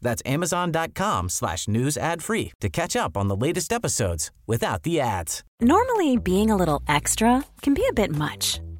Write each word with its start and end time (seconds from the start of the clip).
That's 0.00 0.22
amazon.com 0.26 1.28
slash 1.28 1.68
news 1.68 1.96
ad 1.96 2.22
free 2.22 2.52
to 2.60 2.68
catch 2.68 2.96
up 2.96 3.16
on 3.16 3.28
the 3.28 3.36
latest 3.36 3.72
episodes 3.72 4.30
without 4.46 4.82
the 4.82 5.00
ads. 5.00 5.44
Normally, 5.60 6.16
being 6.16 6.50
a 6.50 6.56
little 6.56 6.82
extra 6.88 7.44
can 7.62 7.74
be 7.74 7.84
a 7.88 7.92
bit 7.92 8.10
much, 8.10 8.60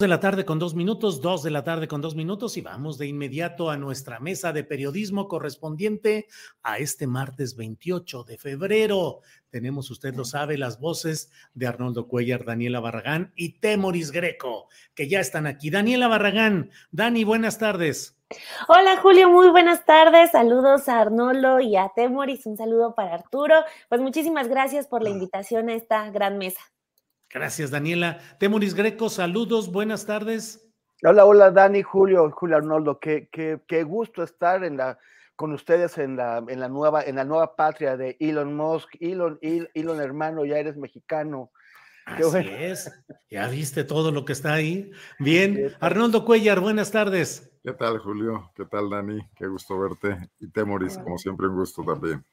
De 0.00 0.08
la 0.08 0.18
tarde 0.18 0.46
con 0.46 0.58
dos 0.58 0.74
minutos, 0.74 1.20
dos 1.20 1.42
de 1.42 1.50
la 1.50 1.62
tarde 1.62 1.86
con 1.86 2.00
dos 2.00 2.14
minutos 2.14 2.56
y 2.56 2.62
vamos 2.62 2.96
de 2.96 3.06
inmediato 3.06 3.68
a 3.68 3.76
nuestra 3.76 4.18
mesa 4.18 4.50
de 4.50 4.64
periodismo 4.64 5.28
correspondiente 5.28 6.26
a 6.62 6.78
este 6.78 7.06
martes 7.06 7.54
28 7.54 8.24
de 8.24 8.38
febrero. 8.38 9.20
Tenemos, 9.50 9.90
usted 9.90 10.14
lo 10.14 10.24
sabe, 10.24 10.56
las 10.56 10.80
voces 10.80 11.30
de 11.52 11.66
Arnoldo 11.66 12.08
Cuellar, 12.08 12.46
Daniela 12.46 12.80
Barragán 12.80 13.34
y 13.36 13.60
Temoris 13.60 14.10
Greco, 14.10 14.68
que 14.94 15.06
ya 15.06 15.20
están 15.20 15.46
aquí. 15.46 15.68
Daniela 15.68 16.08
Barragán, 16.08 16.70
Dani, 16.90 17.24
buenas 17.24 17.58
tardes. 17.58 18.16
Hola 18.68 18.96
Julio, 19.02 19.28
muy 19.28 19.50
buenas 19.50 19.84
tardes. 19.84 20.30
Saludos 20.30 20.88
a 20.88 20.98
Arnoldo 20.98 21.60
y 21.60 21.76
a 21.76 21.92
Temoris. 21.94 22.46
Un 22.46 22.56
saludo 22.56 22.94
para 22.94 23.12
Arturo. 23.12 23.56
Pues 23.90 24.00
muchísimas 24.00 24.48
gracias 24.48 24.86
por 24.86 25.02
la 25.02 25.10
invitación 25.10 25.68
a 25.68 25.74
esta 25.74 26.10
gran 26.10 26.38
mesa. 26.38 26.60
Gracias, 27.32 27.70
Daniela. 27.70 28.18
Temoris 28.38 28.74
Greco, 28.74 29.08
saludos, 29.08 29.70
buenas 29.70 30.04
tardes. 30.04 30.66
Hola, 31.04 31.24
hola, 31.24 31.50
Dani, 31.52 31.82
Julio, 31.82 32.28
Julio 32.32 32.56
Arnoldo. 32.56 32.98
Qué, 32.98 33.28
qué, 33.30 33.60
qué 33.68 33.84
gusto 33.84 34.24
estar 34.24 34.64
en 34.64 34.76
la, 34.76 34.98
con 35.36 35.52
ustedes 35.52 35.96
en 35.98 36.16
la, 36.16 36.44
en 36.48 36.58
la 36.58 36.68
nueva, 36.68 37.02
en 37.02 37.16
la 37.16 37.24
nueva 37.24 37.54
patria 37.54 37.96
de 37.96 38.16
Elon 38.18 38.56
Musk. 38.56 38.96
Elon, 39.00 39.38
Elon, 39.40 40.00
hermano, 40.00 40.44
ya 40.44 40.58
eres 40.58 40.76
mexicano. 40.76 41.52
Así 42.04 42.48
es. 42.48 42.90
Ya 43.30 43.46
viste 43.46 43.84
todo 43.84 44.10
lo 44.10 44.24
que 44.24 44.32
está 44.32 44.54
ahí. 44.54 44.90
Bien. 45.20 45.72
Arnoldo 45.78 46.24
Cuellar, 46.24 46.58
buenas 46.58 46.90
tardes. 46.90 47.52
¿Qué 47.62 47.72
tal, 47.72 47.98
Julio? 47.98 48.50
¿Qué 48.56 48.64
tal, 48.64 48.90
Dani? 48.90 49.20
Qué 49.36 49.46
gusto 49.46 49.78
verte. 49.78 50.30
Y 50.40 50.50
Temoris, 50.50 50.98
como 50.98 51.16
siempre, 51.16 51.46
un 51.46 51.54
gusto 51.54 51.84
también. 51.84 52.24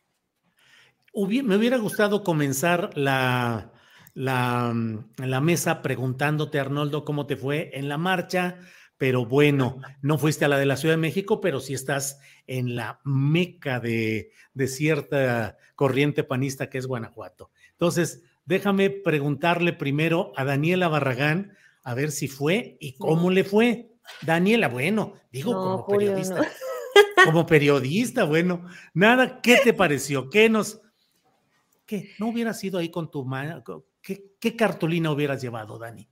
me 1.14 1.56
hubiera 1.56 1.78
gustado 1.78 2.24
comenzar 2.24 2.90
la, 2.98 3.72
la, 4.18 4.74
la 5.18 5.42
mesa 5.42 5.84
preguntándote, 5.84 6.60
Arnoldo, 6.60 7.06
cómo 7.06 7.28
te 7.28 7.38
fue 7.38 7.70
en 7.74 7.88
la 7.88 8.00
marcha, 8.00 8.58
pero 8.98 9.28
bueno, 9.28 9.80
no 10.02 10.18
fuiste 10.18 10.44
a 10.44 10.48
la 10.48 10.58
de 10.58 10.66
la 10.66 10.76
Ciudad 10.76 10.96
de 10.96 11.02
México, 11.02 11.40
pero 11.40 11.60
sí 11.60 11.76
estás 11.76 12.20
en 12.48 12.76
la 12.76 13.00
meca 13.04 13.80
de, 13.80 14.32
de 14.56 14.68
cierta 14.68 15.58
corriente 15.76 16.24
panista 16.24 16.68
que 16.68 16.80
es 16.80 16.88
Guanajuato. 16.88 17.52
Entonces, 17.74 18.24
déjame 18.46 18.90
preguntarle 18.90 19.72
primero 19.72 20.32
a 20.36 20.46
Daniela 20.46 20.88
Barragán 20.88 21.56
a 21.84 21.94
ver 21.94 22.12
si 22.12 22.28
fue 22.28 22.76
y 22.80 22.94
cómo 22.94 23.30
le 23.30 23.44
fue. 23.44 23.92
Daniela, 24.24 24.68
bueno, 24.68 25.14
digo 25.32 25.54
como 25.54 25.86
periodista. 25.86 26.42
Como 27.26 27.46
periodista, 27.46 28.24
bueno, 28.24 28.66
nada, 28.94 29.42
¿qué 29.42 29.58
te 29.64 29.72
pareció? 29.72 30.30
¿Qué 30.30 30.50
nos, 30.50 30.82
qué? 31.86 32.12
¿No 32.18 32.30
hubieras 32.30 32.64
ido 32.64 32.80
ahí 32.80 32.90
con 32.90 33.12
tu 33.12 33.24
mano, 34.08 34.22
¿Qué, 34.40 34.56
cartulina 34.56 35.12
hubieras 35.12 35.42
llevado, 35.42 35.78
Dani? 35.78 36.08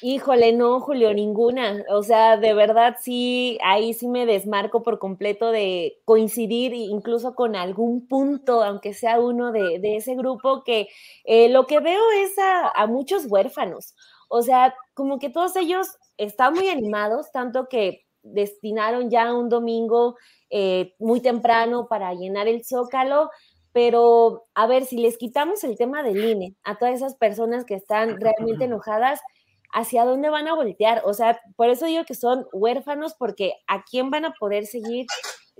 Híjole, 0.00 0.52
no, 0.52 0.80
Julio, 0.80 1.12
ninguna. 1.12 1.84
O 1.90 2.02
sea, 2.02 2.36
de 2.36 2.54
verdad 2.54 2.96
sí, 3.00 3.58
ahí 3.64 3.94
sí 3.94 4.06
me 4.06 4.26
desmarco 4.26 4.82
por 4.82 4.98
completo 4.98 5.50
de 5.50 6.00
coincidir 6.04 6.72
incluso 6.72 7.34
con 7.34 7.56
algún 7.56 8.06
punto, 8.06 8.62
aunque 8.62 8.94
sea 8.94 9.18
uno 9.18 9.50
de, 9.50 9.80
ese 9.82 10.14
grupo, 10.14 10.62
que 10.62 10.88
eh, 11.24 11.48
lo 11.48 11.66
que 11.66 11.80
veo 11.80 12.02
es 12.22 12.32
a, 12.38 12.86
muchos 12.86 13.26
huérfanos. 13.26 13.94
O 14.28 14.42
sea, 14.42 14.74
como 14.94 15.18
que 15.18 15.30
todos 15.30 15.56
ellos 15.56 15.88
están 16.16 16.54
muy 16.54 16.68
animados, 16.68 17.32
tanto 17.32 17.68
que 17.68 18.04
destinaron 18.22 19.10
ya 19.10 19.34
un 19.34 19.48
domingo 19.48 20.16
eh, 20.50 20.94
muy 20.98 21.20
temprano 21.20 21.88
para 21.88 22.14
llenar 22.14 22.46
el 22.46 22.64
zócalo, 22.64 23.30
pero 23.78 24.48
a 24.56 24.66
ver, 24.66 24.86
si 24.86 24.96
les 24.96 25.16
quitamos 25.18 25.62
el 25.62 25.76
tema 25.76 26.02
del 26.02 26.18
INE 26.18 26.56
a 26.64 26.78
todas 26.78 26.96
esas 26.96 27.14
personas 27.14 27.64
que 27.64 27.74
están 27.74 28.20
realmente 28.20 28.64
enojadas, 28.64 29.20
¿hacia 29.72 30.04
dónde 30.04 30.30
van 30.30 30.48
a 30.48 30.54
voltear? 30.56 31.02
O 31.04 31.14
sea, 31.14 31.40
por 31.54 31.68
eso 31.68 31.86
digo 31.86 32.04
que 32.04 32.16
son 32.16 32.44
huérfanos, 32.52 33.14
porque 33.16 33.52
¿a 33.68 33.84
quién 33.84 34.10
van 34.10 34.24
a 34.24 34.32
poder 34.32 34.66
seguir? 34.66 35.06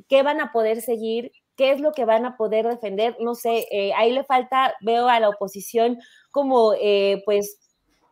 ¿Qué 0.09 0.25
van 0.25 0.41
a 0.41 0.51
poder 0.51 0.83
seguir? 0.83 1.31
¿Qué 1.55 1.71
es 1.71 1.81
lo 1.81 1.93
que 1.93 2.07
van 2.07 2.27
a 2.27 2.37
poder 2.37 2.67
defender? 2.67 3.17
No 3.21 3.37
sé, 3.37 3.69
eh, 3.71 3.93
ahí 3.95 4.11
le 4.11 4.25
falta, 4.25 4.75
veo 4.81 5.09
a 5.09 5.21
la 5.21 5.28
oposición 5.28 6.01
como 6.33 6.73
eh, 6.75 7.23
pues 7.25 7.61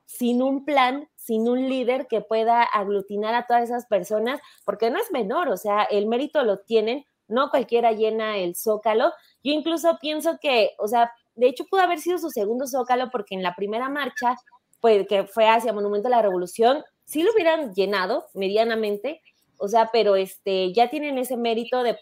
sin 0.05 0.41
un 0.41 0.65
plan, 0.65 1.09
sin 1.17 1.49
un 1.49 1.69
líder 1.69 2.07
que 2.07 2.21
pueda 2.21 2.63
aglutinar 2.63 3.35
a 3.35 3.49
todas 3.49 3.65
esas 3.65 3.87
personas, 3.87 4.41
porque 4.65 4.89
no 4.89 5.01
es 5.01 5.11
menor, 5.11 5.49
o 5.49 5.57
sea, 5.57 5.83
el 5.83 6.07
mérito 6.07 6.45
lo 6.45 6.61
tienen, 6.61 7.05
no 7.29 7.51
cualquiera 7.51 7.93
llena 7.93 8.37
el 8.37 8.55
zócalo. 8.55 9.13
Yo 9.43 9.53
incluso 9.53 9.99
pienso 10.01 10.39
que, 10.41 10.73
o 10.79 10.89
sea, 10.89 11.13
de 11.35 11.49
hecho 11.49 11.65
pudo 11.71 11.83
haber 11.83 11.99
sido 11.99 12.19
su 12.19 12.31
segundo 12.31 12.67
zócalo 12.67 13.11
porque 13.11 13.35
en 13.35 13.43
la 13.43 13.55
primera 13.55 13.89
marcha, 13.89 14.37
pues 14.81 15.07
que 15.07 15.25
fue 15.25 15.49
hacia 15.49 15.73
Monumento 15.73 16.09
a 16.09 16.11
la 16.11 16.23
Revolución, 16.23 16.85
sí 17.05 17.23
lo 17.23 17.33
hubieran 17.33 17.73
llenado 17.75 18.27
medianamente, 18.35 19.23
o 19.59 19.69
sea, 19.69 19.91
pero 19.93 20.17
este, 20.17 20.73
ya 20.73 20.91
tienen 20.91 21.19
ese 21.19 21.37
mérito 21.37 21.83
de 21.83 21.99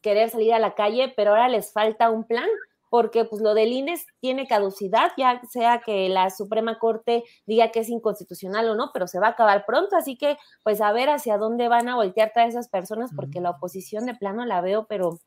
querer 0.00 0.30
salir 0.30 0.52
a 0.52 0.58
la 0.58 0.74
calle, 0.74 1.12
pero 1.16 1.30
ahora 1.30 1.48
les 1.48 1.72
falta 1.72 2.10
un 2.10 2.24
plan 2.24 2.48
porque 2.92 3.24
pues 3.24 3.40
lo 3.40 3.54
del 3.54 3.72
INE 3.72 3.98
tiene 4.20 4.46
caducidad, 4.46 5.12
ya 5.16 5.40
sea 5.50 5.80
que 5.80 6.10
la 6.10 6.28
Suprema 6.28 6.78
Corte 6.78 7.24
diga 7.46 7.70
que 7.70 7.80
es 7.80 7.88
inconstitucional 7.88 8.68
o 8.68 8.74
no, 8.74 8.90
pero 8.92 9.06
se 9.06 9.18
va 9.18 9.28
a 9.28 9.30
acabar 9.30 9.64
pronto, 9.64 9.96
así 9.96 10.18
que 10.18 10.36
pues 10.62 10.82
a 10.82 10.92
ver 10.92 11.08
hacia 11.08 11.38
dónde 11.38 11.68
van 11.68 11.88
a 11.88 11.94
voltear 11.94 12.32
todas 12.34 12.50
esas 12.50 12.68
personas, 12.68 13.10
porque 13.16 13.40
la 13.40 13.48
oposición 13.48 14.04
de 14.04 14.14
plano 14.14 14.44
la 14.44 14.60
veo, 14.60 14.84
pero 14.90 15.18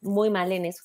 muy 0.00 0.30
mal 0.30 0.52
en 0.52 0.64
eso. 0.64 0.84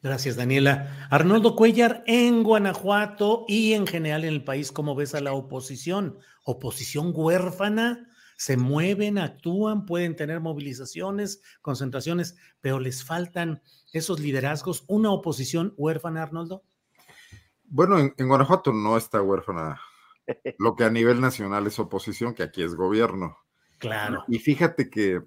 Gracias, 0.00 0.36
Daniela. 0.36 1.08
Arnoldo 1.10 1.56
Cuellar, 1.56 2.04
en 2.06 2.44
Guanajuato 2.44 3.44
y 3.48 3.72
en 3.72 3.88
general 3.88 4.22
en 4.22 4.34
el 4.34 4.44
país, 4.44 4.70
¿cómo 4.70 4.94
ves 4.94 5.12
a 5.16 5.20
la 5.20 5.32
oposición? 5.32 6.20
¿Oposición 6.44 7.12
huérfana? 7.16 8.11
Se 8.42 8.56
mueven, 8.56 9.18
actúan, 9.18 9.86
pueden 9.86 10.16
tener 10.16 10.40
movilizaciones, 10.40 11.40
concentraciones, 11.60 12.36
pero 12.60 12.80
les 12.80 13.04
faltan 13.04 13.62
esos 13.92 14.18
liderazgos, 14.18 14.84
una 14.88 15.12
oposición 15.12 15.74
huérfana, 15.76 16.24
Arnoldo. 16.24 16.64
Bueno, 17.62 18.00
en, 18.00 18.28
Guanajuato 18.28 18.72
no 18.72 18.96
está 18.96 19.22
huérfana 19.22 19.80
lo 20.58 20.74
que 20.74 20.82
a 20.82 20.90
nivel 20.90 21.20
nacional 21.20 21.68
es 21.68 21.78
oposición, 21.78 22.34
que 22.34 22.42
aquí 22.42 22.64
es 22.64 22.74
gobierno. 22.74 23.38
Claro. 23.78 24.24
Y 24.26 24.40
fíjate 24.40 24.90
que 24.90 25.22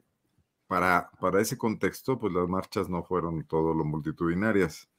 para, 0.68 1.10
para 1.22 1.40
ese 1.40 1.58
contexto, 1.58 2.20
pues 2.20 2.34
las 2.34 2.50
marchas 2.50 2.90
no 2.90 3.02
fueron 3.02 3.48
todo 3.48 3.74
lo 3.74 3.86
multitudinarias. 3.86 4.90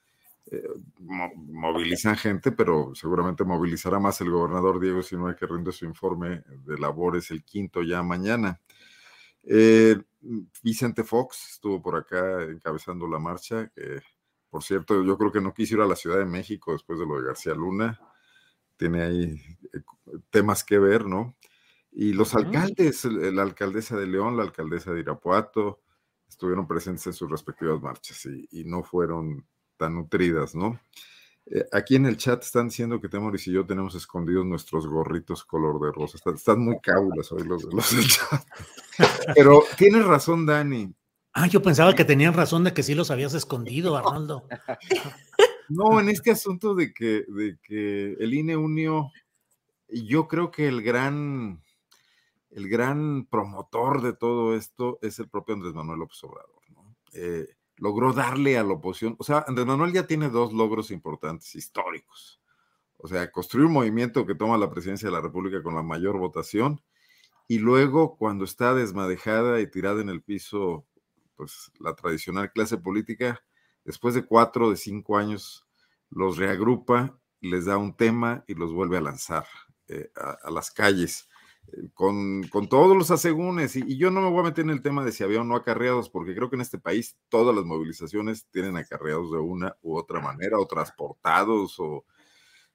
Eh, 0.48 0.68
movilizan 0.98 2.16
gente, 2.16 2.52
pero 2.52 2.94
seguramente 2.94 3.42
movilizará 3.42 3.98
más 3.98 4.20
el 4.20 4.30
gobernador 4.30 4.78
Diego 4.78 5.00
hay 5.26 5.34
que 5.34 5.46
rinde 5.46 5.72
su 5.72 5.84
informe 5.86 6.44
de 6.64 6.78
labores 6.78 7.32
el 7.32 7.44
quinto 7.44 7.82
ya 7.82 8.02
mañana. 8.02 8.60
Eh, 9.42 10.00
Vicente 10.62 11.02
Fox 11.02 11.50
estuvo 11.52 11.82
por 11.82 11.96
acá 11.96 12.44
encabezando 12.44 13.08
la 13.08 13.18
marcha. 13.18 13.70
por 14.48 14.62
cierto, 14.62 15.02
yo 15.02 15.18
creo 15.18 15.32
que 15.32 15.40
no 15.40 15.52
quiso 15.52 15.74
ir 15.74 15.80
a 15.80 15.86
la 15.86 15.96
Ciudad 15.96 16.18
de 16.18 16.26
México 16.26 16.72
después 16.72 16.98
de 16.98 17.06
lo 17.06 17.16
de 17.16 17.26
García 17.26 17.54
Luna. 17.54 17.98
Tiene 18.76 19.02
ahí 19.02 19.42
eh, 19.72 19.80
temas 20.30 20.62
que 20.62 20.78
ver, 20.78 21.06
¿no? 21.06 21.36
Y 21.90 22.12
los 22.12 22.34
alcaldes, 22.34 23.04
la 23.06 23.42
alcaldesa 23.42 23.96
de 23.96 24.06
León, 24.06 24.36
la 24.36 24.42
alcaldesa 24.44 24.92
de 24.92 25.00
Irapuato, 25.00 25.80
estuvieron 26.28 26.68
presentes 26.68 27.06
en 27.06 27.14
sus 27.14 27.30
respectivas 27.30 27.80
marchas 27.80 28.26
y 28.26 28.64
no 28.64 28.82
fueron 28.82 29.46
tan 29.76 29.94
nutridas, 29.94 30.54
¿no? 30.54 30.80
Eh, 31.46 31.64
aquí 31.72 31.94
en 31.94 32.06
el 32.06 32.16
chat 32.16 32.42
están 32.42 32.68
diciendo 32.68 33.00
que 33.00 33.08
Temoris 33.08 33.46
y 33.46 33.52
yo 33.52 33.64
tenemos 33.64 33.94
escondidos 33.94 34.44
nuestros 34.44 34.86
gorritos 34.86 35.44
color 35.44 35.80
de 35.80 35.92
rosa. 35.92 36.18
Están, 36.34 36.60
muy 36.60 36.80
cábulas 36.80 37.30
hoy 37.30 37.44
los, 37.44 37.64
los 37.64 37.96
del 37.96 38.06
chat. 38.08 38.44
Pero 39.34 39.62
tienes 39.76 40.04
razón, 40.04 40.44
Dani. 40.44 40.92
Ah, 41.32 41.46
yo 41.46 41.62
pensaba 41.62 41.94
que 41.94 42.04
tenían 42.04 42.34
razón 42.34 42.64
de 42.64 42.72
que 42.72 42.82
sí 42.82 42.94
los 42.94 43.10
habías 43.10 43.34
escondido, 43.34 43.96
Arnoldo. 43.96 44.48
No, 45.68 45.98
en 45.98 46.08
este 46.08 46.30
asunto 46.30 46.74
de 46.74 46.94
que, 46.94 47.24
de 47.26 47.58
que 47.60 48.12
el 48.20 48.34
INE 48.34 48.56
unió, 48.56 49.10
yo 49.88 50.28
creo 50.28 50.50
que 50.50 50.68
el 50.68 50.80
gran, 50.80 51.60
el 52.50 52.68
gran 52.68 53.26
promotor 53.26 54.00
de 54.00 54.12
todo 54.12 54.54
esto 54.54 54.98
es 55.02 55.18
el 55.18 55.28
propio 55.28 55.56
Andrés 55.56 55.74
Manuel 55.74 55.98
López 55.98 56.22
Obrador. 56.22 56.62
¿no? 56.70 56.94
Eh, 57.14 57.48
logró 57.78 58.12
darle 58.12 58.58
a 58.58 58.64
la 58.64 58.74
oposición, 58.74 59.16
o 59.18 59.24
sea, 59.24 59.44
Andrés 59.46 59.66
Manuel 59.66 59.92
ya 59.92 60.06
tiene 60.06 60.30
dos 60.30 60.52
logros 60.52 60.90
importantes 60.90 61.54
históricos. 61.54 62.40
O 62.98 63.08
sea, 63.08 63.30
construir 63.30 63.66
un 63.66 63.74
movimiento 63.74 64.26
que 64.26 64.34
toma 64.34 64.56
la 64.56 64.70
presidencia 64.70 65.08
de 65.08 65.12
la 65.12 65.20
República 65.20 65.62
con 65.62 65.74
la 65.74 65.82
mayor 65.82 66.18
votación 66.18 66.80
y 67.48 67.58
luego 67.58 68.16
cuando 68.16 68.44
está 68.44 68.74
desmadejada 68.74 69.60
y 69.60 69.70
tirada 69.70 70.00
en 70.00 70.08
el 70.08 70.22
piso, 70.22 70.86
pues 71.36 71.70
la 71.78 71.94
tradicional 71.94 72.50
clase 72.50 72.78
política, 72.78 73.42
después 73.84 74.14
de 74.14 74.24
cuatro, 74.24 74.70
de 74.70 74.76
cinco 74.76 75.16
años, 75.16 75.66
los 76.10 76.38
reagrupa, 76.38 77.18
les 77.40 77.66
da 77.66 77.76
un 77.76 77.94
tema 77.96 78.44
y 78.48 78.54
los 78.54 78.72
vuelve 78.72 78.96
a 78.96 79.02
lanzar 79.02 79.46
eh, 79.88 80.10
a, 80.16 80.50
las 80.50 80.70
calles 80.70 81.28
con, 81.94 82.42
todos 82.68 82.96
los 82.96 83.10
asegúnes. 83.10 83.76
Y, 83.76 83.96
yo 83.96 84.10
no 84.10 84.20
me 84.20 84.30
voy 84.30 84.40
a 84.40 84.44
meter 84.44 84.64
en 84.64 84.70
el 84.70 84.82
tema 84.82 85.04
de 85.04 85.12
si 85.12 85.24
había 85.24 85.40
o 85.40 85.44
no 85.44 85.56
acarreados, 85.56 86.08
porque 86.08 86.34
creo 86.34 86.48
que 86.50 86.56
en 86.56 86.62
este 86.62 86.78
país 86.78 87.16
todas 87.28 87.54
las 87.54 87.64
movilizaciones 87.64 88.46
tienen 88.50 88.76
acarreados 88.76 89.30
de 89.32 89.38
una 89.38 89.76
u 89.82 89.96
otra 89.96 90.20
manera, 90.20 90.58
o 90.58 90.66
transportados, 90.66 91.78
o 91.78 92.04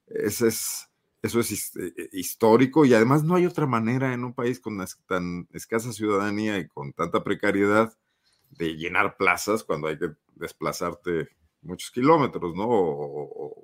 ese 0.08 0.48
es, 0.50 0.90
eso 1.22 1.40
es 1.40 1.76
eh, 1.78 1.94
eh, 1.98 2.10
histórico. 2.14 2.86
Y 2.86 2.94
además 2.94 3.24
no 3.24 3.36
hay 3.36 3.46
otra 3.46 3.66
manera 3.66 4.14
en 4.14 4.24
un 4.24 4.34
país 4.34 4.60
con 4.60 4.84
tan 5.08 5.48
escasa 5.52 5.94
ciudadanía 5.94 6.58
y 6.60 6.68
con 6.68 6.94
tanta 6.94 7.24
precariedad 7.24 7.94
de 8.50 8.76
llenar 8.76 9.18
plazas 9.18 9.64
cuando 9.64 9.88
hay 9.88 9.98
que 9.98 10.10
desplazarte 10.36 11.30
muchos 11.62 11.92
kilómetros, 11.92 12.56
¿no? 12.56 12.66
o, 12.68 13.61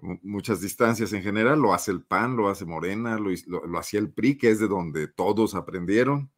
muchas 0.00 0.60
distancias 0.60 1.12
en 1.12 1.22
general, 1.22 1.60
lo 1.60 1.74
hace 1.74 1.90
el 1.90 2.02
PAN, 2.02 2.36
lo 2.36 2.48
hace 2.48 2.64
Morena, 2.64 3.18
lo, 3.18 3.30
lo, 3.46 3.78
hacía 3.78 4.00
el 4.00 4.12
PRI, 4.12 4.36
que 4.36 4.50
es 4.50 4.60
de 4.60 4.68
donde 4.68 5.08
todos 5.08 5.54
aprendieron, 5.54 6.30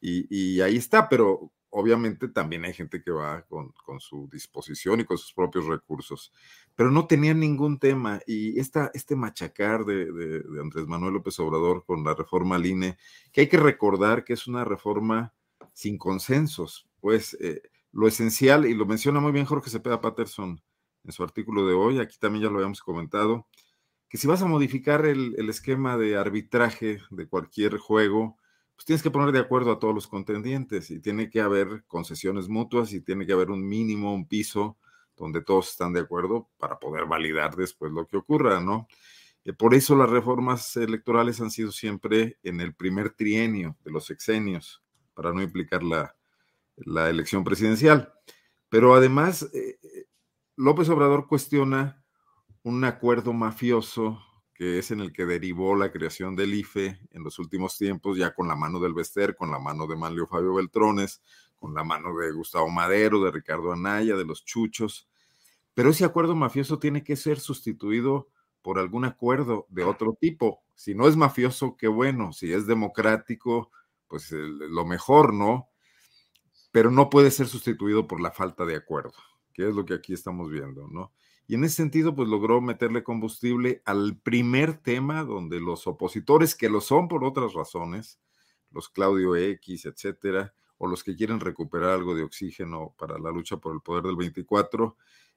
y, 0.00 0.60
ahí 0.60 0.76
está, 0.76 1.08
pero 1.08 1.52
obviamente 1.68 2.28
también 2.28 2.64
hay 2.64 2.72
gente 2.72 3.02
que 3.02 3.10
va 3.10 3.42
con, 3.42 3.72
su 4.00 4.28
disposición 4.32 5.00
y 5.00 5.04
con 5.04 5.18
sus 5.18 5.32
propios 5.32 5.66
recursos, 5.66 6.32
pero 6.74 6.90
no 6.90 7.06
tenían 7.06 7.38
ningún 7.38 7.78
tema, 7.78 8.20
y 8.26 8.58
esta, 8.58 8.90
este 8.94 9.14
machacar 9.14 9.84
de, 9.84 10.42
Andrés 10.60 10.86
Manuel 10.86 11.14
López 11.14 11.38
Obrador 11.40 11.84
con 11.84 12.02
la 12.02 12.14
reforma 12.14 12.56
al 12.56 12.66
INE, 12.66 12.96
que 13.32 13.42
hay 13.42 13.48
que 13.48 13.58
recordar 13.58 14.24
que 14.24 14.32
es 14.32 14.46
una 14.46 14.64
reforma 14.64 15.34
sin 15.74 15.98
consensos, 15.98 16.88
pues 17.00 17.36
eh, 17.40 17.62
lo 17.92 18.08
esencial, 18.08 18.66
y 18.66 18.74
lo 18.74 18.86
menciona 18.86 19.20
muy 19.20 19.32
bien 19.32 19.44
Jorge 19.44 19.70
Cepeda 19.70 20.00
Patterson, 20.00 20.62
en 21.04 21.12
su 21.12 21.22
artículo 21.22 21.66
de 21.66 21.74
hoy, 21.74 21.98
aquí 21.98 22.18
también 22.18 22.44
ya 22.44 22.50
lo 22.50 22.56
habíamos 22.56 22.80
comentado, 22.80 23.46
que 24.08 24.18
si 24.18 24.26
vas 24.26 24.42
a 24.42 24.46
modificar 24.46 25.06
el, 25.06 25.48
esquema 25.48 25.96
de 25.96 26.16
arbitraje 26.16 27.00
de 27.10 27.28
cualquier 27.28 27.78
juego, 27.78 28.36
pues 28.74 28.84
tienes 28.84 29.02
que 29.02 29.10
poner 29.10 29.32
de 29.32 29.38
acuerdo 29.38 29.70
a 29.70 29.78
todos 29.78 29.94
los 29.94 30.08
contendientes 30.08 30.90
y 30.90 31.00
tiene 31.00 31.30
que 31.30 31.40
haber 31.40 31.84
concesiones 31.86 32.48
mutuas 32.48 32.92
y 32.92 33.00
tiene 33.00 33.24
que 33.24 33.32
haber 33.32 33.50
un 33.50 33.66
mínimo, 33.66 34.12
un 34.12 34.26
piso 34.26 34.78
donde 35.16 35.42
todos 35.42 35.70
están 35.70 35.92
de 35.92 36.00
acuerdo 36.00 36.48
para 36.58 36.78
poder 36.78 37.04
validar 37.06 37.54
después 37.54 37.92
lo 37.92 38.06
que 38.06 38.16
ocurra, 38.16 38.60
¿no? 38.60 38.88
Eh, 39.44 39.52
por 39.52 39.74
eso 39.74 39.94
las 39.94 40.10
reformas 40.10 40.76
electorales 40.76 41.40
han 41.40 41.50
sido 41.50 41.70
siempre 41.70 42.38
en 42.42 42.60
el 42.60 42.74
primer 42.74 43.10
trienio 43.10 43.76
de 43.84 43.90
los 43.90 44.06
sexenios, 44.06 44.82
para 45.14 45.32
no 45.32 45.42
implicar 45.42 45.82
la, 45.82 46.16
la 46.76 47.08
elección 47.08 47.44
presidencial. 47.44 48.12
Pero 48.68 48.94
además, 48.94 49.48
eh, 49.52 49.78
López 50.60 50.90
Obrador 50.90 51.26
cuestiona 51.26 52.04
un 52.64 52.84
acuerdo 52.84 53.32
mafioso 53.32 54.20
que 54.52 54.78
es 54.78 54.90
en 54.90 55.00
el 55.00 55.10
que 55.10 55.24
derivó 55.24 55.74
la 55.74 55.90
creación 55.90 56.36
del 56.36 56.52
IFE 56.52 57.00
en 57.12 57.24
los 57.24 57.38
últimos 57.38 57.78
tiempos, 57.78 58.18
ya 58.18 58.34
con 58.34 58.46
la 58.46 58.56
mano 58.56 58.78
del 58.78 58.92
Bester, 58.92 59.34
con 59.36 59.50
la 59.50 59.58
mano 59.58 59.86
de 59.86 59.96
Manlio 59.96 60.26
Fabio 60.26 60.52
Beltrones, 60.52 61.22
con 61.58 61.72
la 61.72 61.82
mano 61.82 62.14
de 62.14 62.30
Gustavo 62.32 62.68
Madero, 62.68 63.24
de 63.24 63.30
Ricardo 63.30 63.72
Anaya, 63.72 64.16
de 64.16 64.26
los 64.26 64.44
Chuchos. 64.44 65.08
Pero 65.72 65.88
ese 65.88 66.04
acuerdo 66.04 66.36
mafioso 66.36 66.78
tiene 66.78 67.02
que 67.02 67.16
ser 67.16 67.40
sustituido 67.40 68.28
por 68.60 68.78
algún 68.78 69.06
acuerdo 69.06 69.66
de 69.70 69.84
otro 69.84 70.14
tipo. 70.20 70.60
Si 70.74 70.94
no 70.94 71.08
es 71.08 71.16
mafioso, 71.16 71.78
qué 71.78 71.88
bueno. 71.88 72.34
Si 72.34 72.52
es 72.52 72.66
democrático, 72.66 73.70
pues 74.08 74.30
lo 74.30 74.84
mejor, 74.84 75.32
¿no? 75.32 75.70
Pero 76.70 76.90
no 76.90 77.08
puede 77.08 77.30
ser 77.30 77.46
sustituido 77.46 78.06
por 78.06 78.20
la 78.20 78.30
falta 78.30 78.66
de 78.66 78.76
acuerdo 78.76 79.14
es 79.68 79.74
lo 79.74 79.84
que 79.84 79.94
aquí 79.94 80.12
estamos 80.12 80.50
viendo, 80.50 80.88
¿no? 80.88 81.12
Y 81.46 81.56
en 81.56 81.64
ese 81.64 81.76
sentido, 81.76 82.14
pues 82.14 82.28
logró 82.28 82.60
meterle 82.60 83.02
combustible 83.02 83.82
al 83.84 84.16
primer 84.16 84.76
tema 84.78 85.24
donde 85.24 85.60
los 85.60 85.86
opositores, 85.86 86.54
que 86.54 86.68
lo 86.68 86.80
son 86.80 87.08
por 87.08 87.24
otras 87.24 87.54
razones, 87.54 88.20
los 88.70 88.88
Claudio 88.88 89.34
X, 89.34 89.86
etcétera, 89.86 90.54
o 90.78 90.86
los 90.86 91.02
que 91.02 91.16
quieren 91.16 91.40
recuperar 91.40 91.90
algo 91.90 92.14
de 92.14 92.22
oxígeno 92.22 92.94
para 92.96 93.18
la 93.18 93.30
lucha 93.30 93.56
por 93.56 93.74
el 93.74 93.80
poder 93.80 94.04
del 94.04 94.16
24, 94.16 94.96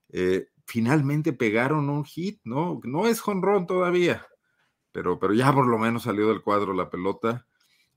eh, 0.10 0.50
finalmente 0.66 1.34
pegaron 1.34 1.90
un 1.90 2.06
hit, 2.06 2.40
¿no? 2.44 2.80
No 2.84 3.08
es 3.08 3.20
jonrón 3.20 3.66
todavía, 3.66 4.26
pero, 4.92 5.20
pero 5.20 5.34
ya 5.34 5.52
por 5.52 5.66
lo 5.66 5.78
menos 5.80 6.04
salió 6.04 6.28
del 6.28 6.44
cuadro 6.44 6.74
la 6.74 6.90
pelota 6.90 7.48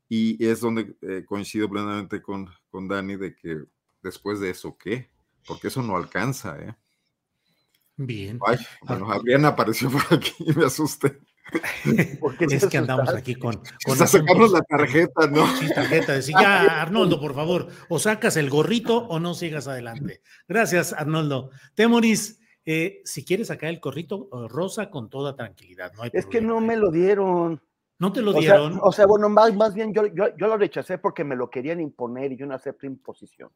y 0.08 0.43
es 0.44 0.61
donde 0.61 0.96
eh, 1.02 1.25
coincido 1.26 1.69
plenamente 1.69 2.23
con, 2.23 2.49
con 2.70 2.88
Dani 2.88 3.17
de 3.17 3.34
que 3.34 3.64
después 4.02 4.40
de 4.40 4.50
eso, 4.50 4.76
¿qué? 4.78 5.11
Porque 5.46 5.69
eso 5.69 5.82
no 5.82 5.96
alcanza, 5.96 6.58
¿eh? 6.58 6.75
Bien. 7.96 8.38
Ay, 8.46 8.58
bueno, 8.82 9.10
Adriana 9.10 9.48
apareció 9.48 9.90
por 9.90 10.02
aquí 10.10 10.32
y 10.38 10.52
me 10.56 10.66
asusté. 10.66 11.19
es 12.40 12.66
que 12.66 12.78
andamos 12.78 13.08
aquí 13.14 13.34
con. 13.37 13.62
con 13.84 13.96
sacamos 13.96 14.52
la 14.52 14.60
tarjeta, 14.62 15.26
¿no? 15.28 15.46
Sí, 15.56 15.69
tarjeta. 15.75 16.12
Decía, 16.12 16.37
ya, 16.40 16.82
Arnoldo, 16.82 17.20
por 17.20 17.34
favor, 17.34 17.69
o 17.88 17.98
sacas 17.98 18.37
el 18.37 18.50
gorrito 18.50 18.98
o 19.06 19.19
no 19.19 19.34
sigas 19.34 19.66
adelante. 19.66 20.20
Gracias, 20.46 20.93
Arnoldo. 20.93 21.50
Temoris, 21.75 22.40
eh, 22.66 23.00
si 23.04 23.25
quieres 23.25 23.49
sacar 23.49 23.70
el 23.70 23.80
gorrito 23.80 24.28
rosa 24.49 24.90
con 24.90 25.09
toda 25.09 25.35
tranquilidad, 25.35 25.92
no 25.94 26.02
hay 26.02 26.11
Es 26.12 26.26
que 26.26 26.40
no 26.40 26.61
me 26.61 26.76
lo 26.76 26.90
dieron. 26.90 27.62
¿No 27.98 28.12
te 28.12 28.20
lo 28.20 28.32
dieron? 28.34 28.78
o 28.82 28.92
sea, 28.92 29.06
bueno, 29.06 29.28
más, 29.28 29.54
más 29.54 29.74
bien 29.74 29.92
yo, 29.94 30.06
yo, 30.06 30.36
yo, 30.36 30.46
lo 30.46 30.58
rechacé 30.58 30.98
porque 30.98 31.24
me 31.24 31.34
lo 31.34 31.48
querían 31.48 31.80
imponer 31.80 32.32
y 32.32 32.36
yo 32.36 32.46
no 32.46 32.54
acepto 32.54 32.86
imposición. 32.86 33.50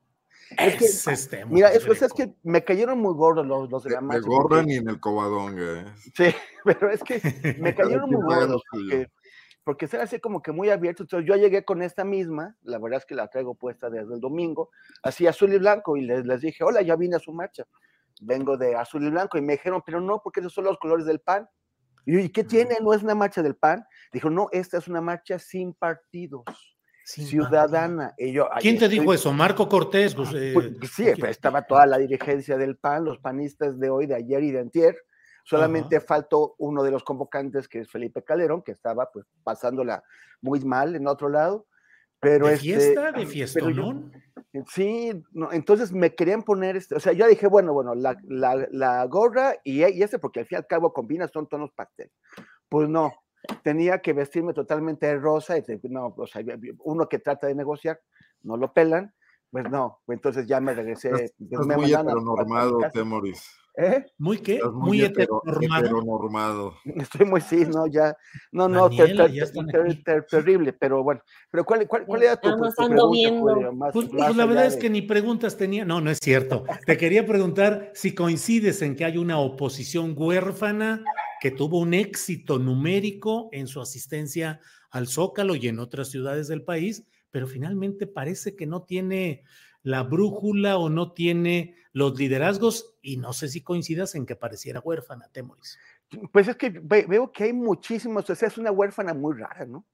Es, 0.57 0.77
que, 0.77 1.13
este, 1.13 1.45
mira, 1.47 1.69
es, 1.69 1.87
es, 1.87 2.13
que 2.13 2.35
me 2.43 2.65
cayeron 2.65 2.99
muy 2.99 3.15
gordos 3.15 3.47
los, 3.47 3.71
los 3.71 3.85
de 3.85 3.91
la 3.91 4.01
marcha. 4.01 4.27
Me 4.27 4.35
gordan 4.35 4.69
y 4.69 4.77
en 4.77 4.89
el 4.89 4.99
cobadón, 4.99 5.57
Sí, 6.15 6.35
pero 6.65 6.91
es 6.91 7.03
que 7.03 7.21
me 7.61 7.75
cayeron 7.75 8.11
muy 8.11 8.23
gordos 8.23 8.63
porque, 8.71 9.11
porque 9.63 9.87
ser 9.87 10.01
así 10.01 10.19
como 10.19 10.43
que 10.43 10.53
muy 10.53 10.71
abierto. 10.71 11.05
Entonces 11.05 11.29
yo 11.29 11.37
llegué 11.37 11.65
con 11.65 11.83
esta 11.83 12.05
misma, 12.05 12.57
la 12.63 12.79
verdad 12.79 12.99
es 12.99 13.07
que 13.07 13.15
la 13.15 13.29
traigo 13.29 13.55
puesta 13.55 13.91
desde 13.91 14.15
el 14.15 14.21
domingo, 14.21 14.71
así 15.03 15.27
azul 15.27 15.53
y 15.53 15.59
blanco, 15.59 15.97
y 15.97 16.03
les, 16.03 16.27
les 16.27 16.41
dije, 16.41 16.65
hola, 16.65 16.83
ya 16.83 16.97
vine 16.97 17.17
a 17.17 17.21
su 17.21 17.33
marcha. 17.33 17.65
Vengo 18.23 18.57
de 18.57 18.75
azul 18.75 19.05
y 19.05 19.11
blanco, 19.11 19.39
y 19.39 19.43
me 19.43 19.53
dijeron, 19.53 19.83
pero 19.85 20.01
no, 20.01 20.21
porque 20.23 20.41
esos 20.41 20.53
son 20.53 20.65
los 20.65 20.79
colores 20.79 21.07
del 21.07 21.21
PAN. 21.21 21.49
Y 22.11 22.15
yo, 22.15 22.19
¿y 22.19 22.29
qué 22.29 22.43
tiene? 22.43 22.79
¿No 22.81 22.93
es 22.93 23.05
una 23.05 23.15
marcha 23.15 23.41
del 23.41 23.55
PAN? 23.55 23.87
Dijo, 24.13 24.31
no, 24.31 24.49
esta 24.51 24.79
es 24.79 24.89
una 24.89 25.01
marcha 25.01 25.39
sin 25.39 25.75
partidos 25.75 26.43
ciudadana. 27.05 28.15
¿Quién 28.59 28.79
te 28.79 28.89
dijo 28.89 29.15
eso? 29.15 29.33
Marco 29.33 29.69
Cortés. 29.69 30.17
Pues, 30.17 30.31
eh, 30.35 30.53
pues 30.53 30.91
sí, 30.93 31.07
estaba 31.07 31.63
toda 31.63 31.87
la 31.87 31.99
dirigencia 31.99 32.57
del 32.57 32.77
PAN, 32.77 33.05
los 33.05 33.19
panistas 33.19 33.79
de 33.79 33.91
hoy, 33.91 34.07
de 34.07 34.17
ayer 34.17 34.43
y 34.43 34.51
de 34.51 34.59
antier. 34.59 34.97
Solamente 35.45 36.01
faltó 36.01 36.57
uno 36.59 36.83
de 36.83 36.91
los 36.91 37.05
convocantes, 37.05 37.69
que 37.69 37.81
es 37.81 37.89
Felipe 37.89 38.25
Calderón, 38.25 38.63
que 38.63 38.73
estaba 38.73 39.09
pues 39.13 39.27
pasándola 39.45 40.03
muy 40.41 40.61
mal 40.65 40.97
en 40.97 41.07
otro 41.07 41.29
lado. 41.29 41.69
Pero 42.21 42.47
¿De 42.47 42.55
este, 42.55 42.67
fiesta? 42.67 43.13
¿De 43.13 43.27
fiesta, 43.27 43.61
no? 43.71 44.11
Sí, 44.69 45.13
no, 45.33 45.53
entonces 45.53 45.93
me 45.93 46.15
querían 46.15 46.43
poner, 46.43 46.77
este, 46.77 46.97
o 46.97 47.01
sea, 47.01 47.13
yo 47.13 47.27
dije, 47.29 47.47
bueno, 47.47 47.73
bueno, 47.73 47.95
la, 47.95 48.17
la, 48.25 48.67
la 48.73 49.05
gorra 49.07 49.55
y, 49.63 49.85
y 49.85 50.03
este, 50.03 50.19
porque 50.19 50.41
al 50.41 50.47
fin 50.47 50.57
y 50.57 50.59
al 50.59 50.67
cabo 50.67 50.93
combina, 50.93 51.29
son 51.29 51.49
tonos 51.49 51.71
pastel. 51.73 52.11
Pues 52.69 52.89
no, 52.89 53.13
tenía 53.63 54.01
que 54.01 54.13
vestirme 54.13 54.53
totalmente 54.53 55.07
de 55.07 55.19
rosa, 55.19 55.57
y 55.57 55.63
no, 55.85 56.15
o 56.17 56.27
sea, 56.27 56.43
uno 56.81 57.09
que 57.09 57.21
trata 57.21 57.47
de 57.47 57.55
negociar, 57.55 58.01
no 58.43 58.57
lo 58.57 58.73
pelan, 58.73 59.15
pues 59.51 59.71
no, 59.71 60.01
entonces 60.09 60.47
ya 60.47 60.61
me 60.61 60.75
regresé. 60.75 61.11
Estás, 61.11 61.67
muy 61.67 61.93
heteronormado, 61.93 62.81
Temoris. 62.93 63.60
¿Eh? 63.77 64.05
Muy 64.19 64.39
qué? 64.39 64.61
muy, 64.73 65.03
heteronormado. 65.03 66.75
Estoy 66.85 67.27
muy 67.27 67.41
sí, 67.41 67.65
no, 67.67 67.87
ya. 67.87 68.17
No, 68.53 68.69
no, 68.69 68.91
terrible, 70.29 70.73
pero 70.73 71.03
bueno. 71.03 71.23
Pero 71.51 71.65
¿cuál, 71.65 71.87
cuál, 71.87 72.05
cuál 72.05 72.23
era 72.23 72.37
tu, 72.37 72.51
tu 72.51 72.59
pregunta, 72.59 73.71
Más, 73.73 73.93
pues, 73.93 74.09
pues 74.09 74.37
la 74.37 74.47
verdad 74.47 74.67
es 74.67 74.77
que 74.77 74.91
ni 74.91 75.03
preguntas 75.03 75.57
tenía. 75.57 75.85
No, 75.85 76.01
no 76.01 76.11
es 76.11 76.19
cierto. 76.21 76.65
Te 76.85 76.97
quería 76.97 77.25
preguntar 77.25 77.91
si 77.95 78.15
coincides 78.15 78.83
en 78.83 78.97
que 78.97 79.05
hay 79.05 79.17
una 79.17 79.39
oposición 79.39 80.15
huérfana 80.17 81.05
que 81.41 81.51
tuvo 81.51 81.79
un 81.79 81.95
éxito 81.95 82.59
numérico 82.59 83.49
en 83.53 83.67
su 83.67 83.81
asistencia 83.81 84.61
al 84.91 85.07
Zócalo 85.07 85.55
y 85.55 85.69
en 85.69 85.79
otras 85.79 86.11
ciudades 86.11 86.49
del 86.49 86.63
país, 86.63 87.07
pero 87.31 87.47
finalmente 87.47 88.07
parece 88.07 88.57
que 88.57 88.67
no 88.67 88.83
tiene 88.83 89.45
la 89.83 90.03
brújula 90.03 90.77
o 90.79 90.89
no 90.91 91.13
tiene 91.13 91.77
los 91.93 92.19
liderazgos 92.19 92.97
y 93.03 93.17
no 93.17 93.33
sé 93.33 93.49
si 93.49 93.63
coincidas 93.63 94.15
en 94.15 94.27
que 94.27 94.37
pareciera 94.37 94.81
huérfana, 94.81 95.29
Temoris. 95.33 95.79
Pues 96.33 96.49
es 96.49 96.57
que 96.57 96.71
veo 96.71 97.33
que 97.33 97.45
hay 97.45 97.53
muchísimos, 97.53 98.29
o 98.29 98.35
sea, 98.35 98.49
es 98.49 98.59
una 98.59 98.73
huérfana 98.73 99.15
muy 99.15 99.37
rara, 99.37 99.65
¿no? 99.65 99.87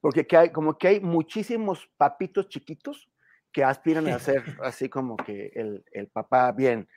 Porque 0.00 0.26
que 0.26 0.36
hay, 0.36 0.50
como 0.50 0.78
que 0.78 0.88
hay 0.88 1.00
muchísimos 1.00 1.88
papitos 1.96 2.48
chiquitos 2.48 3.08
que 3.52 3.64
aspiran 3.64 4.06
a 4.08 4.18
ser 4.18 4.44
así 4.62 4.88
como 4.88 5.16
que 5.16 5.50
el, 5.54 5.84
el 5.92 6.08
papá 6.08 6.52
bien, 6.52 6.88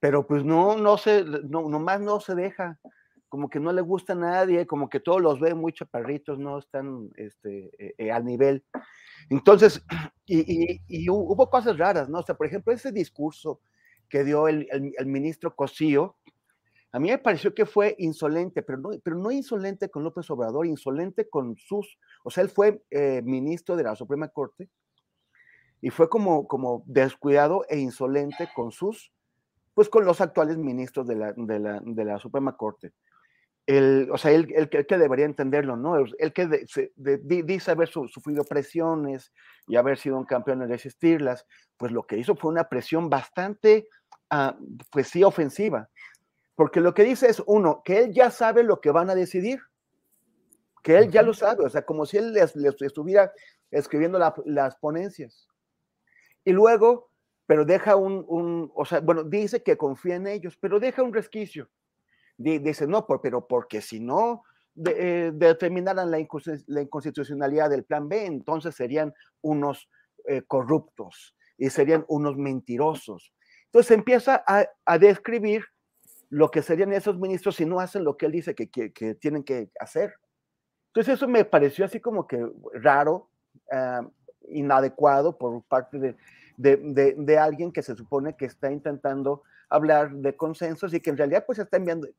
pero 0.00 0.26
pues 0.26 0.44
no, 0.44 0.76
no 0.76 0.98
se, 0.98 1.24
no, 1.24 1.68
nomás 1.68 2.00
no 2.00 2.20
se 2.20 2.34
deja, 2.34 2.78
como 3.28 3.50
que 3.50 3.60
no 3.60 3.72
le 3.72 3.82
gusta 3.82 4.14
a 4.14 4.16
nadie, 4.16 4.66
como 4.66 4.88
que 4.88 5.00
todos 5.00 5.20
los 5.20 5.40
ven 5.40 5.58
muy 5.58 5.72
chaparritos, 5.72 6.38
no 6.38 6.58
están 6.58 7.10
este, 7.16 7.70
eh, 7.78 7.94
eh, 7.98 8.10
al 8.10 8.24
nivel. 8.24 8.64
Entonces, 9.30 9.84
y, 10.26 11.08
hubo 11.08 11.50
cosas 11.50 11.78
raras, 11.78 12.08
¿no? 12.08 12.18
O 12.18 12.22
sea, 12.22 12.36
por 12.36 12.46
ejemplo, 12.46 12.72
ese 12.72 12.92
discurso 12.92 13.60
que 14.08 14.24
dio 14.24 14.48
el, 14.48 14.68
ministro 15.04 15.54
Cosío, 15.54 16.16
a 16.92 16.98
mí 16.98 17.10
me 17.10 17.18
pareció 17.18 17.54
que 17.54 17.66
fue 17.66 17.94
insolente, 17.98 18.62
pero 18.62 18.78
no, 18.78 18.90
pero 19.02 19.16
no 19.16 19.30
insolente 19.30 19.90
con 19.90 20.02
López 20.02 20.30
Obrador, 20.30 20.66
insolente 20.66 21.28
con 21.28 21.56
sus, 21.56 21.98
o 22.24 22.30
sea, 22.30 22.42
él 22.42 22.48
fue 22.48 22.82
eh, 22.90 23.20
ministro 23.22 23.76
de 23.76 23.82
la 23.82 23.94
Suprema 23.94 24.28
Corte 24.28 24.70
y 25.82 25.90
fue 25.90 26.08
como, 26.08 26.82
descuidado 26.86 27.66
e 27.68 27.78
insolente 27.78 28.48
con 28.54 28.72
sus, 28.72 29.12
pues 29.74 29.90
con 29.90 30.06
los 30.06 30.22
actuales 30.22 30.56
ministros 30.56 31.06
de 31.06 31.16
la, 31.16 31.34
de 31.34 32.04
la 32.04 32.18
Suprema 32.18 32.56
Corte 32.56 32.94
el, 33.68 34.08
o 34.10 34.16
sea, 34.16 34.30
él, 34.30 34.70
que 34.70 34.98
debería 34.98 35.26
entenderlo, 35.26 35.76
¿no? 35.76 35.98
El 35.98 36.32
que 36.32 36.66
dice 36.96 37.70
haber 37.70 37.88
sufrido 37.88 38.42
presiones 38.44 39.30
y 39.66 39.76
haber 39.76 39.98
sido 39.98 40.16
un 40.16 40.24
campeón 40.24 40.62
en 40.62 40.70
resistirlas, 40.70 41.46
pues 41.76 41.92
lo 41.92 42.06
que 42.06 42.16
hizo 42.16 42.34
fue 42.34 42.50
una 42.50 42.70
presión 42.70 43.10
bastante, 43.10 43.86
ah, 44.30 44.56
pues 44.90 45.08
sí, 45.08 45.22
ofensiva. 45.22 45.90
Porque 46.54 46.80
lo 46.80 46.94
que 46.94 47.04
dice 47.04 47.28
es, 47.28 47.42
uno, 47.44 47.82
que 47.84 47.98
él 47.98 48.14
ya 48.14 48.30
sabe 48.30 48.62
lo 48.62 48.80
que 48.80 48.90
van 48.90 49.10
a 49.10 49.14
decidir, 49.14 49.60
que 50.82 50.96
él 50.96 51.10
ya 51.10 51.20
lo 51.20 51.34
sabe, 51.34 51.66
o 51.66 51.68
sea, 51.68 51.82
como 51.82 52.06
si 52.06 52.16
él 52.16 52.32
les, 52.32 52.56
estuviera 52.56 53.30
escribiendo 53.70 54.18
las 54.46 54.76
ponencias. 54.76 55.46
Y 56.42 56.52
luego, 56.52 57.10
pero 57.44 57.66
deja 57.66 57.96
un, 57.96 58.24
un, 58.28 58.72
o 58.74 58.86
sea, 58.86 59.00
bueno, 59.00 59.24
dice 59.24 59.62
que 59.62 59.76
confía 59.76 60.16
en 60.16 60.26
ellos, 60.26 60.56
pero 60.58 60.80
deja 60.80 61.02
un 61.02 61.12
resquicio 61.12 61.68
dice, 62.38 62.86
no, 62.86 63.06
pero 63.20 63.46
porque 63.46 63.80
si 63.80 64.00
no 64.00 64.44
eh, 64.86 65.32
determinaran 65.34 66.10
la, 66.10 66.20
inconstitucionalidad 66.20 67.68
del 67.68 67.84
plan 67.84 68.08
B, 68.08 68.24
entonces 68.26 68.74
serían 68.76 69.12
unos 69.42 69.90
eh, 70.26 70.42
corruptos 70.46 71.34
y 71.56 71.68
serían 71.70 72.04
unos 72.08 72.36
mentirosos. 72.36 73.34
Entonces 73.66 73.90
empieza 73.90 74.42
a, 74.46 74.98
describir 74.98 75.64
lo 76.30 76.50
que 76.50 76.62
serían 76.62 76.92
esos 76.92 77.18
ministros 77.18 77.56
si 77.56 77.66
no 77.66 77.80
hacen 77.80 78.04
lo 78.04 78.16
que 78.16 78.26
él 78.26 78.32
dice 78.32 78.54
que, 78.54 78.66
tienen 79.16 79.42
que 79.42 79.70
hacer. 79.80 80.14
Entonces 80.88 81.14
eso 81.14 81.28
me 81.28 81.44
pareció 81.44 81.84
así 81.84 82.00
como 82.00 82.26
que 82.26 82.46
raro, 82.72 83.30
ah, 83.72 84.08
inadecuado 84.48 85.36
por 85.36 85.62
parte 85.64 85.98
de, 85.98 86.16
de, 86.56 87.38
alguien 87.38 87.72
que 87.72 87.82
se 87.82 87.94
supone 87.94 88.36
que 88.36 88.46
está 88.46 88.70
intentando 88.70 89.42
hablar 89.68 90.12
de 90.12 90.36
consensos 90.36 90.94
y 90.94 91.00
que 91.00 91.10
en 91.10 91.16
realidad 91.16 91.44
pues 91.46 91.58
está 91.58 91.76
enviando, 91.76 92.06
eh, 92.06 92.14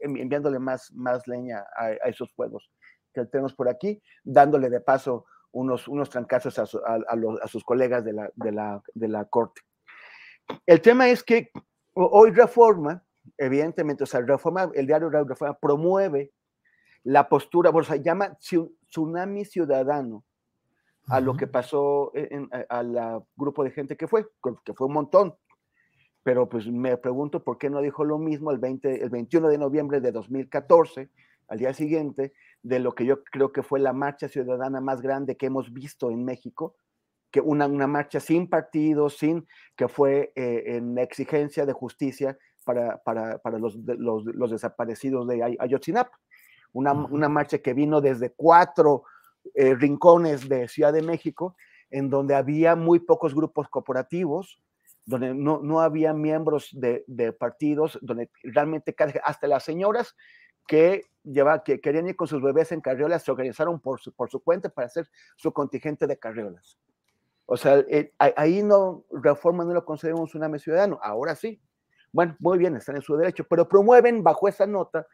enviándole 0.00 0.58
más, 0.58 0.92
más 0.92 1.26
leña 1.26 1.64
a, 1.76 1.92
esos 2.08 2.32
fuegos 2.34 2.70
que 3.12 3.24
tenemos 3.26 3.54
por 3.54 3.68
aquí, 3.68 4.00
dándole 4.22 4.70
de 4.70 4.80
paso 4.80 5.24
unos, 5.52 5.88
unos 5.88 6.10
trancazos 6.10 6.58
a, 6.58 6.62
a, 6.62 7.48
sus 7.48 7.64
colegas 7.64 8.04
de 8.04 8.12
la, 8.12 8.30
de, 8.34 8.52
la, 8.52 8.82
de 8.94 9.08
la 9.08 9.24
Corte. 9.24 9.62
El 10.66 10.80
tema 10.80 11.08
es 11.08 11.22
que 11.22 11.50
hoy 11.94 12.30
Reforma, 12.30 13.02
evidentemente, 13.36 14.04
o 14.04 14.06
sea, 14.06 14.20
Reforma, 14.20 14.70
el 14.74 14.86
diario 14.86 15.10
Reforma 15.10 15.58
promueve 15.58 16.32
la 17.04 17.28
postura, 17.28 17.70
o 17.70 17.82
sea, 17.82 17.96
llama 17.96 18.36
tsunami 18.38 19.44
ciudadano 19.44 20.24
a 21.08 21.20
lo 21.20 21.34
que 21.34 21.46
pasó 21.46 22.12
en, 22.14 22.50
al 22.68 23.24
grupo 23.34 23.64
de 23.64 23.70
gente 23.70 23.96
que 23.96 24.06
fue, 24.06 24.28
que 24.64 24.74
fue 24.74 24.86
un 24.86 24.92
montón 24.92 25.34
pero 26.22 26.48
pues 26.48 26.66
me 26.66 26.96
pregunto 26.96 27.42
por 27.42 27.58
qué 27.58 27.70
no 27.70 27.80
dijo 27.80 28.04
lo 28.04 28.18
mismo 28.18 28.50
el, 28.50 28.58
20, 28.58 29.02
el 29.02 29.10
21 29.10 29.48
de 29.48 29.58
noviembre 29.58 30.00
de 30.00 30.12
2014, 30.12 31.10
al 31.48 31.58
día 31.58 31.72
siguiente, 31.72 32.32
de 32.62 32.78
lo 32.80 32.94
que 32.94 33.04
yo 33.06 33.24
creo 33.24 33.52
que 33.52 33.62
fue 33.62 33.80
la 33.80 33.92
marcha 33.92 34.28
ciudadana 34.28 34.80
más 34.80 35.00
grande 35.00 35.36
que 35.36 35.46
hemos 35.46 35.72
visto 35.72 36.10
en 36.10 36.24
México, 36.24 36.76
que 37.30 37.40
una, 37.40 37.66
una 37.66 37.86
marcha 37.86 38.20
sin 38.20 38.48
partido, 38.48 39.10
sin 39.10 39.46
que 39.76 39.88
fue 39.88 40.32
eh, 40.34 40.76
en 40.76 40.98
exigencia 40.98 41.66
de 41.66 41.72
justicia 41.72 42.38
para, 42.64 42.98
para, 42.98 43.38
para 43.38 43.58
los, 43.58 43.76
los, 43.76 44.24
los, 44.24 44.50
desaparecidos 44.50 45.26
de 45.26 45.56
Ayotzinapa. 45.58 46.18
Una, 46.72 46.92
una, 46.92 47.28
marcha 47.28 47.58
que 47.58 47.72
vino 47.72 48.00
desde 48.00 48.30
cuatro 48.30 49.04
eh, 49.54 49.74
rincones 49.74 50.48
de 50.48 50.68
Ciudad 50.68 50.92
de 50.92 51.02
México, 51.02 51.56
en 51.90 52.10
donde 52.10 52.34
había 52.34 52.76
muy 52.76 52.98
pocos 52.98 53.34
grupos 53.34 53.68
cooperativos, 53.68 54.60
donde 55.08 55.34
no, 55.34 55.60
no 55.62 55.80
había 55.80 56.12
miembros 56.12 56.68
de, 56.70 57.02
de, 57.06 57.32
partidos, 57.32 57.98
donde 58.02 58.30
realmente 58.42 58.94
hasta 59.24 59.46
las 59.46 59.64
señoras 59.64 60.14
que, 60.66 61.06
lleva, 61.24 61.64
que 61.64 61.80
querían 61.80 62.08
ir 62.08 62.14
con 62.14 62.28
sus 62.28 62.42
bebés 62.42 62.72
en 62.72 62.82
carriolas 62.82 63.22
se 63.22 63.30
organizaron 63.30 63.80
por 63.80 64.00
su, 64.00 64.12
por 64.12 64.28
su 64.28 64.40
cuenta 64.40 64.68
para 64.68 64.84
hacer 64.84 65.08
su 65.36 65.50
contingente 65.50 66.06
de 66.06 66.18
carriolas. 66.18 66.78
O 67.46 67.56
sea, 67.56 67.78
eh, 67.88 68.12
ahí 68.18 68.62
no, 68.62 69.06
Reforma 69.10 69.64
no 69.64 69.72
lo 69.72 69.82
consideramos 69.86 70.34
un 70.34 70.44
AME 70.44 70.58
ciudadano, 70.58 71.00
ahora 71.02 71.34
sí. 71.34 71.58
Bueno, 72.12 72.36
muy 72.38 72.58
bien, 72.58 72.76
están 72.76 72.96
en 72.96 73.02
su 73.02 73.16
derecho, 73.16 73.46
pero 73.48 73.66
promueven 73.66 74.22
bajo 74.22 74.46
esa 74.46 74.66
nota 74.66 75.06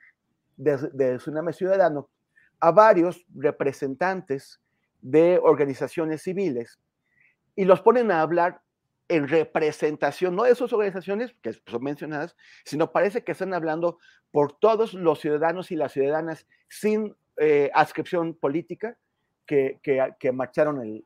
de, 0.56 0.76
de 0.92 1.18
Tsunami 1.18 1.52
Ciudadano 1.52 2.10
a 2.58 2.72
varios 2.72 3.24
representantes 3.32 4.60
de 5.00 5.38
organizaciones 5.40 6.22
civiles 6.22 6.80
y 7.54 7.64
los 7.64 7.80
ponen 7.80 8.10
a 8.10 8.22
hablar 8.22 8.63
en 9.08 9.28
representación, 9.28 10.34
no 10.34 10.44
de 10.44 10.54
sus 10.54 10.73
organizaciones 10.73 11.34
que 11.42 11.52
son 11.52 11.82
mencionadas, 11.82 12.37
sino 12.64 12.92
parece 12.92 13.23
que 13.23 13.32
están 13.32 13.52
hablando 13.52 13.99
por 14.30 14.58
todos 14.58 14.94
los 14.94 15.20
ciudadanos 15.20 15.70
y 15.70 15.76
las 15.76 15.92
ciudadanas 15.92 16.46
sin 16.68 17.14
eh, 17.37 17.70
adscripción 17.75 18.34
política 18.34 18.96
que, 19.46 19.78
que, 20.18 20.32
marcharon 20.32 20.80
el, 20.80 21.04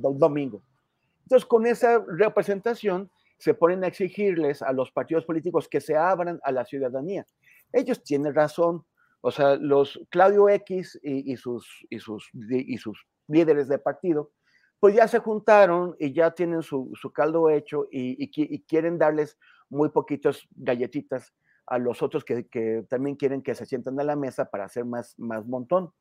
domingo. 0.00 0.62
Entonces, 1.24 1.44
con 1.44 1.66
esa 1.66 2.04
representación, 2.06 3.10
se 3.38 3.54
ponen 3.54 3.82
a 3.82 3.88
exigirles 3.88 4.62
a 4.62 4.72
los 4.72 4.92
partidos 4.92 5.24
políticos 5.24 5.68
que 5.68 5.80
se 5.80 5.96
abran 5.96 6.38
a 6.44 6.52
la 6.52 6.64
ciudadanía. 6.64 7.26
Ellos 7.72 8.04
tienen 8.04 8.34
razón, 8.34 8.84
o 9.20 9.32
sea, 9.32 9.56
los 9.56 10.00
Claudio 10.10 10.48
X 10.48 11.00
y 11.02 11.36
sus 11.36 11.66
líderes 13.26 13.66
de 13.66 13.78
partido 13.78 14.30
pues 14.82 14.96
ya 14.96 15.06
se 15.06 15.20
juntaron 15.20 15.94
y 16.00 16.12
ya 16.12 16.32
tienen 16.32 16.60
su, 16.60 16.92
caldo 17.14 17.48
hecho 17.50 17.86
y, 17.92 18.28
quieren 18.66 18.98
darles 18.98 19.38
muy 19.68 19.90
poquitos 19.90 20.48
galletitas 20.56 21.32
a 21.68 21.78
los 21.78 22.02
otros 22.02 22.24
que, 22.24 22.84
también 22.88 23.14
quieren 23.14 23.42
que 23.42 23.54
se 23.54 23.64
sientan 23.64 24.00
a 24.00 24.02
la 24.02 24.16
mesa 24.16 24.46
para 24.46 24.64
hacer 24.64 24.84
más, 24.84 25.16
más 25.20 25.46
montón. 25.46 25.92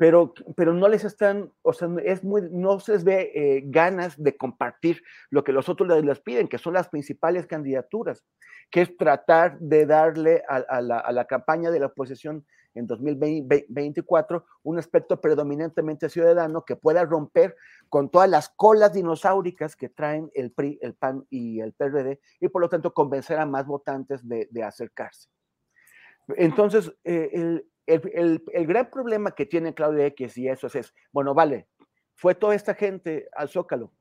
Pero, 0.00 0.32
pero 0.56 0.72
no 0.72 0.88
les 0.88 1.04
están, 1.04 1.52
o 1.60 1.74
sea, 1.74 1.86
es 2.02 2.24
muy, 2.24 2.48
no 2.50 2.80
se 2.80 2.92
les 2.92 3.04
ve 3.04 3.32
eh, 3.34 3.62
ganas 3.66 4.16
de 4.16 4.34
compartir 4.34 5.02
lo 5.28 5.44
que 5.44 5.52
los 5.52 5.68
otros 5.68 6.02
les, 6.02 6.20
piden, 6.20 6.48
que 6.48 6.56
son 6.56 6.72
las 6.72 6.88
principales 6.88 7.46
candidaturas, 7.46 8.24
que 8.70 8.80
es 8.80 8.96
tratar 8.96 9.58
de 9.58 9.84
darle 9.84 10.42
a, 10.48 10.80
la, 10.80 11.00
a 11.00 11.12
la 11.12 11.26
campaña 11.26 11.70
de 11.70 11.80
la 11.80 11.88
oposición 11.88 12.46
en 12.72 12.86
2024 12.86 14.46
un 14.62 14.78
aspecto 14.78 15.20
predominantemente 15.20 16.08
ciudadano 16.08 16.64
que 16.64 16.76
pueda 16.76 17.04
romper 17.04 17.54
con 17.90 18.10
todas 18.10 18.30
las 18.30 18.48
colas 18.48 18.94
dinosauricas 18.94 19.76
que 19.76 19.90
traen 19.90 20.30
el 20.32 20.50
PRI, 20.50 20.78
el 20.80 20.94
PAN 20.94 21.26
y 21.28 21.60
el 21.60 21.74
PRD 21.74 22.20
y 22.40 22.48
por 22.48 22.62
lo 22.62 22.70
tanto 22.70 22.94
convencer 22.94 23.38
a 23.38 23.44
más 23.44 23.66
votantes 23.66 24.26
de, 24.26 24.48
acercarse. 24.64 25.28
Entonces, 26.36 26.90
eh, 27.04 27.28
el, 27.34 27.66
gran 28.66 28.90
problema 28.90 29.32
que 29.32 29.46
tiene 29.46 29.74
Claudia 29.74 30.06
X 30.06 30.38
y 30.38 30.48
eso 30.48 30.66
es, 30.66 30.94
bueno, 31.12 31.34
vale, 31.34 31.66
fue 32.14 32.34
toda 32.34 32.54
esta 32.54 32.74
gente 32.74 33.28
al 33.32 33.48
Zócalo. 33.48 33.92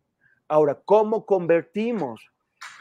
Ahora, 0.48 0.80
¿cómo 0.86 1.26
convertimos 1.26 2.30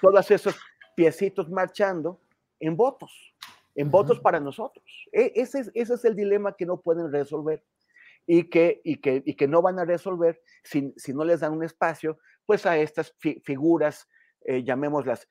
todos 0.00 0.30
esos 0.30 0.56
piecitos 0.94 1.48
marchando 1.48 2.20
en 2.60 2.76
votos, 2.76 3.34
en 3.74 3.90
votos 3.90 4.18
para 4.20 4.40
nosotros. 4.40 4.84
E, 5.12 5.32
ese, 5.36 5.60
es, 5.60 5.70
ese 5.74 5.94
es 5.94 6.04
el 6.04 6.16
dilema 6.16 6.56
que 6.56 6.66
no 6.66 6.80
pueden 6.80 7.12
resolver 7.12 7.62
y 8.26 8.50
que, 8.50 8.80
y 8.84 8.96
que, 8.96 9.22
y 9.24 9.34
que 9.34 9.48
no 9.48 9.62
van 9.62 9.78
a 9.78 9.84
resolver 9.84 10.42
si, 10.64 10.92
si 10.96 11.14
no 11.14 11.24
les 11.24 11.40
dan 11.40 11.52
un 11.52 11.64
espacio 11.64 12.18
pues 12.46 12.66
a 12.66 12.76
estas 12.78 13.14
figuras, 13.44 14.08
eh, 14.44 14.64
llamémoslas 14.64 15.28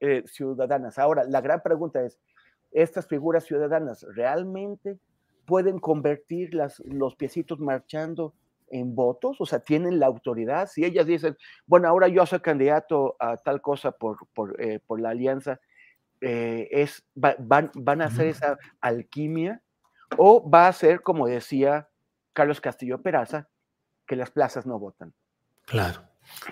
eh, 0.00 0.22
ciudadanas. 0.26 0.98
Ahora, 0.98 1.24
la 1.24 1.40
gran 1.40 1.62
pregunta 1.62 2.02
es, 2.04 2.18
¿estas 2.74 3.06
figuras 3.06 3.44
ciudadanas 3.44 4.06
realmente 4.14 4.98
pueden 5.46 5.78
convertir 5.78 6.52
las, 6.52 6.80
los 6.80 7.16
piecitos 7.16 7.58
marchando 7.58 8.34
en 8.68 8.94
votos? 8.94 9.40
O 9.40 9.46
sea, 9.46 9.60
¿tienen 9.60 9.98
la 9.98 10.06
autoridad? 10.06 10.68
Si 10.68 10.84
ellas 10.84 11.06
dicen, 11.06 11.36
bueno, 11.66 11.88
ahora 11.88 12.08
yo 12.08 12.26
soy 12.26 12.40
candidato 12.40 13.16
a 13.18 13.38
tal 13.38 13.62
cosa 13.62 13.92
por, 13.92 14.18
por, 14.34 14.60
eh, 14.60 14.80
por 14.86 15.00
la 15.00 15.10
alianza, 15.10 15.58
es, 16.20 17.04
van, 17.14 17.70
¿van 17.74 18.00
a 18.00 18.06
hacer 18.06 18.28
esa 18.28 18.56
alquimia? 18.80 19.60
¿O 20.16 20.48
va 20.48 20.68
a 20.68 20.72
ser, 20.72 21.02
como 21.02 21.26
decía 21.26 21.88
Carlos 22.32 22.60
Castillo 22.60 23.02
Peraza, 23.02 23.48
que 24.06 24.16
las 24.16 24.30
plazas 24.30 24.64
no 24.64 24.78
votan? 24.78 25.12
Claro. 25.66 26.02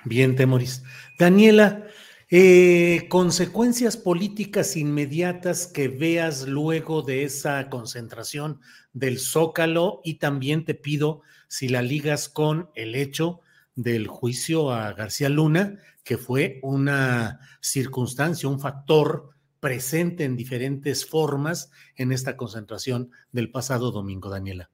Bien, 0.04 0.36
Temoris. 0.36 0.84
Daniela, 1.18 1.86
eh, 2.34 3.08
consecuencias 3.10 3.98
políticas 3.98 4.78
inmediatas 4.78 5.66
que 5.66 5.88
veas 5.88 6.48
luego 6.48 7.02
de 7.02 7.24
esa 7.24 7.68
concentración 7.68 8.58
del 8.94 9.18
Zócalo 9.18 10.00
y 10.02 10.14
también 10.14 10.64
te 10.64 10.72
pido 10.72 11.20
si 11.48 11.68
la 11.68 11.82
ligas 11.82 12.30
con 12.30 12.70
el 12.74 12.94
hecho 12.94 13.42
del 13.74 14.06
juicio 14.06 14.70
a 14.70 14.94
García 14.94 15.28
Luna, 15.28 15.78
que 16.04 16.16
fue 16.16 16.58
una 16.62 17.40
circunstancia, 17.60 18.48
un 18.48 18.60
factor 18.60 19.28
presente 19.60 20.24
en 20.24 20.34
diferentes 20.34 21.04
formas 21.04 21.70
en 21.96 22.12
esta 22.12 22.38
concentración 22.38 23.10
del 23.32 23.50
pasado 23.50 23.90
domingo, 23.90 24.30
Daniela. 24.30 24.70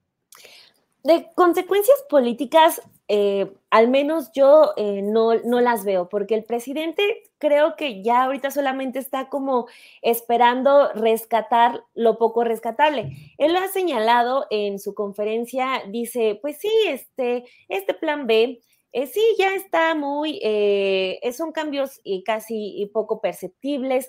De 1.02 1.26
consecuencias 1.34 2.04
políticas, 2.08 2.80
eh, 3.08 3.50
al 3.70 3.88
menos 3.88 4.32
yo 4.32 4.72
eh, 4.76 5.00
no, 5.02 5.34
no 5.34 5.60
las 5.60 5.84
veo, 5.84 6.08
porque 6.08 6.34
el 6.34 6.44
presidente 6.44 7.02
creo 7.38 7.74
que 7.76 8.02
ya 8.02 8.24
ahorita 8.24 8.50
solamente 8.50 8.98
está 8.98 9.28
como 9.28 9.66
esperando 10.02 10.92
rescatar 10.92 11.84
lo 11.94 12.18
poco 12.18 12.44
rescatable. 12.44 13.12
Él 13.38 13.54
lo 13.54 13.60
ha 13.60 13.68
señalado 13.68 14.46
en 14.50 14.78
su 14.78 14.94
conferencia, 14.94 15.82
dice, 15.88 16.38
pues 16.40 16.58
sí, 16.58 16.70
este, 16.86 17.44
este 17.68 17.94
plan 17.94 18.26
B 18.26 18.60
eh, 18.92 19.06
sí, 19.06 19.20
ya 19.38 19.54
está 19.54 19.94
muy, 19.94 20.40
eh, 20.42 21.18
eh, 21.22 21.32
son 21.34 21.52
cambios 21.52 22.00
casi 22.24 22.90
poco 22.92 23.20
perceptibles, 23.20 24.08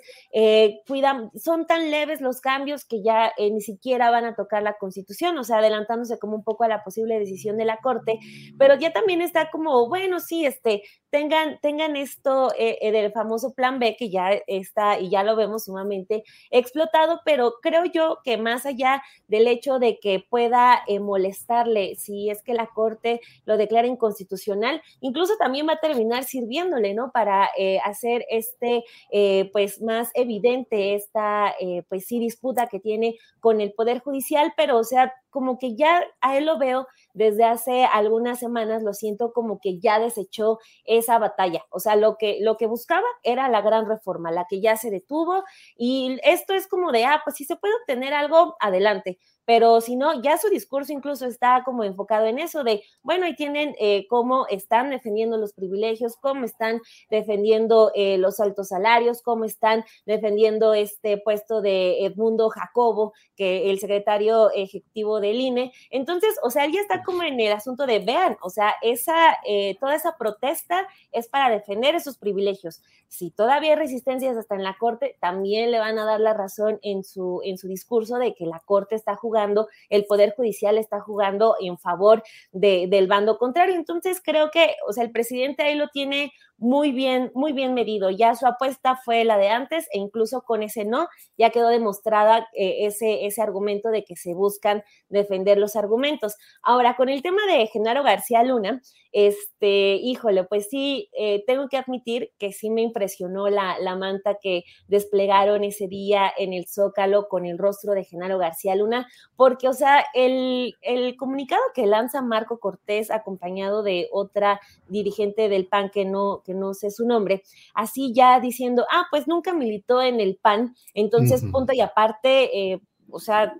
cuidan, 0.87 1.31
son 1.35 1.67
tan 1.67 1.91
leves 1.91 2.21
los 2.21 2.39
cambios 2.39 2.85
que 2.85 3.03
ya 3.03 3.33
ni 3.37 3.61
siquiera 3.61 4.09
van 4.09 4.25
a 4.25 4.35
tocar 4.35 4.63
la 4.63 4.77
constitución, 4.77 5.37
o 5.37 5.43
sea, 5.43 5.57
adelantándose 5.57 6.17
como 6.17 6.35
un 6.37 6.43
poco 6.43 6.63
a 6.63 6.69
la 6.69 6.83
posible 6.83 7.19
decisión 7.19 7.57
de 7.57 7.65
la 7.65 7.77
Corte, 7.77 8.19
pero 8.57 8.75
ya 8.75 8.93
también 8.93 9.21
está 9.21 9.49
como, 9.51 9.89
bueno, 9.89 10.19
sí, 10.19 10.45
este, 10.45 10.83
tengan, 11.09 11.59
tengan 11.61 11.95
esto 11.95 12.49
del 12.57 13.11
famoso 13.11 13.53
plan 13.53 13.79
B 13.79 13.95
que 13.97 14.09
ya 14.09 14.31
está 14.47 14.99
y 14.99 15.09
ya 15.09 15.23
lo 15.23 15.35
vemos 15.35 15.65
sumamente 15.65 16.23
explotado, 16.51 17.19
pero 17.25 17.55
creo 17.61 17.85
yo 17.85 18.19
que 18.23 18.37
más 18.37 18.65
allá 18.65 19.03
del 19.27 19.47
hecho 19.47 19.79
de 19.79 19.99
que 19.99 20.23
pueda 20.29 20.83
molestarle 21.01 21.95
si 21.95 22.29
es 22.29 22.41
que 22.43 22.53
la 22.53 22.67
Corte 22.67 23.19
lo 23.45 23.57
declara 23.57 23.87
inconstitucional, 23.87 24.68
incluso 25.01 25.33
también 25.37 25.67
va 25.67 25.73
a 25.73 25.79
terminar 25.79 26.23
sirviéndole, 26.23 26.93
¿no? 26.93 27.11
Para 27.11 27.49
eh, 27.57 27.79
hacer 27.83 28.25
este, 28.29 28.83
eh, 29.11 29.49
pues, 29.51 29.81
más 29.81 30.09
evidente 30.13 30.95
esta, 30.95 31.53
eh, 31.59 31.83
pues 31.89 32.05
sí, 32.05 32.19
disputa 32.19 32.67
que 32.67 32.79
tiene 32.79 33.17
con 33.39 33.61
el 33.61 33.73
Poder 33.73 33.99
Judicial, 33.99 34.53
pero, 34.55 34.77
o 34.77 34.83
sea, 34.83 35.13
como 35.29 35.57
que 35.59 35.75
ya 35.75 36.03
a 36.21 36.37
él 36.37 36.45
lo 36.45 36.57
veo 36.57 36.87
desde 37.13 37.43
hace 37.43 37.85
algunas 37.85 38.39
semanas, 38.39 38.83
lo 38.83 38.93
siento 38.93 39.33
como 39.33 39.59
que 39.59 39.79
ya 39.79 39.99
desechó 39.99 40.59
esa 40.85 41.19
batalla. 41.19 41.65
O 41.69 41.79
sea, 41.79 41.95
lo 41.95 42.17
que, 42.17 42.37
lo 42.41 42.57
que 42.57 42.67
buscaba 42.67 43.05
era 43.23 43.49
la 43.49 43.61
gran 43.61 43.87
reforma, 43.87 44.31
la 44.31 44.45
que 44.49 44.61
ya 44.61 44.77
se 44.77 44.89
detuvo. 44.89 45.43
Y 45.77 46.17
esto 46.23 46.53
es 46.53 46.67
como 46.67 46.91
de, 46.91 47.05
ah, 47.05 47.21
pues 47.23 47.37
si 47.37 47.45
se 47.45 47.55
puede 47.55 47.75
obtener 47.75 48.13
algo, 48.13 48.55
adelante. 48.59 49.19
Pero 49.49 49.81
si 49.81 49.95
no, 49.95 50.21
ya 50.21 50.37
su 50.37 50.47
discurso 50.49 50.93
incluso 50.93 51.25
está 51.25 51.63
como 51.65 51.83
enfocado 51.83 52.27
en 52.27 52.37
eso 52.37 52.63
de, 52.63 52.83
bueno, 53.01 53.25
ahí 53.25 53.35
tienen 53.35 53.75
eh, 53.79 54.05
cómo 54.07 54.45
están 54.47 54.91
defendiendo 54.91 55.37
los 55.37 55.53
privilegios, 55.53 56.17
cómo 56.17 56.45
están 56.45 56.81
defendiendo 57.09 57.91
eh, 57.95 58.19
los 58.19 58.39
altos 58.39 58.67
salarios, 58.67 59.23
cómo 59.23 59.45
están 59.45 59.83
defendiendo 60.05 60.75
este 60.75 61.17
puesto 61.17 61.61
de 61.61 62.05
Edmundo 62.05 62.49
Jacobo, 62.49 63.13
que 63.35 63.71
el 63.71 63.79
secretario 63.79 64.51
ejecutivo 64.51 65.18
del 65.19 65.39
INE. 65.39 65.71
Entonces, 65.89 66.35
o 66.43 66.49
sea, 66.49 66.65
él 66.65 66.71
ya 66.73 66.81
está 66.81 67.03
como 67.03 67.23
en 67.23 67.39
el 67.39 67.51
asunto 67.51 67.85
de, 67.85 67.99
vean, 67.99 68.37
o 68.41 68.49
sea, 68.49 68.75
esa, 68.81 69.37
eh, 69.45 69.77
toda 69.79 69.95
esa 69.95 70.17
protesta 70.17 70.87
es 71.11 71.27
para 71.27 71.49
defender 71.49 71.95
esos 71.95 72.17
privilegios. 72.17 72.81
Si 73.07 73.31
todavía 73.31 73.71
hay 73.71 73.75
resistencias 73.75 74.37
hasta 74.37 74.55
en 74.55 74.63
la 74.63 74.77
Corte, 74.77 75.17
también 75.19 75.71
le 75.71 75.79
van 75.79 75.97
a 75.97 76.05
dar 76.05 76.19
la 76.19 76.33
razón 76.33 76.79
en 76.83 77.03
su, 77.03 77.41
en 77.43 77.57
su 77.57 77.67
discurso 77.67 78.17
de 78.17 78.35
que 78.35 78.45
la 78.45 78.59
Corte 78.59 78.95
está 78.95 79.15
jugando, 79.15 79.67
el 79.89 80.05
Poder 80.05 80.33
Judicial 80.35 80.77
está 80.77 80.99
jugando 80.99 81.55
en 81.59 81.77
favor 81.77 82.23
de, 82.51 82.87
del 82.87 83.07
bando 83.07 83.37
contrario. 83.37 83.75
Entonces, 83.75 84.21
creo 84.23 84.51
que, 84.51 84.75
o 84.87 84.93
sea, 84.93 85.03
el 85.03 85.11
presidente 85.11 85.63
ahí 85.63 85.75
lo 85.75 85.87
tiene 85.89 86.31
muy 86.59 86.91
bien, 86.91 87.31
muy 87.33 87.53
bien 87.53 87.73
medido. 87.73 88.09
Ya 88.09 88.35
su 88.35 88.45
apuesta 88.45 88.97
fue 89.03 89.23
la 89.23 89.37
de 89.37 89.49
antes 89.49 89.87
e 89.91 89.97
incluso 89.97 90.41
con 90.41 90.61
ese 90.61 90.85
no, 90.85 91.07
ya 91.37 91.49
quedó 91.49 91.69
demostrada 91.69 92.47
eh, 92.53 92.85
ese, 92.85 93.25
ese 93.25 93.41
argumento 93.41 93.89
de 93.89 94.03
que 94.03 94.15
se 94.15 94.33
buscan 94.33 94.83
defender 95.09 95.57
los 95.57 95.75
argumentos. 95.75 96.35
Ahora, 96.61 96.95
con 96.95 97.09
el 97.09 97.21
tema 97.21 97.41
de 97.47 97.67
Genaro 97.67 98.03
García 98.03 98.43
Luna, 98.43 98.81
este, 99.11 99.95
híjole, 99.95 100.43
pues 100.43 100.67
sí, 100.69 101.09
eh, 101.17 101.43
tengo 101.47 101.67
que 101.67 101.77
admitir 101.77 102.31
que 102.37 102.51
sí 102.51 102.69
me 102.69 102.81
impresionó 102.81 103.49
la, 103.49 103.79
la, 103.79 103.95
manta 103.95 104.37
que 104.39 104.63
desplegaron 104.87 105.63
ese 105.63 105.87
día 105.87 106.31
en 106.37 106.53
el 106.53 106.67
Zócalo 106.67 107.27
con 107.27 107.45
el 107.45 107.57
rostro 107.57 107.93
de 107.93 108.03
Genaro 108.03 108.37
García 108.37 108.75
Luna, 108.75 109.07
porque, 109.35 109.67
o 109.67 109.73
sea, 109.73 110.05
el, 110.13 110.75
el 110.81 111.17
comunicado 111.17 111.61
que 111.73 111.87
lanza 111.87 112.21
Marco 112.21 112.59
Cortés 112.59 113.09
acompañado 113.09 113.81
de 113.81 114.07
otra 114.11 114.59
dirigente 114.87 115.49
del 115.49 115.67
PAN 115.67 115.89
que 115.89 116.05
no, 116.05 116.43
que 116.45 116.53
no 116.53 116.75
sé 116.75 116.91
su 116.91 117.07
nombre, 117.07 117.41
así 117.73 118.13
ya 118.13 118.39
diciendo, 118.39 118.85
ah, 118.91 119.05
pues 119.09 119.27
nunca 119.27 119.53
militó 119.53 120.01
en 120.03 120.19
el 120.19 120.37
PAN, 120.37 120.75
entonces, 120.93 121.43
punto 121.51 121.73
y 121.73 121.81
aparte, 121.81 122.73
eh, 122.73 122.81
o 123.09 123.19
sea, 123.19 123.55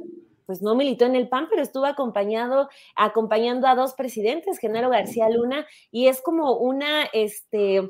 pues 0.49 0.63
no 0.63 0.73
militó 0.73 1.05
en 1.05 1.15
el 1.15 1.29
PAN, 1.29 1.45
pero 1.47 1.61
estuvo 1.61 1.85
acompañado, 1.85 2.69
acompañando 2.95 3.67
a 3.67 3.75
dos 3.75 3.93
presidentes, 3.93 4.57
Genaro 4.57 4.89
García 4.89 5.29
Luna, 5.29 5.67
y 5.91 6.07
es 6.07 6.23
como 6.23 6.53
una, 6.57 7.03
este, 7.13 7.87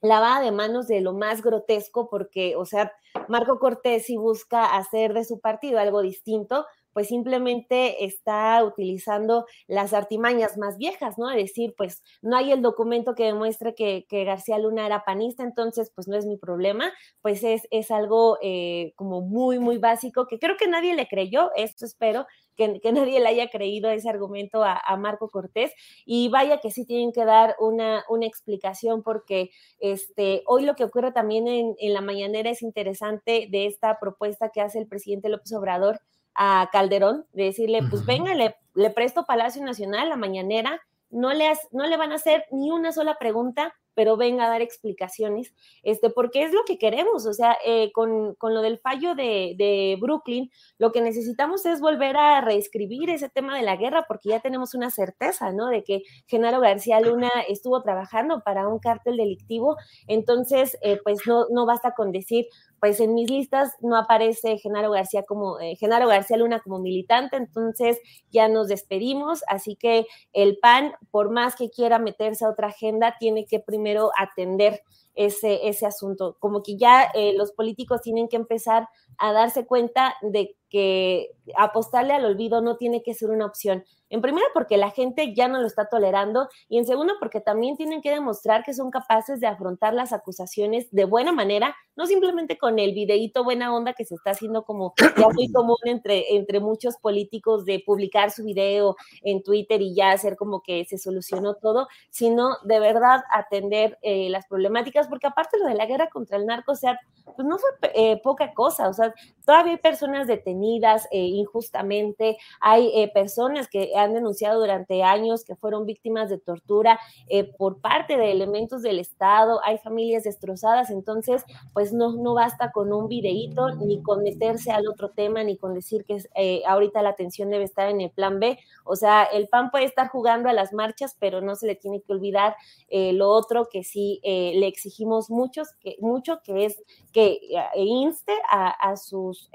lavada 0.00 0.42
de 0.42 0.52
manos 0.52 0.86
de 0.86 1.00
lo 1.00 1.12
más 1.12 1.42
grotesco, 1.42 2.08
porque, 2.08 2.54
o 2.54 2.64
sea, 2.66 2.92
Marco 3.26 3.58
Cortés 3.58 4.06
sí 4.06 4.16
busca 4.16 4.76
hacer 4.76 5.12
de 5.12 5.24
su 5.24 5.40
partido 5.40 5.80
algo 5.80 6.02
distinto, 6.02 6.66
pues 6.92 7.08
simplemente 7.08 8.04
está 8.04 8.62
utilizando 8.64 9.46
las 9.66 9.92
artimañas 9.92 10.56
más 10.58 10.78
viejas, 10.78 11.18
¿no? 11.18 11.30
Es 11.30 11.36
decir, 11.36 11.74
pues 11.76 12.02
no 12.22 12.36
hay 12.36 12.52
el 12.52 12.62
documento 12.62 13.14
que 13.14 13.24
demuestre 13.24 13.74
que, 13.74 14.06
García 14.24 14.58
Luna 14.58 14.86
era 14.86 15.04
panista, 15.04 15.42
entonces 15.42 15.90
pues 15.94 16.06
no 16.06 16.16
es 16.16 16.26
mi 16.26 16.36
problema, 16.36 16.92
pues 17.22 17.42
es, 17.42 17.66
es 17.70 17.90
algo 17.90 18.38
eh, 18.40 18.92
como 18.94 19.20
muy, 19.20 19.58
muy 19.58 19.78
básico 19.78 20.26
que 20.26 20.38
creo 20.38 20.56
que 20.56 20.68
nadie 20.68 20.94
le 20.94 21.08
creyó, 21.08 21.50
esto 21.56 21.84
espero, 21.84 22.26
que, 22.56 22.92
nadie 22.92 23.20
le 23.20 23.28
haya 23.28 23.48
creído 23.48 23.90
ese 23.90 24.08
argumento 24.08 24.62
a, 24.64 24.96
Marco 24.96 25.28
Cortés. 25.28 25.72
Y 26.04 26.28
vaya 26.28 26.58
que 26.58 26.70
sí 26.70 26.84
tienen 26.84 27.12
que 27.12 27.24
dar 27.24 27.56
una, 27.58 28.04
una 28.08 28.26
explicación 28.26 29.02
porque 29.02 29.50
este, 29.80 30.42
hoy 30.46 30.64
lo 30.64 30.74
que 30.74 30.84
ocurre 30.84 31.12
también 31.12 31.48
en, 31.48 31.74
en, 31.78 31.94
la 31.94 32.00
mañanera 32.00 32.50
es 32.50 32.62
interesante 32.62 33.48
de 33.50 33.66
esta 33.66 33.98
propuesta 33.98 34.50
que 34.50 34.60
hace 34.60 34.78
el 34.78 34.86
presidente 34.86 35.28
López 35.28 35.52
Obrador 35.52 36.00
a 36.34 36.68
Calderón, 36.72 37.26
de 37.32 37.44
decirle, 37.44 37.80
pues 37.88 38.06
venga, 38.06 38.34
le, 38.34 38.56
le, 38.74 38.90
presto 38.90 39.24
Palacio 39.24 39.64
Nacional, 39.64 40.08
la 40.08 40.16
mañanera, 40.16 40.80
no 41.10 41.32
le, 41.32 41.52
no 41.72 41.86
le 41.86 41.96
van 41.96 42.12
a 42.12 42.16
hacer 42.16 42.46
ni 42.50 42.70
una 42.70 42.92
sola 42.92 43.16
pregunta, 43.18 43.74
pero 43.94 44.16
venga 44.16 44.46
a 44.46 44.48
dar 44.48 44.62
explicaciones, 44.62 45.54
este, 45.82 46.10
porque 46.10 46.44
es 46.44 46.52
lo 46.52 46.64
que 46.64 46.78
queremos, 46.78 47.26
o 47.26 47.32
sea, 47.32 47.56
eh, 47.64 47.92
con, 47.92 48.34
con, 48.36 48.54
lo 48.54 48.62
del 48.62 48.78
fallo 48.78 49.14
de, 49.14 49.54
de, 49.58 49.98
Brooklyn, 50.00 50.50
lo 50.78 50.92
que 50.92 51.00
necesitamos 51.00 51.66
es 51.66 51.80
volver 51.80 52.16
a 52.16 52.40
reescribir 52.40 53.10
ese 53.10 53.28
tema 53.28 53.56
de 53.56 53.62
la 53.62 53.76
guerra, 53.76 54.04
porque 54.08 54.30
ya 54.30 54.40
tenemos 54.40 54.74
una 54.74 54.90
certeza, 54.90 55.52
¿no? 55.52 55.68
De 55.68 55.84
que 55.84 56.02
Genaro 56.26 56.60
García 56.60 57.00
Luna 57.00 57.30
estuvo 57.48 57.82
trabajando 57.82 58.42
para 58.44 58.68
un 58.68 58.78
cártel 58.78 59.16
delictivo, 59.16 59.76
entonces, 60.06 60.78
eh, 60.82 60.98
pues 61.02 61.26
no, 61.26 61.46
no 61.50 61.66
basta 61.66 61.92
con 61.92 62.12
decir, 62.12 62.46
pues 62.80 62.98
en 62.98 63.14
mis 63.14 63.30
listas 63.30 63.74
no 63.80 63.96
aparece 63.96 64.58
Genaro 64.58 64.90
García 64.90 65.22
como 65.22 65.60
eh, 65.60 65.76
Genaro 65.76 66.08
García 66.08 66.36
Luna 66.36 66.60
como 66.60 66.80
militante, 66.80 67.36
entonces 67.36 68.00
ya 68.30 68.48
nos 68.48 68.68
despedimos, 68.68 69.42
así 69.46 69.76
que 69.76 70.06
el 70.32 70.58
PAN, 70.58 70.92
por 71.10 71.30
más 71.30 71.54
que 71.54 71.70
quiera 71.70 71.98
meterse 71.98 72.44
a 72.44 72.48
otra 72.48 72.68
agenda, 72.68 73.16
tiene 73.20 73.44
que 73.44 73.60
primero 73.60 73.81
atender 74.18 74.80
ese, 75.14 75.68
ese 75.68 75.86
asunto. 75.86 76.36
Como 76.40 76.62
que 76.62 76.76
ya 76.76 77.04
eh, 77.14 77.34
los 77.36 77.52
políticos 77.52 78.00
tienen 78.02 78.28
que 78.28 78.36
empezar 78.36 78.88
a 79.18 79.32
darse 79.32 79.66
cuenta 79.66 80.14
de 80.22 80.56
que 80.72 81.32
apostarle 81.56 82.14
al 82.14 82.24
olvido 82.24 82.62
no 82.62 82.76
tiene 82.78 83.02
que 83.02 83.12
ser 83.12 83.30
una 83.30 83.44
opción. 83.44 83.84
En 84.08 84.20
primera, 84.22 84.46
porque 84.54 84.76
la 84.76 84.90
gente 84.90 85.34
ya 85.34 85.48
no 85.48 85.60
lo 85.60 85.66
está 85.66 85.88
tolerando 85.88 86.48
y 86.68 86.78
en 86.78 86.86
segundo, 86.86 87.14
porque 87.18 87.40
también 87.40 87.76
tienen 87.76 88.00
que 88.00 88.10
demostrar 88.10 88.62
que 88.62 88.74
son 88.74 88.90
capaces 88.90 89.40
de 89.40 89.46
afrontar 89.46 89.92
las 89.92 90.12
acusaciones 90.12 90.90
de 90.90 91.04
buena 91.04 91.32
manera, 91.32 91.74
no 91.94 92.06
simplemente 92.06 92.58
con 92.58 92.78
el 92.78 92.92
videíto 92.94 93.44
buena 93.44 93.74
onda 93.74 93.92
que 93.92 94.04
se 94.04 94.14
está 94.14 94.30
haciendo 94.30 94.64
como 94.64 94.94
ya 95.16 95.28
muy 95.28 95.50
común 95.52 95.76
entre, 95.84 96.36
entre 96.36 96.60
muchos 96.60 96.96
políticos 96.96 97.64
de 97.64 97.82
publicar 97.84 98.30
su 98.30 98.44
video 98.44 98.96
en 99.22 99.42
Twitter 99.42 99.80
y 99.82 99.94
ya 99.94 100.12
hacer 100.12 100.36
como 100.36 100.62
que 100.62 100.84
se 100.86 100.96
solucionó 100.96 101.54
todo, 101.54 101.88
sino 102.10 102.56
de 102.64 102.80
verdad 102.80 103.22
atender 103.30 103.98
eh, 104.02 104.30
las 104.30 104.46
problemáticas, 104.46 105.01
porque 105.08 105.26
aparte 105.26 105.58
lo 105.58 105.66
de 105.66 105.74
la 105.74 105.86
guerra 105.86 106.08
contra 106.08 106.36
el 106.36 106.46
narco, 106.46 106.72
o 106.72 106.76
sea, 106.76 106.98
pues 107.36 107.46
no 107.46 107.58
fue 107.58 107.70
eh, 107.94 108.20
poca 108.22 108.52
cosa, 108.54 108.88
o 108.88 108.92
sea, 108.92 109.14
todavía 109.44 109.72
hay 109.72 109.78
personas 109.78 110.26
detenidas 110.26 111.06
eh, 111.10 111.18
injustamente, 111.18 112.36
hay 112.60 113.10
personas 113.14 113.68
que 113.68 113.92
han 113.96 114.14
denunciado 114.14 114.60
durante 114.60 115.02
años 115.02 115.44
que 115.44 115.56
fueron 115.56 115.86
víctimas 115.86 116.28
de 116.28 116.38
tortura 116.38 116.98
eh, 117.28 117.44
por 117.44 117.80
parte 117.80 118.16
de 118.16 118.30
elementos 118.32 118.82
del 118.82 118.98
Estado, 118.98 119.60
hay 119.64 119.78
familias 119.78 120.24
destrozadas, 120.24 120.90
entonces 120.90 121.44
pues 121.72 121.92
no, 121.92 122.12
no 122.12 122.34
basta 122.34 122.72
con 122.72 122.92
un 122.92 123.08
videíto, 123.08 123.70
ni 123.76 124.02
con 124.02 124.22
meterse 124.22 124.70
al 124.70 124.88
otro 124.88 125.10
tema, 125.10 125.42
ni 125.44 125.56
con 125.56 125.74
decir 125.74 126.04
que 126.04 126.18
eh, 126.34 126.62
ahorita 126.66 127.02
la 127.02 127.10
atención 127.10 127.50
debe 127.50 127.64
estar 127.64 127.88
en 127.88 128.00
el 128.00 128.10
plan 128.10 128.40
B, 128.40 128.58
o 128.84 128.96
sea, 128.96 129.24
el 129.24 129.48
PAN 129.48 129.70
puede 129.70 129.84
estar 129.84 130.08
jugando 130.08 130.48
a 130.48 130.52
las 130.52 130.72
marchas, 130.72 131.16
pero 131.18 131.40
no 131.40 131.54
se 131.54 131.66
le 131.66 131.74
tiene 131.74 132.02
que 132.02 132.12
olvidar 132.12 132.56
eh, 132.88 133.12
lo 133.12 133.28
otro 133.30 133.68
que 133.70 133.84
sí 133.84 134.20
le 134.22 134.66
exigimos 134.92 135.30
muchos, 135.30 135.68
que, 135.80 135.96
mucho, 136.00 136.42
que 136.44 136.66
es 136.66 136.76
que 137.12 137.38
inste 137.74 138.32
a, 138.50 138.68
a 138.68 138.96
sus, 138.96 139.50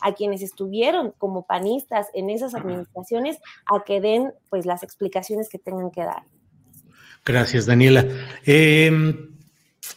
a 0.00 0.12
quienes 0.14 0.42
estuvieron 0.42 1.12
como 1.18 1.46
panistas 1.46 2.08
en 2.14 2.30
esas 2.30 2.54
administraciones 2.54 3.38
a 3.66 3.82
que 3.84 4.00
den 4.00 4.32
pues 4.50 4.66
las 4.66 4.82
explicaciones 4.82 5.48
que 5.48 5.58
tengan 5.58 5.90
que 5.90 6.02
dar. 6.02 6.24
Gracias, 7.24 7.66
Daniela. 7.66 8.06
Em, 8.44 9.36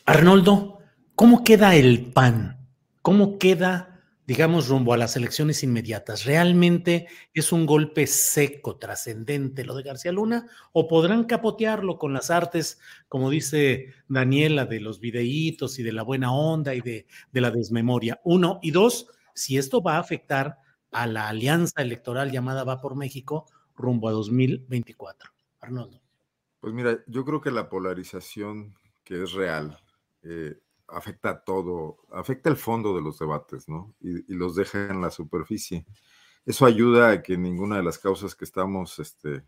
Arnoldo, 0.05 0.79
¿cómo 1.15 1.43
queda 1.43 1.75
el 1.75 2.11
PAN? 2.11 2.57
¿Cómo 3.01 3.37
queda, 3.37 3.98
digamos, 4.29 4.67
rumbo 4.67 4.93
a 4.93 4.97
las 4.97 5.15
elecciones 5.15 5.63
inmediatas? 5.63 6.23
¿Realmente 6.23 7.07
es 7.33 7.51
un 7.51 7.65
golpe 7.65 8.05
seco, 8.05 8.77
trascendente 8.77 9.65
lo 9.65 9.73
de 9.73 9.81
García 9.81 10.11
Luna? 10.11 10.45
¿O 10.71 10.87
podrán 10.87 11.23
capotearlo 11.23 11.97
con 11.97 12.13
las 12.13 12.29
artes, 12.29 12.79
como 13.07 13.31
dice 13.31 13.87
Daniela, 14.07 14.67
de 14.67 14.81
los 14.81 14.99
videitos 14.99 15.79
y 15.79 15.83
de 15.83 15.93
la 15.93 16.03
buena 16.03 16.31
onda 16.31 16.75
y 16.75 16.81
de, 16.81 17.07
de 17.31 17.41
la 17.41 17.49
desmemoria? 17.49 18.21
Uno. 18.23 18.59
Y 18.61 18.69
dos, 18.69 19.07
si 19.33 19.57
esto 19.57 19.81
va 19.81 19.95
a 19.95 20.01
afectar 20.01 20.59
a 20.91 21.07
la 21.07 21.27
alianza 21.27 21.81
electoral 21.81 22.31
llamada 22.31 22.63
Va 22.63 22.79
por 22.79 22.95
México 22.95 23.47
rumbo 23.75 24.09
a 24.09 24.11
2024. 24.11 25.31
Arnoldo. 25.59 26.03
Pues 26.59 26.71
mira, 26.71 26.99
yo 27.07 27.25
creo 27.25 27.41
que 27.41 27.49
la 27.49 27.67
polarización 27.67 28.75
que 29.03 29.23
es 29.23 29.31
real 29.31 29.79
eh, 30.21 30.59
afecta 30.91 31.43
todo, 31.43 31.97
afecta 32.11 32.49
el 32.49 32.57
fondo 32.57 32.95
de 32.95 33.01
los 33.01 33.19
debates, 33.19 33.67
¿no? 33.69 33.95
Y, 34.01 34.33
los 34.33 34.55
deja 34.55 34.89
en 34.89 35.01
la 35.01 35.11
superficie. 35.11 35.85
Eso 36.45 36.65
ayuda 36.65 37.11
a 37.11 37.21
que 37.21 37.37
ninguna 37.37 37.77
de 37.77 37.83
las 37.83 37.99
causas 37.99 38.35
que 38.35 38.45
estamos 38.45 38.99
este, 38.99 39.43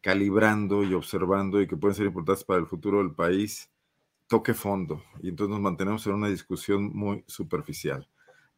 calibrando 0.00 0.84
y 0.84 0.94
observando 0.94 1.60
y 1.60 1.66
que 1.66 1.76
pueden 1.76 1.94
ser 1.94 2.06
importantes 2.06 2.44
para 2.44 2.60
el 2.60 2.66
futuro 2.66 2.98
del 2.98 3.14
país 3.14 3.70
toque 4.28 4.54
fondo. 4.54 5.02
Y 5.22 5.30
entonces 5.30 5.50
nos 5.50 5.60
mantenemos 5.60 6.06
en 6.06 6.14
una 6.14 6.28
discusión 6.28 6.92
muy 6.94 7.24
superficial. 7.26 8.08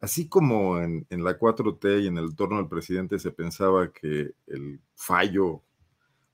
Así 0.01 0.27
como 0.27 0.79
en, 0.79 1.05
la 1.09 1.37
4T 1.37 2.03
y 2.03 2.07
en 2.07 2.17
el 2.17 2.35
torno 2.35 2.57
del 2.57 2.67
presidente 2.67 3.19
se 3.19 3.31
pensaba 3.31 3.91
que 3.91 4.33
el 4.47 4.81
fallo 4.95 5.61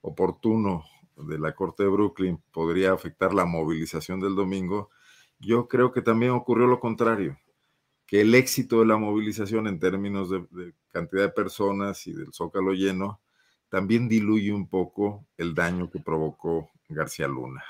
oportuno 0.02 0.86
de 1.18 1.38
la 1.38 1.54
Corte 1.54 1.84
de 1.84 1.90
Brooklyn 1.90 2.42
podría 2.52 2.94
afectar 2.94 3.34
la 3.34 3.46
movilización 3.46 4.22
del 4.22 4.36
domingo, 4.36 4.90
yo 5.40 5.68
creo 5.68 5.92
que 5.92 6.02
también 6.02 6.32
ocurrió 6.32 6.68
lo 6.68 6.80
contrario, 6.80 7.38
que 8.06 8.22
el 8.22 8.34
éxito 8.36 8.80
de 8.80 8.86
la 8.86 8.98
movilización 8.98 9.68
en 9.68 9.80
términos 9.80 10.30
de, 10.30 10.74
cantidad 10.92 11.24
de 11.24 11.30
personas 11.30 12.08
y 12.08 12.14
del 12.14 12.34
zócalo 12.34 12.74
lleno 12.74 13.22
también 13.70 14.08
diluye 14.08 14.54
un 14.54 14.68
poco 14.70 15.26
el 15.38 15.54
daño 15.54 15.90
que 15.90 16.00
provocó 16.00 16.70
García 16.88 17.28
Luna. 17.28 17.64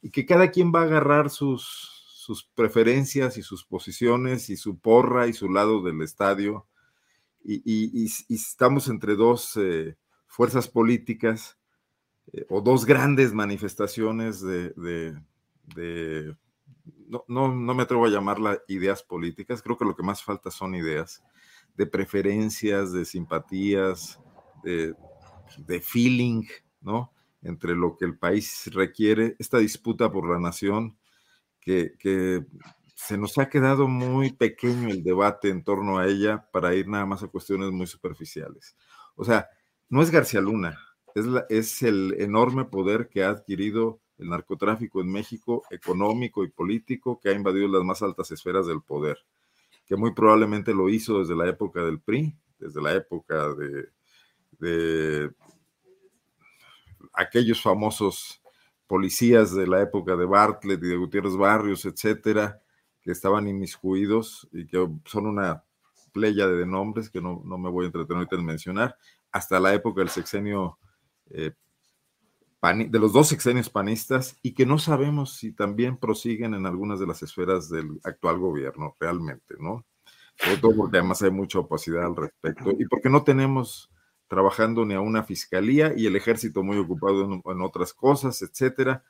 Y 0.00 0.10
que 0.10 0.24
cada 0.24 0.50
quien 0.50 0.72
va 0.74 0.80
a 0.80 0.84
agarrar 0.84 1.30
sus, 1.30 1.92
sus 2.22 2.44
preferencias 2.44 3.36
y 3.36 3.42
sus 3.42 3.64
posiciones 3.64 4.48
y 4.48 4.56
su 4.56 4.78
porra 4.78 5.26
y 5.26 5.32
su 5.32 5.50
lado 5.50 5.82
del 5.82 6.00
estadio. 6.02 6.66
Y, 7.44 8.06
estamos 8.32 8.86
entre 8.86 9.16
dos 9.16 9.56
eh, 9.56 9.96
fuerzas 10.26 10.68
políticas 10.68 11.58
eh, 12.32 12.46
o 12.48 12.60
dos 12.60 12.86
grandes 12.86 13.34
manifestaciones 13.34 14.40
de, 14.40 14.72
no, 17.08 17.24
no, 17.28 17.54
no, 17.54 17.74
me 17.74 17.82
atrevo 17.82 18.06
a 18.06 18.10
llamarla 18.10 18.60
ideas 18.68 19.02
políticas, 19.02 19.62
creo 19.62 19.76
que 19.76 19.84
lo 19.84 19.94
que 19.96 20.02
más 20.02 20.22
falta 20.22 20.50
son 20.50 20.74
ideas, 20.74 21.22
de 21.76 21.86
preferencias, 21.86 22.92
de 22.92 23.04
simpatías, 23.04 24.20
de, 24.62 24.94
de 25.58 25.80
feeling, 25.80 26.44
¿no? 26.80 27.12
Entre 27.42 27.74
lo 27.74 27.96
que 27.96 28.04
el 28.04 28.18
país 28.18 28.70
requiere, 28.72 29.36
esta 29.38 29.58
disputa 29.58 30.10
por 30.10 30.28
la 30.30 30.38
nación 30.38 30.96
que, 31.60 32.44
se 32.94 33.18
nos 33.18 33.36
ha 33.38 33.48
quedado 33.48 33.88
muy 33.88 34.32
pequeño 34.32 34.88
el 34.88 35.02
debate 35.02 35.48
en 35.48 35.64
torno 35.64 35.98
a 35.98 36.06
ella 36.06 36.48
para 36.52 36.72
ir 36.76 36.86
nada 36.86 37.04
más 37.04 37.24
a 37.24 37.26
cuestiones 37.26 37.72
muy 37.72 37.88
superficiales. 37.88 38.76
O 39.16 39.24
sea, 39.24 39.48
no 39.88 40.02
es 40.02 40.10
García 40.12 40.40
Luna, 40.40 40.78
es, 41.16 41.24
es 41.48 41.82
el 41.82 42.14
enorme 42.18 42.64
poder 42.64 43.08
que 43.08 43.24
ha 43.24 43.30
adquirido 43.30 44.01
el 44.18 44.28
narcotráfico 44.28 45.00
en 45.00 45.10
México, 45.10 45.62
económico 45.70 46.44
y 46.44 46.50
político, 46.50 47.18
que 47.20 47.30
ha 47.30 47.32
invadido 47.32 47.68
las 47.68 47.84
más 47.84 48.02
altas 48.02 48.30
esferas 48.30 48.66
del 48.66 48.82
poder, 48.82 49.18
que 49.86 49.96
muy 49.96 50.12
probablemente 50.12 50.74
lo 50.74 50.88
hizo 50.88 51.18
desde 51.18 51.36
la 51.36 51.48
época 51.48 51.82
del 51.84 52.00
PRI, 52.00 52.34
desde 52.58 52.80
la 52.80 52.94
época 52.94 53.48
de, 53.54 53.88
de 54.58 55.30
aquellos 57.12 57.60
famosos 57.60 58.40
policías 58.86 59.54
de 59.54 59.66
la 59.66 59.80
época 59.80 60.16
de 60.16 60.26
Bartlett 60.26 60.82
y 60.82 60.88
de 60.88 60.96
Gutiérrez 60.96 61.36
Barrios, 61.36 61.84
etcétera, 61.84 62.62
que 63.00 63.10
estaban 63.10 63.48
inmiscuidos 63.48 64.48
y 64.52 64.66
que 64.66 64.86
son 65.06 65.26
una 65.26 65.64
playa 66.12 66.46
de 66.46 66.66
nombres 66.66 67.10
que 67.10 67.20
no, 67.20 67.40
me 67.40 67.70
voy 67.70 67.84
a 67.84 67.86
entretener 67.86 68.18
ahorita 68.18 68.36
en 68.36 68.44
mencionar, 68.44 68.96
hasta 69.30 69.58
la 69.58 69.72
época 69.74 70.00
del 70.00 70.10
sexenio, 70.10 70.78
eh, 71.30 71.52
de 72.62 72.98
los 73.00 73.12
dos 73.12 73.28
sexenios 73.28 73.68
panistas, 73.68 74.38
y 74.40 74.54
que 74.54 74.66
no 74.66 74.78
sabemos 74.78 75.34
si 75.34 75.52
también 75.52 75.96
prosiguen 75.96 76.54
en 76.54 76.64
algunas 76.64 77.00
de 77.00 77.08
las 77.08 77.22
esferas 77.22 77.68
del 77.68 78.00
actual 78.04 78.38
gobierno, 78.38 78.94
realmente, 79.00 79.56
¿no? 79.58 79.84
Sobre 80.36 80.58
todo 80.58 80.76
porque 80.76 80.98
además 80.98 81.22
hay 81.22 81.32
mucha 81.32 81.58
opacidad 81.58 82.06
al 82.06 82.16
respecto 82.16 82.70
y 82.78 82.86
porque 82.86 83.10
no 83.10 83.22
tenemos 83.22 83.90
trabajando 84.28 84.86
ni 84.86 84.94
a 84.94 85.00
una 85.00 85.24
fiscalía 85.24 85.92
y 85.94 86.06
el 86.06 86.16
ejército 86.16 86.62
muy 86.62 86.78
ocupado 86.78 87.24
en, 87.44 87.60
otras 87.60 87.92
cosas, 87.92 88.40
etcétera. 88.40 89.04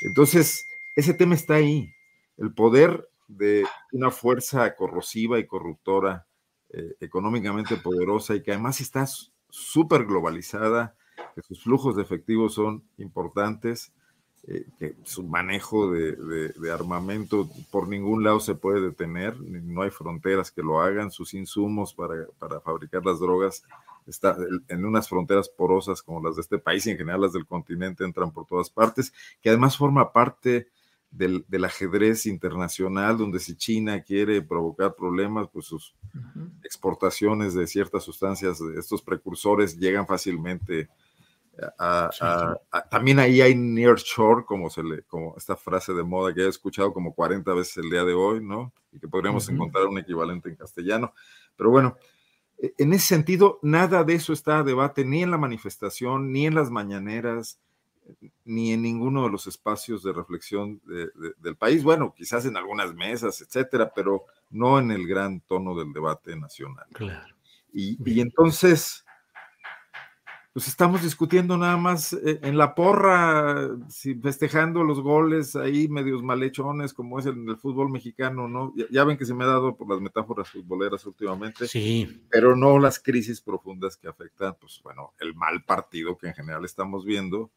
Entonces, 0.00 0.66
ese 0.96 1.14
tema 1.14 1.34
está 1.34 1.54
ahí. 1.54 1.92
El 2.36 2.52
poder 2.52 3.08
de 3.28 3.64
una 3.92 4.10
fuerza 4.10 4.74
corrosiva 4.74 5.38
y 5.38 5.46
corruptora, 5.46 6.26
eh, 6.70 6.96
económicamente 6.98 7.76
poderosa 7.76 8.34
y 8.34 8.42
que 8.42 8.52
además 8.52 8.80
está 8.80 9.06
súper 9.48 10.04
globalizada, 10.04 10.96
que 11.36 11.42
sus 11.42 11.62
flujos 11.62 11.94
de 11.94 12.02
efectivos 12.02 12.54
son 12.54 12.82
importantes, 12.96 13.92
eh, 14.48 14.64
que 14.78 14.96
su 15.04 15.22
manejo 15.22 15.90
de, 15.90 16.16
de, 16.16 16.72
armamento 16.72 17.48
por 17.70 17.88
ningún 17.88 18.24
lado 18.24 18.40
se 18.40 18.54
puede 18.54 18.80
detener, 18.80 19.38
no 19.40 19.82
hay 19.82 19.90
fronteras 19.90 20.50
que 20.50 20.62
lo 20.62 20.80
hagan, 20.80 21.10
sus 21.10 21.34
insumos 21.34 21.92
para, 21.92 22.14
para 22.38 22.60
fabricar 22.60 23.04
las 23.04 23.20
drogas 23.20 23.64
está 24.06 24.36
en 24.68 24.84
unas 24.84 25.08
fronteras 25.08 25.48
porosas 25.48 26.02
como 26.02 26.22
las 26.22 26.36
de 26.36 26.42
este 26.42 26.58
país 26.58 26.86
y 26.86 26.90
en 26.90 26.98
general 26.98 27.22
las 27.22 27.32
del 27.32 27.46
continente 27.46 28.04
entran 28.04 28.30
por 28.30 28.46
todas 28.46 28.70
partes, 28.70 29.12
que 29.42 29.48
además 29.48 29.76
forma 29.76 30.12
parte 30.12 30.68
del, 31.10 31.64
ajedrez 31.64 32.26
internacional, 32.26 33.16
donde 33.16 33.40
si 33.40 33.56
China 33.56 34.02
quiere 34.02 34.42
provocar 34.42 34.94
problemas, 34.94 35.48
pues 35.52 35.66
sus 35.66 35.94
exportaciones 36.62 37.54
de 37.54 37.66
ciertas 37.66 38.04
sustancias, 38.04 38.58
de 38.58 38.78
estos 38.78 39.02
precursores, 39.02 39.78
llegan 39.78 40.06
fácilmente 40.06 40.88
a, 41.78 42.10
también 42.90 43.18
ahí 43.18 43.40
hay 43.40 43.54
near 43.54 43.96
shore, 43.96 44.44
como 44.44 44.70
se 44.70 44.82
le, 44.82 45.02
como 45.04 45.34
esta 45.36 45.56
frase 45.56 45.92
de 45.92 46.02
moda 46.02 46.34
que 46.34 46.42
he 46.42 46.48
escuchado 46.48 46.92
como 46.92 47.14
40 47.14 47.52
veces 47.54 47.78
el 47.78 47.90
día 47.90 48.04
de 48.04 48.14
hoy, 48.14 48.42
¿no? 48.42 48.72
Y 48.92 48.98
que 48.98 49.08
podríamos 49.08 49.48
encontrar 49.48 49.86
un 49.86 49.98
equivalente 49.98 50.48
en 50.48 50.56
castellano. 50.56 51.14
Pero 51.56 51.70
bueno, 51.70 51.96
e, 52.58 52.74
en 52.78 52.92
ese 52.92 53.06
sentido, 53.06 53.58
nada 53.62 54.04
de 54.04 54.14
eso 54.14 54.32
está 54.32 54.58
a 54.58 54.62
debate 54.64 55.04
ni 55.04 55.22
en 55.22 55.30
la 55.30 55.38
manifestación, 55.38 56.32
ni 56.32 56.46
en 56.46 56.54
las 56.54 56.70
mañaneras. 56.70 57.58
ni 58.44 58.72
en 58.72 58.82
ninguno 58.82 59.24
de 59.24 59.30
los 59.30 59.46
espacios 59.46 60.02
de 60.04 60.12
reflexión 60.12 60.80
del 61.38 61.56
país. 61.56 61.82
Bueno, 61.82 62.14
quizás 62.14 62.46
en 62.46 62.56
algunas 62.56 62.94
mesas, 62.94 63.40
etcétera, 63.40 63.92
pero 63.94 64.26
no 64.50 64.78
en 64.78 64.92
el 64.92 65.08
gran 65.08 65.40
tono 65.40 65.74
del 65.74 65.92
debate 65.92 66.36
nacional. 66.36 66.86
Claro. 66.92 67.34
Y, 67.72 67.98
y 68.04 68.20
entonces, 68.20 69.05
pues 70.56 70.68
estamos 70.68 71.02
discutiendo 71.02 71.58
nada 71.58 71.76
más 71.76 72.14
eh, 72.14 72.40
en 72.40 72.56
la 72.56 72.74
porra, 72.74 73.68
festejando 74.22 74.84
los 74.84 75.02
goles 75.02 75.54
ahí 75.54 75.86
medios 75.86 76.22
malhechones, 76.22 76.94
como 76.94 77.18
es 77.18 77.26
en 77.26 77.46
el 77.46 77.58
fútbol 77.58 77.90
mexicano, 77.90 78.48
¿no? 78.48 78.72
Ya, 78.90 79.04
ven 79.04 79.18
que 79.18 79.26
se 79.26 79.34
me 79.34 79.44
ha 79.44 79.48
dado 79.48 79.76
por 79.76 79.86
las 79.90 80.00
metáforas 80.00 80.48
futboleras 80.48 81.04
últimamente, 81.04 81.68
sí. 81.68 82.22
pero 82.30 82.56
no 82.56 82.78
las 82.78 82.98
crisis 82.98 83.42
profundas 83.42 83.98
que 83.98 84.08
afectan, 84.08 84.56
pues 84.58 84.80
bueno, 84.82 85.12
el 85.20 85.34
mal 85.34 85.62
partido 85.62 86.16
que 86.16 86.28
en 86.28 86.34
general 86.34 86.64
estamos 86.64 87.04
viendo 87.04 87.50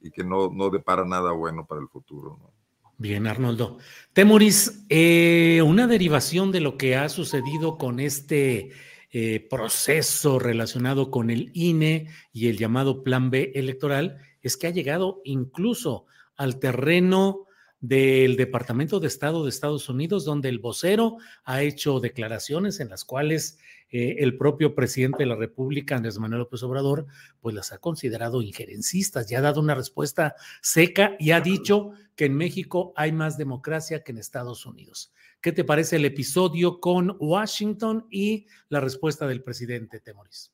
y 0.00 0.12
que 0.12 0.22
no, 0.22 0.48
no 0.48 0.70
depara 0.70 1.04
nada 1.04 1.32
bueno 1.32 1.66
para 1.66 1.80
el 1.80 1.88
futuro, 1.88 2.38
¿no? 2.40 2.52
Bien, 2.96 3.26
Arnoldo. 3.26 3.78
Temoris, 4.12 4.84
eh, 4.88 5.62
una 5.66 5.88
derivación 5.88 6.52
de 6.52 6.60
lo 6.60 6.78
que 6.78 6.94
ha 6.94 7.08
sucedido 7.08 7.76
con 7.76 7.98
este 7.98 8.70
eh, 9.18 9.40
proceso 9.48 10.38
relacionado 10.38 11.10
con 11.10 11.30
el 11.30 11.50
INE 11.54 12.08
y 12.34 12.48
el 12.48 12.58
llamado 12.58 13.02
Plan 13.02 13.30
B 13.30 13.50
electoral 13.54 14.18
es 14.42 14.58
que 14.58 14.66
ha 14.66 14.70
llegado 14.70 15.22
incluso 15.24 16.04
al 16.36 16.58
terreno 16.58 17.46
del 17.80 18.36
Departamento 18.36 19.00
de 19.00 19.06
Estado 19.06 19.42
de 19.42 19.48
Estados 19.48 19.88
Unidos, 19.88 20.26
donde 20.26 20.50
el 20.50 20.58
vocero 20.58 21.16
ha 21.44 21.62
hecho 21.62 21.98
declaraciones 21.98 22.78
en 22.78 22.90
las 22.90 23.06
cuales 23.06 23.58
eh, 23.88 24.16
el 24.18 24.36
propio 24.36 24.74
presidente 24.74 25.22
de 25.22 25.30
la 25.30 25.36
República, 25.36 25.96
Andrés 25.96 26.18
Manuel 26.18 26.40
López 26.40 26.62
Obrador, 26.62 27.06
pues 27.40 27.54
las 27.54 27.72
ha 27.72 27.78
considerado 27.78 28.42
injerencistas 28.42 29.32
y 29.32 29.34
ha 29.34 29.40
dado 29.40 29.62
una 29.62 29.74
respuesta 29.74 30.34
seca 30.60 31.16
y 31.18 31.30
ha 31.30 31.40
dicho 31.40 31.92
que 32.16 32.26
en 32.26 32.36
México 32.36 32.92
hay 32.96 33.12
más 33.12 33.38
democracia 33.38 34.04
que 34.04 34.12
en 34.12 34.18
Estados 34.18 34.66
Unidos. 34.66 35.10
¿Qué 35.46 35.52
te 35.52 35.62
parece 35.62 35.94
el 35.94 36.04
episodio 36.04 36.80
con 36.80 37.16
Washington 37.20 38.04
y 38.10 38.48
la 38.68 38.80
respuesta 38.80 39.28
del 39.28 39.44
presidente 39.44 40.00
Temoris? 40.00 40.52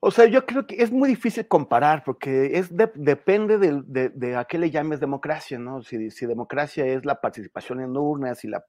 O 0.00 0.10
sea, 0.10 0.24
yo 0.24 0.46
creo 0.46 0.66
que 0.66 0.82
es 0.82 0.90
muy 0.90 1.10
difícil 1.10 1.46
comparar 1.46 2.02
porque 2.02 2.56
es 2.56 2.70
depende 2.74 3.58
de, 3.58 4.34
a 4.34 4.46
qué 4.46 4.56
le 4.56 4.70
llames 4.70 4.98
democracia, 4.98 5.58
¿no? 5.58 5.82
Si, 5.82 6.08
democracia 6.24 6.86
es 6.86 7.04
la 7.04 7.20
participación 7.20 7.82
en 7.82 7.94
urnas, 7.98 8.38
si 8.38 8.48
la, 8.48 8.64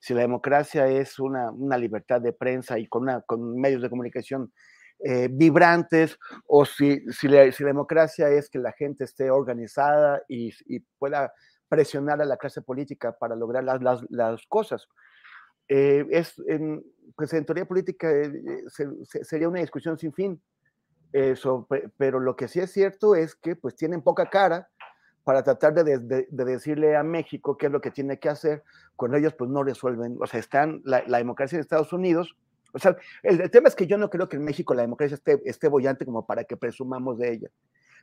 si 0.00 0.14
democracia 0.14 0.86
es 0.86 1.18
una, 1.18 1.52
libertad 1.76 2.22
de 2.22 2.32
prensa 2.32 2.78
y 2.78 2.86
con, 2.86 3.04
medios 3.60 3.82
de 3.82 3.90
comunicación 3.90 4.54
eh, 5.00 5.28
vibrantes, 5.30 6.18
o 6.46 6.64
si, 6.64 7.02
si, 7.10 7.28
la, 7.28 7.42
democracia 7.42 8.30
es 8.30 8.48
que 8.48 8.58
la 8.58 8.72
gente 8.72 9.04
esté 9.04 9.30
organizada 9.30 10.22
y 10.30 10.50
pueda 10.98 11.30
presionar 11.68 12.20
a 12.20 12.24
la 12.24 12.36
clase 12.36 12.62
política 12.62 13.16
para 13.18 13.36
lograr 13.36 13.64
las, 13.64 14.02
las, 14.10 14.46
cosas. 14.46 14.88
Eh, 15.68 16.06
es, 16.10 16.40
en, 16.46 16.84
pues 17.16 17.32
en 17.32 17.44
teoría 17.44 17.66
política 17.66 18.10
eh, 18.10 18.32
sería 19.22 19.48
una 19.48 19.60
discusión 19.60 19.98
sin 19.98 20.12
fin, 20.12 20.40
eso, 21.12 21.66
pero 21.96 22.20
lo 22.20 22.36
que 22.36 22.48
sí 22.48 22.60
es 22.60 22.72
cierto 22.72 23.14
es 23.14 23.34
que 23.34 23.56
pues 23.56 23.74
tienen 23.74 24.02
poca 24.02 24.28
cara 24.28 24.68
para 25.24 25.42
tratar 25.42 25.74
de, 25.74 25.98
de, 25.98 26.26
decirle 26.30 26.96
a 26.96 27.02
México 27.02 27.56
qué 27.56 27.66
es 27.66 27.72
lo 27.72 27.80
que 27.80 27.90
tiene 27.90 28.18
que 28.18 28.28
hacer, 28.28 28.62
cuando 28.94 29.16
ellos 29.16 29.34
pues 29.34 29.50
no 29.50 29.64
resuelven, 29.64 30.16
o 30.20 30.26
sea, 30.26 30.38
están 30.38 30.82
la, 30.84 31.02
la 31.06 31.18
democracia 31.18 31.58
de 31.58 31.62
Estados 31.62 31.92
Unidos, 31.92 32.36
o 32.72 32.78
sea, 32.78 32.96
el, 33.22 33.40
el, 33.40 33.50
tema 33.50 33.68
es 33.68 33.74
que 33.74 33.86
yo 33.86 33.98
no 33.98 34.10
creo 34.10 34.28
que 34.28 34.36
en 34.36 34.44
México 34.44 34.74
la 34.74 34.82
democracia 34.82 35.14
esté, 35.14 35.40
esté 35.44 35.68
bollante 35.68 36.04
como 36.04 36.26
para 36.26 36.44
que 36.44 36.56
presumamos 36.56 37.18
de 37.18 37.32
ella. 37.32 37.48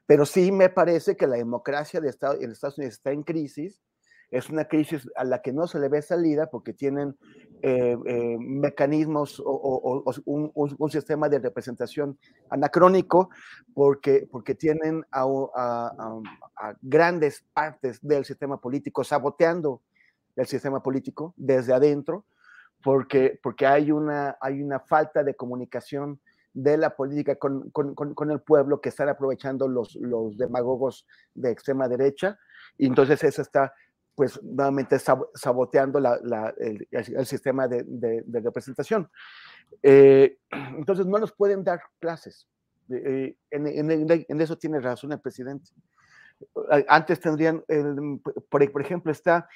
Pero 0.06 0.26
sí 0.26 0.52
me 0.52 0.70
parece 0.70 1.16
que 1.16 1.28
la 1.28 1.38
democracia 1.38 2.02
de 2.02 2.10
en 2.10 2.52
Estados 2.52 2.78
Unidos 2.78 2.96
está 2.96 3.12
en 3.12 3.24
crisis. 3.24 3.82
Es 4.30 4.50
una 4.50 4.66
crisis 4.66 5.08
a 5.16 5.24
la 5.24 5.42
que 5.42 5.54
no 5.54 5.68
se 5.68 5.80
le 5.80 5.90
ve 5.90 6.02
salida 6.02 6.48
porque 6.48 6.74
tienen 6.74 7.16
eh, 7.62 7.96
eh, 8.06 8.38
mecanismos 8.40 9.42
o, 9.46 10.04
un, 10.26 10.92
sistema 10.92 11.30
de 11.30 11.40
representación 11.40 12.18
anacrónico, 12.50 13.30
porque, 13.76 14.28
porque 14.30 14.56
tienen 14.56 15.06
a, 15.12 15.28
grandes 16.82 17.46
partes 17.54 18.00
del 18.02 18.26
sistema 18.26 18.60
político 18.60 19.04
saboteando 19.04 19.82
el 20.36 20.48
sistema 20.48 20.82
político 20.82 21.34
desde 21.38 21.74
adentro, 21.74 22.26
porque, 22.84 23.40
porque 23.42 23.68
hay, 23.68 23.92
una, 23.92 24.36
hay 24.42 24.62
una 24.62 24.80
falta 24.80 25.24
de 25.24 25.36
comunicación 25.36 26.20
de 26.54 26.78
la 26.78 26.96
política 26.96 27.36
con, 27.36 28.32
el 28.32 28.42
pueblo 28.42 28.80
que 28.80 28.90
están 28.90 29.10
aprovechando 29.10 29.68
los, 29.68 29.96
los 29.96 30.38
demagogos 30.38 31.08
de 31.34 31.52
extrema 31.52 31.88
derecha. 31.88 32.38
Y 32.78 32.86
entonces 32.86 33.24
eso 33.24 33.42
está, 33.42 33.74
pues, 34.16 34.42
nuevamente 34.44 34.98
saboteando 35.00 36.00
el, 36.58 37.26
sistema 37.26 37.68
de, 37.68 38.24
representación. 38.32 39.10
Eh, 39.82 40.38
entonces 40.78 41.06
no 41.06 41.18
nos 41.18 41.34
pueden 41.34 41.64
dar 41.64 41.82
clases. 42.00 42.48
Eh, 42.90 43.36
en, 43.50 44.42
eso 44.42 44.58
tiene 44.58 44.80
razón 44.80 45.12
el 45.12 45.20
presidente. 45.20 45.72
Antes 46.88 47.20
tendrían, 47.20 47.64
por, 48.50 48.82
ejemplo, 48.82 49.12
está 49.12 49.48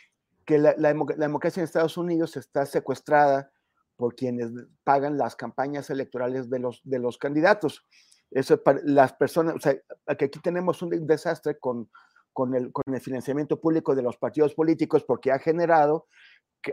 que 0.45 0.57
la, 0.57 0.73
la 0.77 0.89
democracia 0.89 1.59
en 1.59 1.65
Estados 1.65 1.97
Unidos 1.97 2.37
está 2.37 2.65
secuestrada 2.65 3.51
por 3.97 4.15
quienes 4.15 4.51
pagan 4.83 5.17
las 5.17 5.35
campañas 5.35 5.89
electorales 5.89 6.49
de 6.49 6.59
los, 6.59 6.81
de 6.83 6.99
los 6.99 7.17
candidatos. 7.17 7.85
Eso 8.31 8.61
para 8.61 8.79
las 8.83 9.13
personas, 9.13 9.55
o 9.55 9.59
sea, 9.59 9.75
que 10.17 10.25
aquí 10.25 10.39
tenemos 10.39 10.81
un 10.81 11.05
desastre 11.07 11.57
con, 11.59 11.89
con, 12.31 12.55
el, 12.55 12.71
con 12.71 12.93
el 12.93 13.01
financiamiento 13.01 13.59
público 13.59 13.95
de 13.95 14.03
los 14.03 14.17
partidos 14.17 14.53
políticos 14.53 15.03
porque 15.03 15.31
ha 15.31 15.39
generado, 15.39 16.07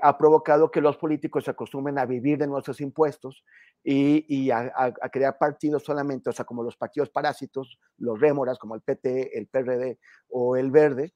ha 0.03 0.19
provocado 0.19 0.71
que 0.71 0.81
los 0.81 0.97
políticos 0.97 1.45
se 1.45 1.51
acostumbren 1.51 1.99
a 1.99 2.07
vivir 2.07 2.39
de 2.39 2.47
nuestros 2.47 2.81
impuestos 2.81 3.45
y, 3.83 4.25
y 4.29 4.51
a, 4.51 4.73
a, 4.77 5.09
crear 5.11 5.39
partidos 5.39 5.85
solamente, 5.85 6.31
o 6.31 6.33
sea, 6.33 6.45
como 6.45 6.63
los 6.63 6.77
partidos 6.77 7.11
parásitos, 7.11 7.79
los 7.99 8.21
rémoras, 8.21 8.59
como 8.59 8.75
el 8.75 8.83
PT, 8.83 9.39
el 9.39 9.47
PRD 9.47 9.99
o 10.29 10.57
el 10.57 10.71
Verde, 10.71 11.15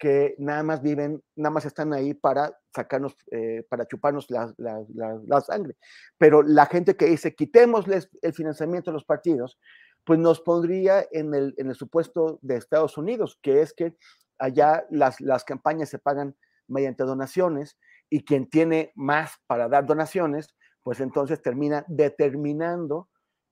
que 0.00 0.34
nada 0.38 0.62
más 0.62 0.80
viven, 0.80 1.22
nada 1.36 1.52
más 1.52 1.66
están 1.66 1.92
ahí 1.92 2.14
para 2.14 2.58
sacarnos, 2.74 3.14
eh, 3.30 3.64
para 3.68 3.86
chuparnos 3.86 4.26
la, 4.30 5.42
sangre. 5.42 5.76
Pero 6.16 6.42
la 6.42 6.64
gente 6.64 6.96
que 6.96 7.04
dice, 7.04 7.34
quitémosles 7.34 8.08
el 8.22 8.32
financiamiento 8.32 8.90
a 8.90 8.94
los 8.94 9.04
partidos, 9.04 9.58
pues 10.04 10.18
nos 10.18 10.40
pondría 10.40 11.06
en 11.12 11.34
el, 11.34 11.54
en 11.58 11.74
supuesto 11.74 12.38
de 12.40 12.56
Estados 12.56 12.96
Unidos, 12.96 13.38
que 13.42 13.60
es 13.60 13.74
que 13.74 13.94
allá 14.38 14.86
las 14.88 15.44
campañas 15.44 15.90
se 15.90 15.98
pagan 15.98 16.34
mediante 16.66 17.04
donaciones 17.04 17.76
y 18.08 18.24
quien 18.24 18.48
tiene 18.48 18.92
más 18.94 19.34
para 19.46 19.68
dar 19.68 19.84
donaciones, 19.84 20.48
pues 20.82 21.00
entonces 21.00 21.42
termina 21.42 21.84
determinando 21.88 23.09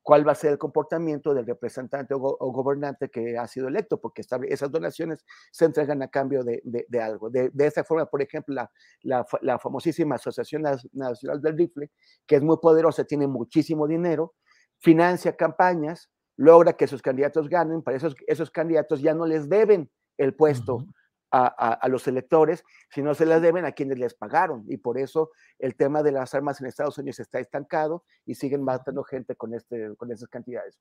cuál 0.08 0.26
va 0.26 0.32
a 0.32 0.34
ser 0.34 0.52
el 0.52 0.58
comportamiento 0.58 1.34
del 1.34 1.44
representante 1.44 2.14
o, 2.14 2.20
gobernante 2.50 3.10
que 3.10 3.36
ha 3.36 3.46
sido 3.46 3.68
electo, 3.68 4.00
porque 4.00 4.22
esas 4.22 4.72
donaciones 4.72 5.22
se 5.50 5.66
entregan 5.66 6.00
a 6.00 6.08
cambio 6.08 6.42
de, 6.44 6.62
algo. 6.98 7.28
De, 7.28 7.52
esa 7.58 7.84
forma, 7.84 8.06
por 8.06 8.22
ejemplo, 8.22 8.54
la, 9.02 9.58
famosísima 9.58 10.14
Asociación 10.14 10.62
Nacional 10.62 11.42
del 11.42 11.58
Rifle, 11.58 11.90
que 12.26 12.36
es 12.36 12.42
muy 12.42 12.56
poderosa, 12.56 13.04
tiene 13.04 13.26
muchísimo 13.26 13.86
dinero, 13.86 14.34
financia 14.78 15.36
campañas, 15.36 16.08
logra 16.38 16.72
que 16.72 16.86
sus 16.86 17.02
candidatos 17.02 17.50
ganen, 17.50 17.82
para 17.82 17.98
esos, 17.98 18.16
esos 18.26 18.50
candidatos 18.50 19.02
ya 19.02 19.12
no 19.12 19.26
les 19.26 19.46
deben 19.46 19.90
el 20.16 20.34
puesto 20.34 20.86
a, 21.30 21.88
los 21.88 22.06
electores, 22.08 22.64
sino 22.90 23.14
se 23.14 23.26
las 23.26 23.42
deben 23.42 23.64
a 23.64 23.72
quienes 23.72 23.98
les 23.98 24.14
pagaron. 24.14 24.64
Y 24.68 24.78
por 24.78 24.98
eso 24.98 25.30
el 25.58 25.76
tema 25.76 26.02
de 26.02 26.12
las 26.12 26.34
armas 26.34 26.60
en 26.60 26.66
Estados 26.66 26.98
Unidos 26.98 27.20
está 27.20 27.38
estancado 27.38 28.04
y 28.24 28.34
siguen 28.34 28.62
matando 28.62 29.02
gente 29.04 29.36
con, 29.36 29.54
este, 29.54 29.94
con 29.96 30.10
esas 30.12 30.28
cantidades. 30.28 30.78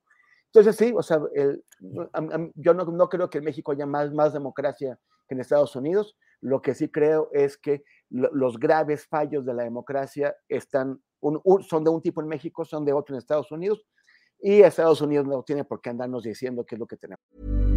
Entonces, 0.47 0.75
sí, 0.75 0.93
o 0.95 1.03
sea, 1.03 1.19
yo 2.55 2.73
no, 2.73 2.85
no, 2.85 3.09
creo 3.09 3.29
que 3.29 3.39
en 3.39 3.43
México 3.43 3.73
haya 3.73 3.85
más, 3.85 4.13
más 4.13 4.33
democracia 4.33 4.97
que 5.27 5.35
en 5.35 5.41
Estados 5.41 5.75
Unidos. 5.75 6.17
Lo 6.39 6.61
que 6.61 6.73
sí 6.73 6.89
creo 6.89 7.29
es 7.33 7.57
que 7.57 7.83
los 8.09 8.57
graves 8.57 9.07
fallos 9.07 9.45
de 9.45 9.53
la 9.53 9.63
democracia 9.63 10.35
están, 10.47 11.01
son 11.67 11.83
de 11.83 11.89
un 11.89 12.01
tipo 12.01 12.21
en 12.21 12.27
México, 12.27 12.63
son 12.63 12.85
de 12.85 12.93
otro 12.93 13.15
en 13.15 13.19
Estados 13.19 13.51
Unidos, 13.51 13.85
y 14.39 14.61
Estados 14.61 15.01
Unidos 15.01 15.25
no 15.27 15.43
tiene 15.43 15.65
por 15.65 15.81
qué 15.81 15.89
andarnos 15.89 16.23
diciendo 16.23 16.63
qué 16.63 16.75
es 16.75 16.79
lo 16.79 16.87
que 16.87 16.97
tenemos. 16.97 17.76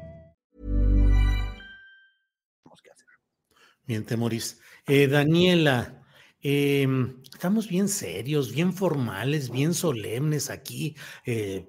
Bien, 3.85 4.05
Temoris. 4.05 4.59
Eh, 4.87 5.07
Daniela, 5.07 6.03
eh, 6.41 6.87
estamos 7.33 7.67
bien 7.67 7.87
serios, 7.89 8.51
bien 8.53 8.73
formales, 8.73 9.49
bien 9.49 9.73
solemnes 9.73 10.49
aquí. 10.49 10.95
Eh, 11.25 11.67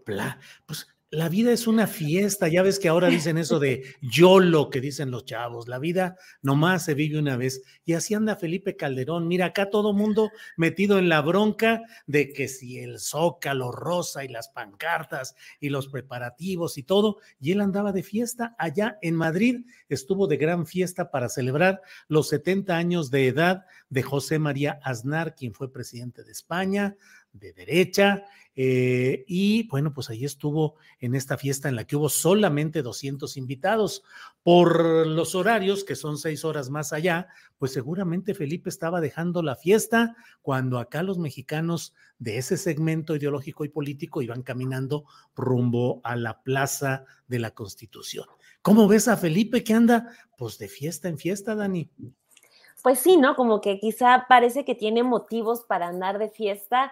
pues 0.67 0.89
la 1.13 1.29
vida 1.29 1.53
es 1.53 1.67
una 1.67 1.87
fiesta, 1.87 2.49
ya 2.49 2.63
ves 2.63 2.79
que 2.79 2.89
ahora 2.89 3.09
dicen 3.09 3.37
eso 3.37 3.61
de 3.61 3.85
YOLO 4.01 4.71
que 4.71 4.81
dicen 4.81 5.11
los 5.11 5.27
chavos, 5.27 5.69
la 5.69 5.79
vida 5.79 6.17
nomás 6.41 6.87
se 6.87 6.95
vive 6.95 7.19
una 7.19 7.37
vez. 7.37 7.63
Y 7.85 7.93
así 7.93 8.15
anda 8.15 8.35
Felipe 8.37 8.77
Calderón, 8.77 9.29
mira 9.29 9.45
acá 9.45 9.69
todo 9.69 9.93
mundo 9.93 10.31
metido 10.57 10.99
en 10.99 11.11
la 11.11 11.21
bronca 11.21 11.83
de 12.07 12.33
que 12.33 12.49
si 12.49 12.79
el 12.79 12.99
zócalo 12.99 13.71
rosa 13.73 14.25
y 14.25 14.29
las 14.29 14.49
pancartas 14.49 15.35
y 15.61 15.69
los 15.69 15.89
preparativos 15.89 16.79
y 16.79 16.83
todo, 16.83 17.19
y 17.39 17.53
él 17.53 17.61
andaba 17.61 17.93
de 17.93 18.03
fiesta 18.03 18.57
allá 18.59 18.97
en 19.03 19.15
Madrid, 19.15 19.67
estuvo 19.91 20.27
de 20.27 20.39
gran 20.39 20.65
fiesta 20.65 21.11
para 21.11 21.29
celebrar 21.29 21.83
los 22.09 22.31
70 22.31 22.75
años 22.75 23.11
de 23.11 23.27
edad 23.27 23.67
de 23.91 24.03
José 24.03 24.39
María 24.39 24.81
Aznar, 24.83 25.35
quien 25.35 25.53
fue 25.53 25.71
presidente 25.71 26.25
de 26.25 26.33
España, 26.33 26.97
de 27.33 27.53
derecha, 27.53 28.25
eh, 28.55 29.25
y 29.27 29.67
bueno, 29.69 29.95
pues 29.95 30.11
ahí 30.11 30.25
estuvo 30.25 30.75
en 31.01 31.15
esta 31.15 31.39
fiesta 31.39 31.69
en 31.71 31.77
la 31.77 31.87
que 31.87 31.97
hubo 31.97 32.09
solamente 32.09 32.83
200 32.83 33.37
invitados. 33.37 34.03
Por 34.43 35.07
los 35.07 35.35
horarios, 35.35 35.85
que 35.85 35.95
son 35.95 36.19
seis 36.19 36.45
horas 36.45 36.69
más 36.69 36.93
allá, 36.93 37.29
pues 37.59 37.73
seguramente 37.73 38.35
Felipe 38.35 38.69
estaba 38.69 39.01
dejando 39.01 39.43
la 39.43 39.57
fiesta 39.57 40.17
cuando 40.43 40.79
acá 40.79 41.03
los 41.03 41.19
mexicanos 41.19 41.95
de 42.19 42.39
ese 42.39 42.57
segmento 42.57 43.17
ideológico 43.17 43.65
y 43.65 43.69
político 43.69 44.21
iban 44.21 44.43
caminando 44.43 45.05
rumbo 45.35 46.01
a 46.05 46.17
la 46.17 46.43
Plaza 46.43 47.05
de 47.29 47.39
la 47.39 47.53
Constitución. 47.53 48.27
¿Cómo 48.61 48.87
ves 48.87 49.09
a 49.09 49.17
Felipe 49.17 49.65
que 49.65 49.75
anda 49.75 50.11
pues 50.37 50.59
de 50.59 50.69
fiesta 50.69 51.09
en 51.09 51.19
fiesta, 51.19 51.55
Dani? 51.55 51.89
Pues 52.83 52.99
sí, 52.99 53.17
¿no? 53.17 53.37
Como 53.37 53.61
que 53.61 53.79
quizá 53.79 54.27
parece 54.29 54.65
que 54.65 54.75
tiene 54.75 55.05
motivos 55.05 55.63
para 55.63 55.87
andar 55.87 56.19
de 56.19 56.29
fiesta 56.29 56.91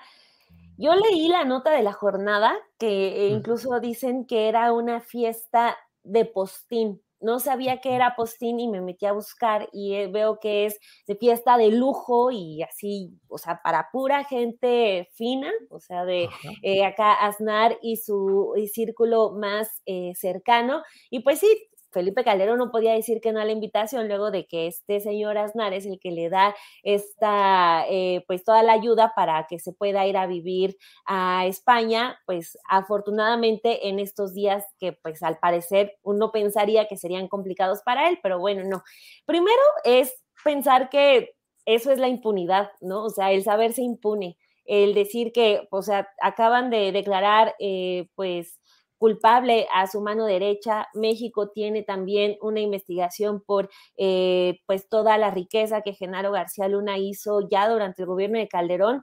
yo 0.81 0.95
leí 0.95 1.29
la 1.29 1.45
nota 1.45 1.73
de 1.73 1.83
la 1.83 1.93
jornada 1.93 2.57
que 2.79 3.27
eh, 3.27 3.29
incluso 3.29 3.81
dicen 3.81 4.25
que 4.25 4.49
era 4.49 4.73
una 4.73 5.01
fiesta 5.01 5.77
de 6.03 6.25
postín. 6.25 7.03
No 7.21 7.39
sabía 7.39 7.83
que 7.83 7.95
era 7.95 8.17
postín 8.17 8.59
y 8.59 8.67
me 8.67 8.81
metí 8.81 9.05
a 9.05 9.13
buscar 9.13 9.69
y 9.75 9.95
eh, 9.95 10.07
veo 10.07 10.41
que 10.41 10.65
es 10.65 10.79
de 11.07 11.17
fiesta 11.17 11.59
de 11.59 11.71
lujo 11.71 12.31
y 12.31 12.63
así, 12.63 13.11
o 13.29 13.37
sea, 13.37 13.61
para 13.63 13.91
pura 13.93 14.25
gente 14.25 15.11
fina, 15.13 15.51
o 15.69 15.81
sea, 15.81 16.07
de 16.07 16.31
eh, 16.63 16.83
acá 16.87 17.13
Aznar 17.13 17.77
y 17.83 17.99
su 17.99 18.55
círculo 18.73 19.33
más 19.33 19.83
cercano. 20.15 20.83
Y 21.11 21.21
pues 21.21 21.41
sí, 21.41 21.70
Felipe 21.93 22.25
Calderón 22.25 22.59
no 22.59 22.71
podía 22.71 22.95
decir 22.95 23.21
que 23.21 23.33
no 23.33 23.41
a 23.41 23.45
la 23.45 23.53
invitación 23.53 24.09
luego 24.09 24.31
de 24.31 24.47
que 24.47 24.67
este 24.67 25.01
señor 25.01 25.39
Aznar 25.39 25.73
es 25.73 25.87
el 25.87 25.99
que 26.01 26.11
le 26.11 26.29
da 26.29 26.55
esta, 26.83 27.85
eh, 27.89 28.25
pues 28.27 28.45
toda 28.45 28.63
la 28.63 28.73
ayuda 28.73 29.13
para 29.15 29.47
que 29.49 29.59
se 29.59 29.73
pueda 29.73 30.07
ir 30.07 30.17
a 30.17 30.27
vivir 30.27 30.77
a 31.07 31.47
España, 31.47 32.19
pues 32.27 32.59
afortunadamente 32.69 33.89
en 33.89 33.99
estos 33.99 34.35
días 34.35 34.65
que 34.79 34.93
pues 34.93 35.23
al 35.23 35.39
parecer 35.39 35.99
uno 36.03 36.33
pensaría 36.33 36.87
que 36.89 36.97
serían 36.97 37.29
complicados 37.29 37.81
para 37.85 38.09
él, 38.09 38.19
pero 38.23 38.39
bueno, 38.39 38.63
no. 38.65 38.83
Primero 39.27 39.63
es 39.85 40.23
pensar 40.45 40.89
que 40.91 41.35
eso 41.67 41.93
es 41.93 41.99
la 41.99 42.09
impunidad, 42.09 42.71
¿no? 42.81 43.05
O 43.05 43.11
sea, 43.11 43.33
el 43.33 43.43
saberse 43.45 43.83
impune, 43.83 44.37
el 44.65 44.95
decir 44.95 45.33
que, 45.33 45.67
o 45.71 45.83
sea, 45.83 46.09
acaban 46.21 46.71
de 46.71 46.93
declarar, 46.93 47.55
eh, 47.59 48.09
pues, 48.15 48.59
culpable 49.01 49.67
a 49.73 49.87
su 49.87 50.03
mano 50.03 50.27
derecha. 50.27 50.89
México 50.93 51.49
tiene 51.49 51.83
también 51.83 52.37
una 52.43 52.61
investigación 52.61 53.41
por 53.41 53.71
eh, 53.97 54.61
pues 54.67 54.91
toda 54.91 55.17
la 55.17 55.31
riqueza 55.31 55.81
que 55.81 55.95
Genaro 55.95 56.33
García 56.33 56.69
Luna 56.69 56.99
hizo 56.99 57.49
ya 57.49 57.67
durante 57.67 58.03
el 58.03 58.07
gobierno 58.07 58.39
de 58.39 58.47
Calderón. 58.47 59.03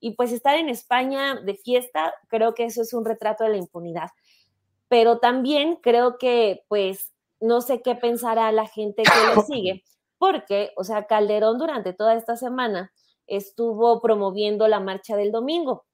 Y 0.00 0.12
pues 0.16 0.32
estar 0.32 0.56
en 0.56 0.70
España 0.70 1.34
de 1.34 1.56
fiesta, 1.56 2.14
creo 2.28 2.54
que 2.54 2.64
eso 2.64 2.80
es 2.80 2.94
un 2.94 3.04
retrato 3.04 3.44
de 3.44 3.50
la 3.50 3.58
impunidad. 3.58 4.08
Pero 4.88 5.18
también 5.18 5.76
creo 5.76 6.16
que 6.16 6.64
pues 6.68 7.12
no 7.38 7.60
sé 7.60 7.82
qué 7.82 7.94
pensará 7.94 8.50
la 8.50 8.66
gente 8.66 9.02
que 9.02 9.34
lo 9.34 9.42
sigue, 9.42 9.84
porque, 10.16 10.72
o 10.78 10.84
sea, 10.84 11.06
Calderón 11.06 11.58
durante 11.58 11.92
toda 11.92 12.14
esta 12.14 12.38
semana 12.38 12.92
estuvo 13.26 14.00
promoviendo 14.00 14.68
la 14.68 14.80
marcha 14.80 15.16
del 15.16 15.32
domingo 15.32 15.84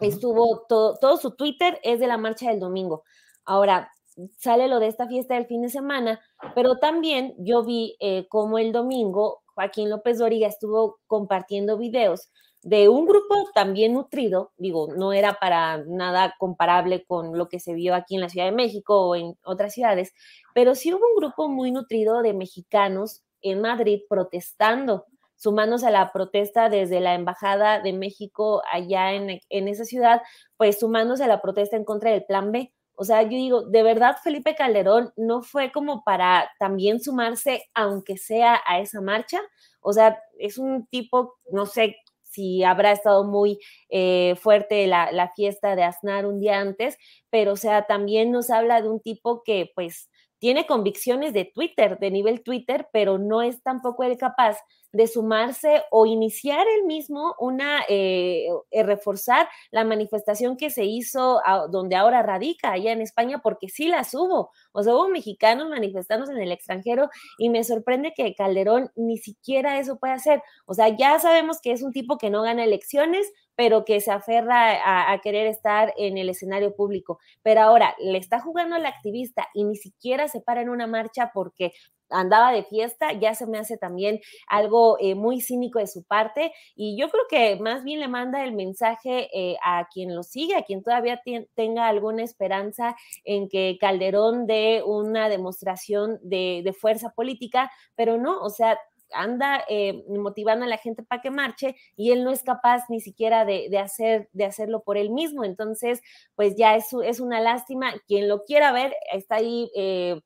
Estuvo 0.00 0.64
todo, 0.68 0.96
todo 1.00 1.16
su 1.16 1.32
Twitter 1.32 1.78
es 1.82 2.00
de 2.00 2.06
la 2.06 2.18
marcha 2.18 2.50
del 2.50 2.60
domingo. 2.60 3.04
Ahora, 3.44 3.90
sale 4.38 4.68
lo 4.68 4.80
de 4.80 4.88
esta 4.88 5.06
fiesta 5.06 5.34
del 5.34 5.46
fin 5.46 5.62
de 5.62 5.68
semana, 5.68 6.20
pero 6.54 6.78
también 6.78 7.34
yo 7.38 7.64
vi 7.64 7.96
eh, 8.00 8.26
como 8.28 8.58
el 8.58 8.72
domingo 8.72 9.42
Joaquín 9.54 9.90
López 9.90 10.18
Doriga 10.18 10.48
estuvo 10.48 10.98
compartiendo 11.06 11.78
videos 11.78 12.30
de 12.62 12.88
un 12.88 13.04
grupo 13.04 13.50
también 13.54 13.92
nutrido, 13.92 14.52
digo, 14.56 14.88
no 14.96 15.12
era 15.12 15.34
para 15.34 15.84
nada 15.86 16.34
comparable 16.38 17.04
con 17.04 17.36
lo 17.36 17.48
que 17.48 17.60
se 17.60 17.74
vio 17.74 17.94
aquí 17.94 18.14
en 18.14 18.22
la 18.22 18.30
Ciudad 18.30 18.46
de 18.46 18.56
México 18.56 19.08
o 19.08 19.16
en 19.16 19.36
otras 19.44 19.74
ciudades, 19.74 20.12
pero 20.54 20.74
sí 20.74 20.92
hubo 20.92 21.06
un 21.06 21.16
grupo 21.16 21.48
muy 21.48 21.70
nutrido 21.72 22.22
de 22.22 22.32
mexicanos 22.32 23.22
en 23.42 23.60
Madrid 23.60 24.00
protestando 24.08 25.04
sumándose 25.36 25.86
a 25.86 25.90
la 25.90 26.12
protesta 26.12 26.68
desde 26.68 27.00
la 27.00 27.14
Embajada 27.14 27.80
de 27.80 27.92
México 27.92 28.62
allá 28.70 29.12
en, 29.12 29.40
en 29.48 29.68
esa 29.68 29.84
ciudad, 29.84 30.22
pues 30.56 30.78
sumándose 30.80 31.24
a 31.24 31.28
la 31.28 31.42
protesta 31.42 31.76
en 31.76 31.84
contra 31.84 32.10
del 32.10 32.24
Plan 32.24 32.52
B. 32.52 32.72
O 32.96 33.04
sea, 33.04 33.22
yo 33.22 33.30
digo, 33.30 33.62
de 33.62 33.82
verdad 33.82 34.16
Felipe 34.22 34.54
Calderón 34.54 35.12
no 35.16 35.42
fue 35.42 35.72
como 35.72 36.04
para 36.04 36.50
también 36.58 37.00
sumarse, 37.00 37.64
aunque 37.74 38.16
sea 38.16 38.60
a 38.66 38.78
esa 38.78 39.00
marcha. 39.00 39.40
O 39.80 39.92
sea, 39.92 40.22
es 40.38 40.58
un 40.58 40.86
tipo, 40.86 41.34
no 41.50 41.66
sé 41.66 41.96
si 42.22 42.64
habrá 42.64 42.92
estado 42.92 43.24
muy 43.24 43.58
eh, 43.88 44.34
fuerte 44.36 44.86
la, 44.86 45.12
la, 45.12 45.28
fiesta 45.30 45.76
de 45.76 45.84
Aznar 45.84 46.26
un 46.26 46.40
día 46.40 46.60
antes, 46.60 46.96
pero 47.30 47.52
o 47.52 47.56
sea, 47.56 47.86
también 47.86 48.32
nos 48.32 48.50
habla 48.50 48.82
de 48.82 48.88
un 48.88 49.00
tipo 49.00 49.42
que 49.44 49.70
pues 49.74 50.10
tiene 50.44 50.66
convicciones 50.66 51.32
de 51.32 51.46
Twitter, 51.46 51.98
de 51.98 52.10
nivel 52.10 52.42
Twitter, 52.42 52.86
pero 52.92 53.16
no 53.16 53.40
es 53.40 53.62
tampoco 53.62 54.04
el 54.04 54.18
capaz 54.18 54.58
de 54.92 55.06
sumarse 55.06 55.82
o 55.90 56.04
iniciar 56.04 56.66
el 56.68 56.84
mismo 56.84 57.34
una, 57.38 57.82
eh, 57.88 58.48
eh, 58.70 58.82
reforzar 58.82 59.48
la 59.70 59.84
manifestación 59.84 60.58
que 60.58 60.68
se 60.68 60.84
hizo 60.84 61.40
donde 61.70 61.96
ahora 61.96 62.22
radica, 62.22 62.72
allá 62.72 62.92
en 62.92 63.00
España, 63.00 63.40
porque 63.42 63.70
sí 63.70 63.88
las 63.88 64.12
hubo. 64.12 64.50
O 64.72 64.82
sea, 64.82 64.94
hubo 64.94 65.08
mexicanos 65.08 65.70
manifestándose 65.70 66.32
en 66.32 66.42
el 66.42 66.52
extranjero 66.52 67.08
y 67.38 67.48
me 67.48 67.64
sorprende 67.64 68.12
que 68.14 68.34
Calderón 68.34 68.90
ni 68.96 69.16
siquiera 69.16 69.78
eso 69.78 69.98
puede 69.98 70.12
hacer. 70.12 70.42
O 70.66 70.74
sea, 70.74 70.88
ya 70.94 71.18
sabemos 71.20 71.58
que 71.62 71.72
es 71.72 71.82
un 71.82 71.92
tipo 71.92 72.18
que 72.18 72.28
no 72.28 72.42
gana 72.42 72.64
elecciones, 72.64 73.32
pero 73.56 73.84
que 73.84 74.00
se 74.00 74.10
aferra 74.10 75.12
a, 75.12 75.18
querer 75.20 75.46
estar 75.46 75.92
en 75.96 76.18
el 76.18 76.28
escenario 76.28 76.74
público. 76.74 77.18
Pero 77.42 77.62
ahora 77.62 77.94
le 77.98 78.18
está 78.18 78.40
jugando 78.40 78.76
al 78.76 78.86
activista 78.86 79.48
y 79.54 79.64
ni 79.64 79.76
siquiera 79.76 80.28
se 80.28 80.40
para 80.40 80.62
en 80.62 80.68
una 80.68 80.86
marcha 80.86 81.30
porque 81.32 81.72
andaba 82.10 82.52
de 82.52 82.64
fiesta, 82.64 83.12
ya 83.12 83.34
se 83.34 83.46
me 83.46 83.58
hace 83.58 83.76
también 83.76 84.20
algo 84.46 84.96
eh, 85.00 85.14
muy 85.14 85.40
cínico 85.40 85.78
de 85.78 85.86
su 85.86 86.04
parte 86.04 86.52
y 86.74 86.98
yo 87.00 87.08
creo 87.08 87.24
que 87.28 87.56
más 87.56 87.82
bien 87.82 88.00
le 88.00 88.08
manda 88.08 88.44
el 88.44 88.52
mensaje 88.52 89.28
eh, 89.32 89.56
a 89.64 89.88
quien 89.92 90.14
lo 90.14 90.22
sigue, 90.22 90.54
a 90.54 90.62
quien 90.62 90.82
todavía 90.82 91.20
tenga 91.54 91.88
alguna 91.88 92.22
esperanza 92.22 92.94
en 93.24 93.48
que 93.48 93.78
Calderón 93.80 94.46
dé 94.46 94.82
una 94.84 95.28
demostración 95.28 96.18
de, 96.22 96.62
de 96.64 96.72
fuerza 96.72 97.10
política, 97.10 97.70
pero 97.94 98.18
no, 98.18 98.40
o 98.40 98.50
sea, 98.50 98.78
anda 99.14 99.64
eh, 99.68 100.02
motivando 100.08 100.64
a 100.64 100.68
la 100.68 100.78
gente 100.78 101.02
para 101.02 101.22
que 101.22 101.30
marche 101.30 101.76
y 101.96 102.12
él 102.12 102.24
no 102.24 102.30
es 102.30 102.42
capaz 102.42 102.84
ni 102.88 103.00
siquiera 103.00 103.44
de, 103.44 103.76
hacer, 103.78 104.28
de 104.32 104.44
hacerlo 104.44 104.82
por 104.82 104.96
él 104.96 105.10
mismo. 105.10 105.44
Entonces, 105.44 106.00
pues 106.34 106.56
ya 106.56 106.76
es, 106.76 106.86
es 107.04 107.20
una 107.20 107.40
lástima. 107.40 107.92
Quien 108.06 108.28
lo 108.28 108.44
quiera 108.44 108.72
ver, 108.72 108.94
está 109.12 109.36
ahí. 109.36 109.70
Eh, 109.76 110.20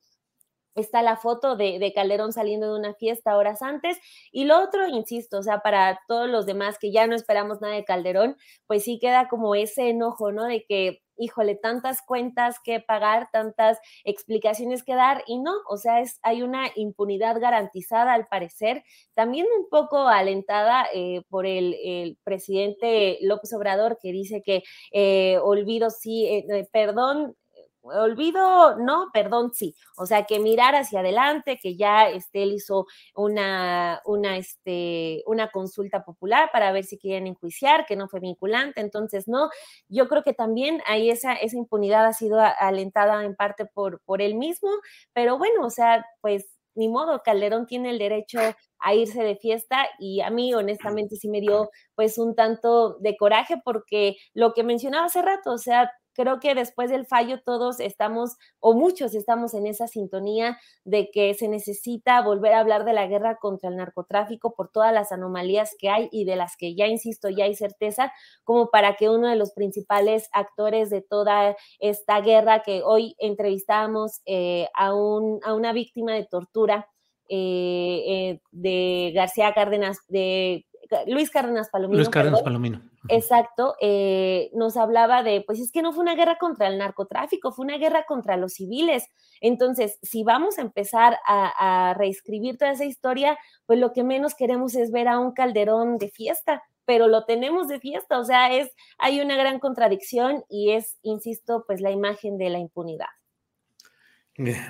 está 0.80 1.02
la 1.02 1.16
foto 1.16 1.56
de, 1.56 1.78
de, 1.78 1.92
Calderón 1.92 2.32
saliendo 2.32 2.72
de 2.72 2.78
una 2.78 2.94
fiesta 2.94 3.36
horas 3.36 3.62
antes. 3.62 3.98
Y 4.32 4.44
lo 4.44 4.62
otro, 4.62 4.86
insisto, 4.88 5.38
o 5.38 5.42
sea, 5.42 5.60
para 5.60 6.00
todos 6.08 6.28
los 6.28 6.46
demás 6.46 6.78
que 6.78 6.92
ya 6.92 7.06
no 7.06 7.14
esperamos 7.14 7.60
nada 7.60 7.74
de 7.74 7.84
Calderón, 7.84 8.36
pues 8.66 8.84
sí 8.84 8.98
queda 9.00 9.28
como 9.28 9.54
ese 9.54 9.90
enojo, 9.90 10.32
¿no? 10.32 10.44
De 10.44 10.64
que 10.64 11.02
híjole, 11.18 11.56
tantas 11.56 12.00
cuentas 12.00 12.56
que 12.64 12.80
pagar, 12.80 13.28
tantas 13.32 13.78
explicaciones 14.04 14.82
que 14.82 14.94
dar 14.94 15.24
y 15.26 15.38
no, 15.38 15.52
o 15.68 15.76
sea, 15.76 16.00
es, 16.00 16.18
hay 16.22 16.42
una 16.42 16.70
impunidad 16.76 17.40
garantizada 17.40 18.14
al 18.14 18.28
parecer, 18.28 18.84
también 19.14 19.46
un 19.58 19.68
poco 19.68 20.08
alentada 20.08 20.86
eh, 20.94 21.22
por 21.28 21.46
el, 21.46 22.16
presidente 22.24 23.18
López 23.22 23.52
Obrador 23.52 23.98
que 24.00 24.12
dice 24.12 24.42
que 24.44 24.62
eh, 24.92 25.38
olvido 25.42 25.90
sí, 25.90 26.26
eh, 26.26 26.68
perdón, 26.72 27.34
olvido, 27.82 28.76
no, 28.76 29.08
perdón, 29.12 29.52
sí. 29.52 29.74
O 29.96 30.06
sea, 30.06 30.24
que 30.24 30.40
mirar 30.40 30.74
hacia 30.74 31.00
adelante, 31.00 31.58
que 31.60 31.76
ya 31.76 32.08
este, 32.08 32.42
él 32.42 32.52
hizo 32.52 32.86
una, 33.14 34.00
una, 34.04 34.36
este, 34.36 35.22
una 35.26 35.50
consulta 35.50 36.04
popular 36.04 36.50
para 36.52 36.72
ver 36.72 36.84
si 36.84 36.98
quieren 36.98 37.26
enjuiciar, 37.26 37.86
que 37.86 37.96
no 37.96 38.08
fue 38.08 38.20
vinculante. 38.20 38.80
Entonces, 38.80 39.28
no, 39.28 39.50
yo 39.88 40.08
creo 40.08 40.22
que 40.22 40.34
también 40.34 40.82
ahí 40.86 41.10
esa, 41.10 41.34
esa 41.34 41.56
impunidad 41.56 42.06
ha 42.06 42.12
sido 42.12 42.40
alentada 42.40 43.24
en 43.24 43.34
parte 43.34 43.66
por, 43.66 44.00
por 44.04 44.22
él 44.22 44.34
mismo, 44.34 44.70
pero 45.12 45.38
bueno, 45.38 45.66
o 45.66 45.70
sea, 45.70 46.04
pues 46.20 46.46
ni 46.74 46.88
modo, 46.88 47.22
Calderón 47.24 47.66
tiene 47.66 47.90
el 47.90 47.98
derecho 47.98 48.38
a 48.78 48.94
irse 48.94 49.22
de 49.24 49.36
fiesta 49.36 49.88
y 49.98 50.20
a 50.20 50.30
mí 50.30 50.54
honestamente 50.54 51.16
sí 51.16 51.28
me 51.28 51.40
dio 51.40 51.70
pues 51.96 52.18
un 52.18 52.36
tanto 52.36 52.98
de 53.00 53.16
coraje 53.16 53.60
porque 53.64 54.16
lo 54.32 54.54
que 54.54 54.62
mencionaba 54.62 55.06
hace 55.06 55.20
rato, 55.20 55.52
o 55.52 55.58
sea, 55.58 55.90
creo 56.18 56.40
que 56.40 56.56
después 56.56 56.90
del 56.90 57.06
fallo 57.06 57.40
todos 57.40 57.78
estamos, 57.78 58.36
o 58.58 58.74
muchos 58.74 59.14
estamos 59.14 59.54
en 59.54 59.68
esa 59.68 59.86
sintonía 59.86 60.58
de 60.84 61.10
que 61.12 61.32
se 61.34 61.46
necesita 61.46 62.20
volver 62.22 62.54
a 62.54 62.58
hablar 62.60 62.84
de 62.84 62.92
la 62.92 63.06
guerra 63.06 63.38
contra 63.38 63.70
el 63.70 63.76
narcotráfico 63.76 64.56
por 64.56 64.68
todas 64.68 64.92
las 64.92 65.12
anomalías 65.12 65.76
que 65.78 65.90
hay 65.90 66.08
y 66.10 66.24
de 66.24 66.34
las 66.34 66.56
que 66.56 66.74
ya, 66.74 66.88
insisto, 66.88 67.28
ya 67.28 67.44
hay 67.44 67.54
certeza, 67.54 68.12
como 68.42 68.68
para 68.70 68.96
que 68.96 69.08
uno 69.08 69.28
de 69.28 69.36
los 69.36 69.52
principales 69.52 70.28
actores 70.32 70.90
de 70.90 71.02
toda 71.02 71.56
esta 71.78 72.20
guerra 72.20 72.62
que 72.64 72.82
hoy 72.82 73.14
entrevistamos 73.18 74.20
eh, 74.26 74.68
a, 74.74 74.94
un, 74.94 75.38
a 75.44 75.54
una 75.54 75.72
víctima 75.72 76.14
de 76.14 76.24
tortura, 76.24 76.88
eh, 77.30 78.02
eh, 78.06 78.40
de 78.52 79.12
García 79.14 79.52
Cárdenas, 79.52 79.98
de 80.08 80.66
Luis 81.06 81.30
Cárdenas 81.30 81.68
Palomino. 81.70 81.98
Luis 81.98 82.08
Cárdenas 82.08 82.42
Palomino. 82.42 82.82
Exacto, 83.08 83.76
eh, 83.80 84.50
nos 84.54 84.76
hablaba 84.76 85.22
de, 85.22 85.42
pues 85.42 85.60
es 85.60 85.72
que 85.72 85.82
no 85.82 85.92
fue 85.92 86.02
una 86.02 86.14
guerra 86.14 86.36
contra 86.38 86.68
el 86.68 86.78
narcotráfico, 86.78 87.52
fue 87.52 87.64
una 87.64 87.78
guerra 87.78 88.04
contra 88.06 88.36
los 88.36 88.54
civiles. 88.54 89.04
Entonces, 89.40 89.98
si 90.02 90.24
vamos 90.24 90.58
a 90.58 90.62
empezar 90.62 91.18
a, 91.26 91.94
reescribir 91.96 92.58
toda 92.58 92.72
esa 92.72 92.84
historia, 92.84 93.38
pues 93.66 93.78
lo 93.78 93.92
que 93.92 94.04
menos 94.04 94.34
queremos 94.34 94.74
es 94.74 94.90
ver 94.90 95.08
a 95.08 95.18
un 95.18 95.32
calderón 95.32 95.98
de 95.98 96.10
fiesta, 96.10 96.62
pero 96.84 97.08
lo 97.08 97.24
tenemos 97.24 97.68
de 97.68 97.80
fiesta, 97.80 98.18
o 98.18 98.24
sea, 98.24 98.54
es, 98.54 98.70
hay 98.98 99.20
una 99.20 99.36
gran 99.36 99.58
contradicción 99.58 100.44
y 100.48 100.72
es, 100.72 100.98
insisto, 101.02 101.64
pues 101.66 101.80
la 101.80 101.90
imagen 101.90 102.38
de 102.38 102.50
la 102.50 102.58
impunidad. 102.58 103.06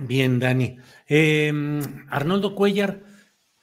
Bien, 0.01 0.39
Dani. 0.39 0.79
Em, 1.07 2.07
Arnoldo 2.09 2.55
Cuellar, 2.55 3.03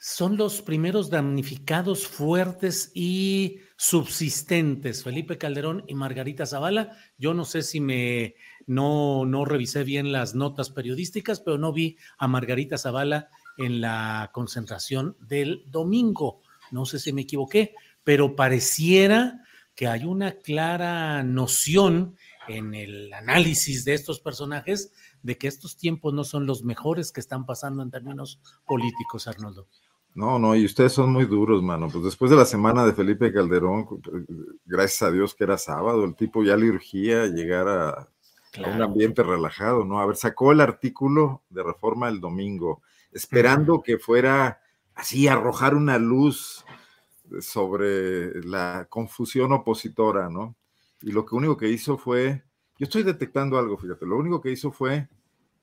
son 0.08 0.38
los 0.38 0.62
primeros 0.62 1.10
damnificados 1.10 2.08
fuertes 2.08 2.92
y 2.94 3.62
subsistentes, 3.76 5.04
Felipe 5.04 5.40
Calderón 5.40 5.84
y 5.88 5.96
Margarita 5.96 6.46
Zavala. 6.46 6.96
Yo 7.18 7.34
no 7.34 7.44
sé 7.44 7.64
si 7.64 7.82
me 7.82 8.36
no, 8.68 9.26
no 9.26 9.46
revisé 9.46 9.84
bien 9.84 10.12
las 10.12 10.36
notas 10.36 10.70
periodísticas, 10.70 11.40
pero 11.40 11.58
no 11.58 11.74
vi 11.74 11.98
a 12.20 12.28
Margarita 12.28 12.78
Zavala 12.78 13.30
en 13.58 13.82
la 13.82 14.30
concentración 14.32 15.18
del 15.22 15.64
domingo. 15.72 16.44
No 16.70 16.86
sé 16.86 17.00
si 17.00 17.12
me 17.12 17.22
equivoqué, 17.22 17.74
pero 18.04 18.36
pareciera 18.36 19.42
que 19.74 19.88
hay 19.88 20.06
una 20.06 20.34
clara 20.34 21.24
noción 21.24 22.16
en 22.48 22.76
el 22.76 23.12
análisis 23.12 23.86
de 23.86 23.96
estos 23.96 24.20
personajes 24.20 24.94
de 25.24 25.36
que 25.40 25.48
estos 25.48 25.78
tiempos 25.78 26.14
no 26.14 26.24
son 26.24 26.46
los 26.46 26.64
mejores 26.64 27.12
que 27.12 27.22
están 27.22 27.48
pasando 27.48 27.82
en 27.82 27.90
términos 27.90 28.40
políticos, 28.68 29.28
Arnoldo. 29.28 29.68
No, 30.16 30.40
no, 30.40 30.56
y 30.56 30.64
ustedes 30.64 30.94
son 30.94 31.12
muy 31.12 31.26
duros, 31.26 31.62
mano. 31.62 31.90
Pues 31.92 32.06
después 32.06 32.32
de 32.32 32.38
la 32.38 32.46
semana 32.46 32.86
de 32.86 32.94
Felipe 32.94 33.34
Calderón, 33.34 33.86
gracias 34.66 35.02
a 35.02 35.12
Dios 35.12 35.36
que 35.36 35.44
era 35.44 35.58
sábado, 35.58 36.06
el 36.06 36.16
tipo 36.16 36.42
ya 36.42 36.56
le 36.56 36.70
urgía 36.70 37.28
llegar 37.28 37.68
a, 37.68 38.08
un 38.66 38.82
ambiente 38.82 39.24
relajado, 39.24 39.84
¿no? 39.84 40.00
A 40.00 40.06
ver, 40.06 40.16
sacó 40.16 40.54
el 40.54 40.62
artículo 40.62 41.44
de 41.50 41.64
reforma 41.64 42.08
el 42.08 42.22
domingo, 42.22 42.82
esperando 43.12 43.84
que 43.84 43.98
fuera 43.98 44.62
así, 44.94 45.28
arrojar 45.28 45.76
una 45.76 46.00
luz 46.00 46.64
sobre 47.42 48.42
la 48.46 48.88
confusión 48.90 49.52
opositora, 49.52 50.30
¿no? 50.30 50.56
Y 51.02 51.12
lo 51.12 51.26
que 51.26 51.36
único 51.36 51.58
que 51.58 51.68
hizo 51.68 51.98
fue, 51.98 52.46
yo 52.80 52.86
estoy 52.86 53.04
detectando 53.04 53.60
algo, 53.60 53.78
fíjate, 53.78 54.06
lo 54.06 54.16
único 54.16 54.40
que 54.40 54.52
hizo 54.52 54.72
fue 54.72 55.10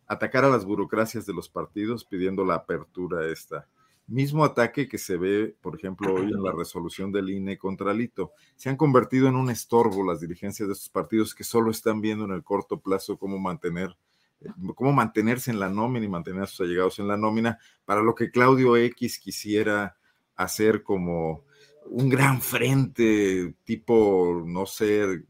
atacar 0.07 0.45
a 0.45 0.51
las 0.51 0.67
burocracias 0.67 1.25
de 1.25 1.33
los 1.33 1.49
partidos 1.49 2.05
pidiendo 2.05 2.45
la 2.45 2.57
apertura 2.57 3.27
esta 3.29 3.67
Mismo 4.07 4.45
ataque 4.45 4.89
que 4.89 4.99
se 4.99 5.17
ve, 5.17 5.57
por 5.61 5.77
ejemplo, 5.77 6.13
hoy 6.13 6.25
en 6.25 6.43
la 6.43 6.53
resolución 6.53 7.13
del 7.13 7.31
INE 7.31 7.57
contra 7.57 7.95
Lito. 7.95 8.33
Se 8.57 8.69
han 8.69 8.77
convertido 8.77 9.29
en 9.29 9.37
un 9.37 9.49
estorbo 9.49 10.05
las 10.05 10.21
dirigencias 10.21 10.69
de 10.69 10.75
estos 10.75 10.89
partidos 10.89 11.35
que 11.35 11.45
solo 11.45 11.71
están 11.71 12.01
viendo 12.01 12.25
en 12.25 12.33
el 12.33 12.43
corto 12.43 12.81
plazo 12.81 13.17
cómo 13.17 13.39
mantener 13.39 13.97
eh, 14.41 14.49
cómo 14.75 14.93
mantenerse 14.93 15.51
en 15.51 15.61
la 15.61 15.69
nómina 15.69 16.07
y 16.07 16.09
mantener 16.09 16.43
a 16.43 16.47
sus 16.47 16.67
allegados 16.67 16.99
en 16.99 17.09
la 17.09 17.17
nómina, 17.17 17.59
para 17.85 18.03
lo 18.03 18.15
que 18.15 18.31
Claudio 18.31 18.77
X 18.77 19.19
quisiera 19.19 19.97
hacer 20.35 20.83
como 20.83 21.45
un 21.87 22.09
gran 22.09 22.41
frente 22.41 23.55
tipo, 23.65 24.43
no 24.47 24.67
sé, 24.67 25.25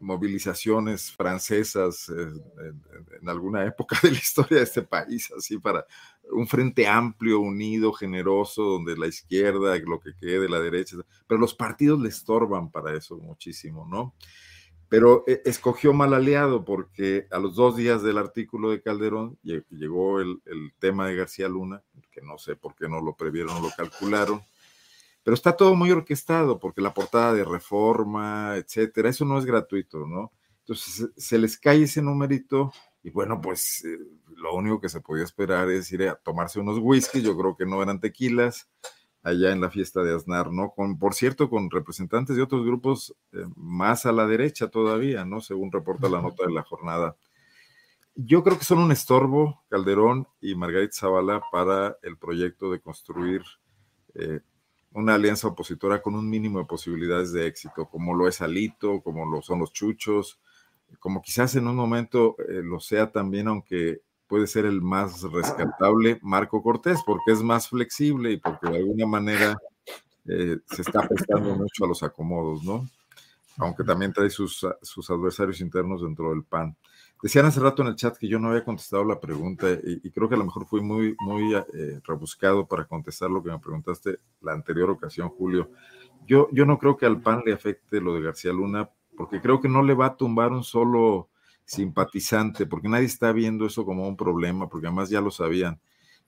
movilizaciones 0.00 1.12
francesas 1.12 2.08
eh, 2.08 2.32
en, 3.20 3.28
alguna 3.28 3.64
época 3.64 3.98
de 4.02 4.10
la 4.12 4.18
historia 4.18 4.58
de 4.58 4.64
este 4.64 4.82
país, 4.82 5.30
así 5.36 5.58
para 5.58 5.86
un 6.32 6.46
frente 6.46 6.86
amplio, 6.86 7.40
unido, 7.40 7.92
generoso, 7.92 8.62
donde 8.62 8.96
la 8.96 9.06
izquierda, 9.06 9.78
lo 9.78 10.00
que 10.00 10.14
quede, 10.18 10.48
la 10.48 10.60
derecha, 10.60 10.96
pero 11.26 11.40
los 11.40 11.54
partidos 11.54 12.00
le 12.00 12.08
estorban 12.08 12.70
para 12.70 12.94
eso 12.94 13.16
muchísimo, 13.18 13.86
¿no? 13.86 14.14
Pero 14.88 15.22
eh, 15.28 15.42
escogió 15.44 15.92
mal 15.92 16.14
aliado 16.14 16.64
porque 16.64 17.26
a 17.30 17.38
los 17.38 17.54
dos 17.54 17.76
días 17.76 18.02
del 18.02 18.18
artículo 18.18 18.70
de 18.70 18.82
Calderón 18.82 19.38
llegó 19.42 20.20
el, 20.20 20.40
el 20.46 20.72
tema 20.80 21.06
de 21.06 21.14
García 21.14 21.48
Luna, 21.48 21.82
que 22.10 22.22
no 22.22 22.38
sé 22.38 22.56
por 22.56 22.74
qué 22.74 22.88
no 22.88 23.00
lo 23.00 23.14
previeron 23.14 23.56
o 23.56 23.60
lo 23.60 23.70
calcularon, 23.76 24.42
pero 25.22 25.34
está 25.34 25.56
todo 25.56 25.74
muy 25.74 25.90
orquestado 25.90 26.58
porque 26.58 26.80
la 26.80 26.94
portada 26.94 27.34
de 27.34 27.44
reforma, 27.44 28.56
etcétera, 28.56 29.10
eso 29.10 29.24
no 29.24 29.38
es 29.38 29.44
gratuito, 29.44 30.06
¿no? 30.06 30.32
Entonces 30.60 31.10
se 31.16 31.38
les 31.38 31.58
cae 31.58 31.82
ese 31.82 32.02
numerito 32.02 32.72
y 33.02 33.10
bueno, 33.10 33.40
pues 33.40 33.84
eh, 33.84 33.98
lo 34.36 34.54
único 34.54 34.80
que 34.80 34.88
se 34.88 35.00
podía 35.00 35.24
esperar 35.24 35.70
es 35.70 35.90
ir 35.92 36.08
a 36.08 36.16
tomarse 36.16 36.60
unos 36.60 36.78
whisky, 36.80 37.22
yo 37.22 37.36
creo 37.36 37.56
que 37.56 37.66
no 37.66 37.82
eran 37.82 38.00
tequilas, 38.00 38.68
allá 39.22 39.52
en 39.52 39.60
la 39.60 39.70
fiesta 39.70 40.02
de 40.02 40.14
Aznar, 40.14 40.50
¿no? 40.50 40.70
Con, 40.70 40.98
por 40.98 41.14
cierto, 41.14 41.50
con 41.50 41.70
representantes 41.70 42.36
de 42.36 42.42
otros 42.42 42.64
grupos 42.64 43.14
eh, 43.32 43.44
más 43.56 44.06
a 44.06 44.12
la 44.12 44.26
derecha 44.26 44.68
todavía, 44.68 45.24
¿no? 45.24 45.40
Según 45.40 45.70
reporta 45.70 46.08
la 46.08 46.22
nota 46.22 46.46
de 46.46 46.52
la 46.52 46.62
jornada. 46.62 47.16
Yo 48.14 48.42
creo 48.42 48.58
que 48.58 48.64
son 48.64 48.78
un 48.78 48.92
estorbo, 48.92 49.62
Calderón 49.68 50.26
y 50.40 50.54
Margarita 50.54 50.94
Zavala, 50.94 51.42
para 51.52 51.96
el 52.02 52.16
proyecto 52.16 52.70
de 52.70 52.80
construir 52.80 53.42
eh, 54.14 54.40
una 54.92 55.14
alianza 55.14 55.48
opositora 55.48 56.02
con 56.02 56.14
un 56.14 56.28
mínimo 56.28 56.58
de 56.58 56.64
posibilidades 56.64 57.32
de 57.32 57.46
éxito, 57.46 57.86
como 57.86 58.14
lo 58.14 58.26
es 58.28 58.40
Alito, 58.40 59.00
como 59.02 59.24
lo 59.24 59.42
son 59.42 59.60
los 59.60 59.72
Chuchos, 59.72 60.40
como 60.98 61.22
quizás 61.22 61.54
en 61.54 61.68
un 61.68 61.76
momento 61.76 62.36
eh, 62.48 62.60
lo 62.62 62.80
sea 62.80 63.12
también, 63.12 63.48
aunque 63.48 64.00
puede 64.26 64.46
ser 64.46 64.64
el 64.64 64.80
más 64.80 65.22
rescatable, 65.22 66.18
Marco 66.22 66.62
Cortés, 66.62 67.00
porque 67.04 67.32
es 67.32 67.42
más 67.42 67.68
flexible 67.68 68.32
y 68.32 68.36
porque 68.36 68.68
de 68.68 68.78
alguna 68.78 69.06
manera 69.06 69.58
eh, 70.26 70.58
se 70.66 70.82
está 70.82 71.06
prestando 71.06 71.54
mucho 71.54 71.84
a 71.84 71.88
los 71.88 72.02
acomodos, 72.02 72.62
¿no? 72.62 72.88
Aunque 73.58 73.84
también 73.84 74.12
trae 74.12 74.30
sus, 74.30 74.66
sus 74.82 75.10
adversarios 75.10 75.60
internos 75.60 76.02
dentro 76.02 76.30
del 76.30 76.44
PAN. 76.44 76.76
Decían 77.22 77.46
hace 77.46 77.60
rato 77.60 77.82
en 77.82 77.88
el 77.88 77.96
chat 77.96 78.16
que 78.16 78.28
yo 78.28 78.38
no 78.38 78.48
había 78.48 78.64
contestado 78.64 79.04
la 79.04 79.20
pregunta 79.20 79.66
y, 79.70 80.10
creo 80.10 80.28
que 80.28 80.36
a 80.36 80.38
lo 80.38 80.44
mejor 80.44 80.66
fui 80.66 80.80
muy, 80.80 81.14
muy 81.20 81.54
eh, 81.54 82.00
rebuscado 82.04 82.66
para 82.66 82.86
contestar 82.86 83.30
lo 83.30 83.42
que 83.42 83.50
me 83.50 83.58
preguntaste 83.58 84.20
la 84.40 84.52
anterior 84.52 84.88
ocasión, 84.90 85.28
Julio. 85.28 85.70
Yo, 86.26 86.48
yo 86.52 86.64
no 86.64 86.78
creo 86.78 86.96
que 86.96 87.06
al 87.06 87.20
PAN 87.20 87.42
le 87.44 87.52
afecte 87.52 88.00
lo 88.00 88.14
de 88.14 88.22
García 88.22 88.52
Luna 88.52 88.88
porque 89.16 89.40
creo 89.40 89.60
que 89.60 89.68
no 89.68 89.82
le 89.82 89.92
va 89.92 90.06
a 90.06 90.16
tumbar 90.16 90.50
un 90.50 90.64
solo 90.64 91.28
simpatizante, 91.66 92.66
porque 92.66 92.88
nadie 92.88 93.04
está 93.04 93.32
viendo 93.32 93.66
eso 93.66 93.84
como 93.84 94.08
un 94.08 94.16
problema, 94.16 94.68
porque 94.68 94.86
además 94.86 95.10
ya 95.10 95.20
lo 95.20 95.30
sabían. 95.30 95.78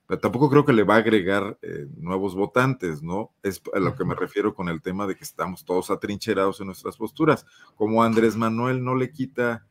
Pero 0.05 0.19
tampoco 0.19 0.49
creo 0.49 0.63
que 0.63 0.73
le 0.73 0.83
va 0.83 0.95
a 0.95 0.99
agregar 0.99 1.57
eh, 1.61 1.87
nuevos 1.97 2.35
votantes, 2.35 3.01
¿no? 3.01 3.31
Es 3.41 3.61
a 3.73 3.79
lo 3.79 3.95
que 3.95 4.05
me 4.05 4.15
refiero 4.15 4.53
con 4.53 4.69
el 4.69 4.81
tema 4.81 5.07
de 5.07 5.15
que 5.15 5.23
estamos 5.23 5.65
todos 5.65 5.89
atrincherados 5.89 6.59
en 6.59 6.67
nuestras 6.67 6.97
posturas. 6.97 7.45
Como 7.75 8.03
Andrés 8.03 8.35
Manuel 8.35 8.83
no 8.83 8.95
le 8.95 9.11
quita 9.11 9.65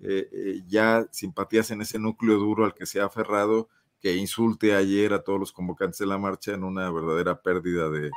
eh, 0.00 0.28
eh, 0.32 0.62
ya 0.66 1.06
simpatías 1.10 1.70
en 1.70 1.80
ese 1.80 1.98
núcleo 1.98 2.38
duro 2.38 2.64
al 2.64 2.74
que 2.74 2.86
se 2.86 3.00
ha 3.00 3.06
aferrado, 3.06 3.68
que 4.00 4.16
insulte 4.16 4.74
ayer 4.74 5.12
a 5.12 5.22
todos 5.22 5.40
los 5.40 5.52
convocantes 5.52 5.98
de 5.98 6.06
la 6.06 6.18
marcha 6.18 6.54
en 6.54 6.64
una 6.64 6.90
verdadera 6.90 7.42
pérdida 7.42 7.90
de, 7.90 8.10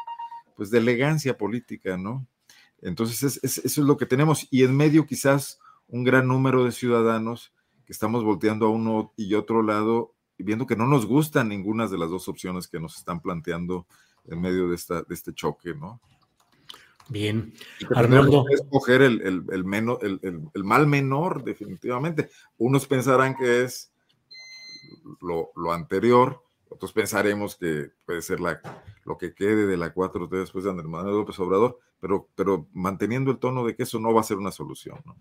pues, 0.55 0.69
de 0.69 0.77
elegancia 0.77 1.37
política, 1.37 1.97
¿no? 1.97 2.27
Entonces, 2.81 3.39
eso 3.43 3.61
es 3.63 3.77
lo 3.77 3.97
que 3.97 4.05
tenemos. 4.05 4.47
Y 4.51 4.63
en 4.63 4.75
medio 4.75 5.05
quizás 5.05 5.59
un 5.87 6.03
gran 6.03 6.27
número 6.27 6.63
de 6.63 6.71
ciudadanos 6.71 7.53
que 7.85 7.93
estamos 7.93 8.23
volteando 8.23 8.67
a 8.67 8.69
uno 8.69 9.13
y 9.17 9.33
otro 9.35 9.61
lado 9.61 10.15
viendo 10.43 10.65
que 10.65 10.75
no 10.75 10.87
nos 10.87 11.05
gustan 11.05 11.49
ninguna 11.49 11.87
de 11.87 11.97
las 11.97 12.09
dos 12.09 12.27
opciones 12.27 12.67
que 12.67 12.79
nos 12.79 12.97
están 12.97 13.21
planteando 13.21 13.85
en 14.25 14.41
medio 14.41 14.69
de, 14.69 14.75
esta, 14.75 15.01
de 15.03 15.13
este 15.13 15.33
choque, 15.33 15.73
¿no? 15.73 15.99
Bien. 17.11 17.53
Arnoldo. 17.93 18.45
escoger 18.49 19.01
el, 19.01 19.21
el, 19.21 19.43
el, 19.51 19.65
menos, 19.65 19.97
el, 20.01 20.63
mal 20.63 20.87
menor, 20.87 21.43
definitivamente. 21.43 22.29
Unos 22.57 22.87
pensarán 22.87 23.35
que 23.35 23.63
es 23.63 23.91
lo, 25.19 25.51
lo, 25.57 25.73
anterior, 25.73 26.41
otros 26.69 26.93
pensaremos 26.93 27.57
que 27.57 27.89
puede 28.05 28.21
ser 28.21 28.39
la, 28.39 28.61
lo 29.03 29.17
que 29.17 29.33
quede 29.33 29.67
de 29.67 29.75
la 29.75 29.93
4T 29.93 30.29
después 30.29 30.63
de 30.63 30.69
Andrés 30.69 30.87
Manuel 30.87 31.17
López 31.17 31.37
Obrador, 31.39 31.79
pero, 31.99 32.29
pero 32.33 32.69
manteniendo 32.71 33.29
el 33.29 33.39
tono 33.39 33.65
de 33.65 33.75
que 33.75 33.83
eso 33.83 33.99
no 33.99 34.13
va 34.13 34.21
a 34.21 34.25
ser 34.25 34.37
una 34.37 34.51
solución. 34.51 35.01
¿no? 35.03 35.17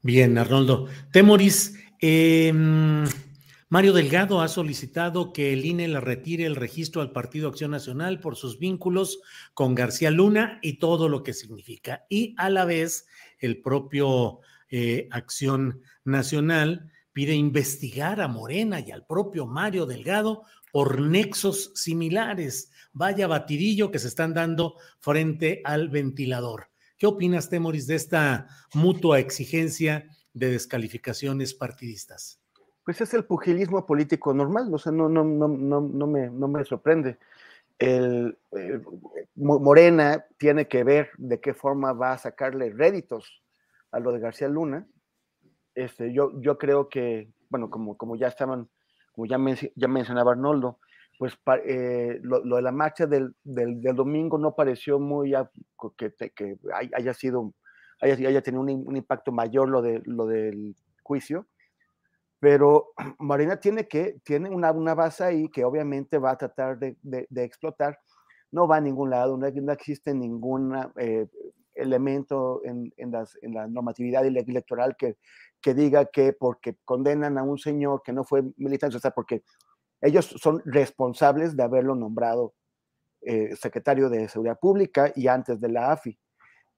Bien, 0.00 0.38
Arnoldo. 0.38 0.86
Temoris, 1.10 1.76
eh, 2.00 2.52
Mario 3.74 3.92
Delgado 3.92 4.40
ha 4.40 4.46
solicitado 4.46 5.32
que 5.32 5.52
el 5.52 5.64
INE 5.64 5.88
le 5.88 5.98
retire 5.98 6.44
el 6.44 6.54
registro 6.54 7.02
al 7.02 7.10
Partido 7.10 7.48
Acción 7.48 7.72
Nacional 7.72 8.20
por 8.20 8.36
sus 8.36 8.60
vínculos 8.60 9.18
con 9.52 9.74
García 9.74 10.12
Luna 10.12 10.60
y 10.62 10.74
todo 10.78 11.08
lo 11.08 11.24
que 11.24 11.32
significa. 11.32 12.06
Y 12.08 12.36
a 12.38 12.50
la 12.50 12.66
vez, 12.66 13.08
el 13.40 13.60
propio 13.60 14.38
eh, 14.70 15.08
Acción 15.10 15.82
Nacional 16.04 16.92
pide 17.12 17.34
investigar 17.34 18.20
a 18.20 18.28
Morena 18.28 18.78
y 18.78 18.92
al 18.92 19.06
propio 19.06 19.44
Mario 19.44 19.86
Delgado 19.86 20.44
por 20.70 21.00
nexos 21.00 21.72
similares. 21.74 22.70
Vaya 22.92 23.26
batidillo 23.26 23.90
que 23.90 23.98
se 23.98 24.06
están 24.06 24.34
dando 24.34 24.76
frente 25.00 25.62
al 25.64 25.88
ventilador. 25.88 26.70
¿Qué 26.96 27.08
opinas, 27.08 27.50
Temoris, 27.50 27.88
de 27.88 27.96
esta 27.96 28.46
mutua 28.72 29.18
exigencia 29.18 30.06
de 30.32 30.52
descalificaciones 30.52 31.54
partidistas? 31.54 32.43
Pues 32.84 33.00
es 33.00 33.14
el 33.14 33.24
pugilismo 33.24 33.86
político 33.86 34.34
normal, 34.34 34.72
o 34.72 34.78
sea, 34.78 34.92
no, 34.92 35.08
no, 35.08 35.24
no, 35.24 35.48
no, 35.48 35.80
no, 35.80 36.06
me, 36.06 36.28
no 36.28 36.48
me 36.48 36.64
sorprende. 36.64 37.18
El, 37.78 38.38
Morena 39.34 40.24
tiene 40.36 40.68
que 40.68 40.84
ver 40.84 41.10
de 41.16 41.40
qué 41.40 41.54
forma 41.54 41.92
va 41.92 42.12
a 42.12 42.18
sacarle 42.18 42.70
réditos 42.70 43.42
a 43.90 44.00
lo 44.00 44.12
de 44.12 44.20
García 44.20 44.48
Luna. 44.48 44.86
Este, 45.74 46.12
yo, 46.12 46.38
yo 46.40 46.58
creo 46.58 46.88
que, 46.88 47.30
bueno, 47.48 47.70
como, 47.70 47.96
como 47.96 48.16
ya 48.16 48.28
estaban, 48.28 48.68
como 49.12 49.26
ya, 49.26 49.38
ya 49.74 49.88
mencionaba 49.88 50.32
Arnoldo, 50.32 50.78
pues 51.18 51.38
eh, 51.64 52.20
lo, 52.22 52.42
de 52.42 52.62
la 52.62 52.72
marcha 52.72 53.06
del, 53.06 53.34
del, 53.42 53.80
domingo 53.94 54.36
no 54.36 54.54
pareció 54.54 54.98
muy 54.98 55.32
que, 55.96 56.12
que 56.12 56.58
haya 56.92 57.14
sido, 57.14 57.54
haya, 58.00 58.14
haya 58.28 58.42
tenido 58.42 58.62
un, 58.62 58.84
un, 58.86 58.96
impacto 58.96 59.32
mayor 59.32 59.68
lo, 59.68 59.80
de, 59.80 60.02
lo 60.04 60.26
del 60.26 60.76
juicio 61.02 61.46
pero 62.44 62.92
Marina 63.20 63.56
tiene 63.58 63.88
que, 63.88 64.20
tiene 64.22 64.50
una, 64.50 64.70
una 64.70 64.94
base 64.94 65.24
ahí 65.24 65.48
que 65.48 65.64
obviamente 65.64 66.18
va 66.18 66.32
a 66.32 66.36
tratar 66.36 66.78
de, 66.78 66.98
de, 67.02 67.42
explotar, 67.42 67.98
no 68.52 68.68
va 68.68 68.76
a 68.76 68.80
ningún 68.82 69.08
lado, 69.08 69.38
no, 69.38 69.50
no 69.50 69.72
existe 69.72 70.12
ningún 70.12 70.76
eh, 70.98 71.26
elemento 71.74 72.60
en, 72.62 72.92
en, 72.98 73.12
las, 73.12 73.38
en, 73.40 73.54
la 73.54 73.66
normatividad 73.66 74.26
electoral 74.26 74.94
que, 74.94 75.16
que 75.58 75.72
diga 75.72 76.04
que 76.04 76.34
porque 76.34 76.76
condenan 76.84 77.38
a 77.38 77.42
un 77.42 77.56
señor 77.56 78.02
que 78.04 78.12
no 78.12 78.24
fue 78.24 78.42
militante, 78.58 78.98
o 78.98 79.00
sea, 79.00 79.12
porque 79.12 79.42
ellos 80.02 80.26
son 80.38 80.60
responsables 80.66 81.56
de 81.56 81.62
haberlo 81.62 81.94
nombrado 81.94 82.52
eh, 83.22 83.56
secretario 83.56 84.10
de 84.10 84.28
Seguridad 84.28 84.58
Pública 84.60 85.10
y 85.16 85.28
antes 85.28 85.58
de 85.62 85.70
la 85.70 85.92
AFI 85.92 86.18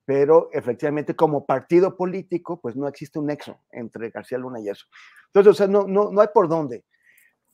pero 0.07 0.47
efectivamente 0.53 1.17
como 1.17 1.45
partido 1.45 1.97
político, 1.97 2.61
pues 2.61 2.77
no 2.77 2.87
existe 2.87 3.19
un 3.19 3.25
nexo 3.25 3.59
entre 3.69 4.09
García 4.09 4.37
Luna 4.37 4.61
y 4.61 4.69
eso. 4.69 4.85
Entonces, 5.27 5.51
o 5.51 5.53
sea, 5.53 5.67
no, 5.67 5.87
no, 5.87 6.11
no 6.11 6.21
hay 6.21 6.27
por 6.33 6.47
dónde. 6.47 6.83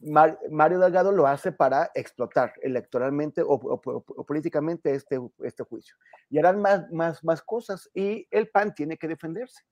Mario 0.06 0.80
Delgado 0.80 1.12
lo 1.12 1.28
hace 1.28 1.52
para 1.52 1.90
explotar 1.96 2.54
electoralmente 2.62 3.42
o, 3.46 3.82
políticamente 4.28 4.94
este, 4.94 5.20
este 5.44 5.64
juicio. 5.64 5.96
Y 6.30 6.40
harán 6.40 6.62
más, 6.62 6.92
más, 6.92 7.24
más 7.24 7.42
cosas 7.42 7.90
y 7.94 8.28
el 8.32 8.50
PAN 8.50 8.74
tiene 8.74 8.98
que 8.98 9.08
defenderse. 9.08 9.64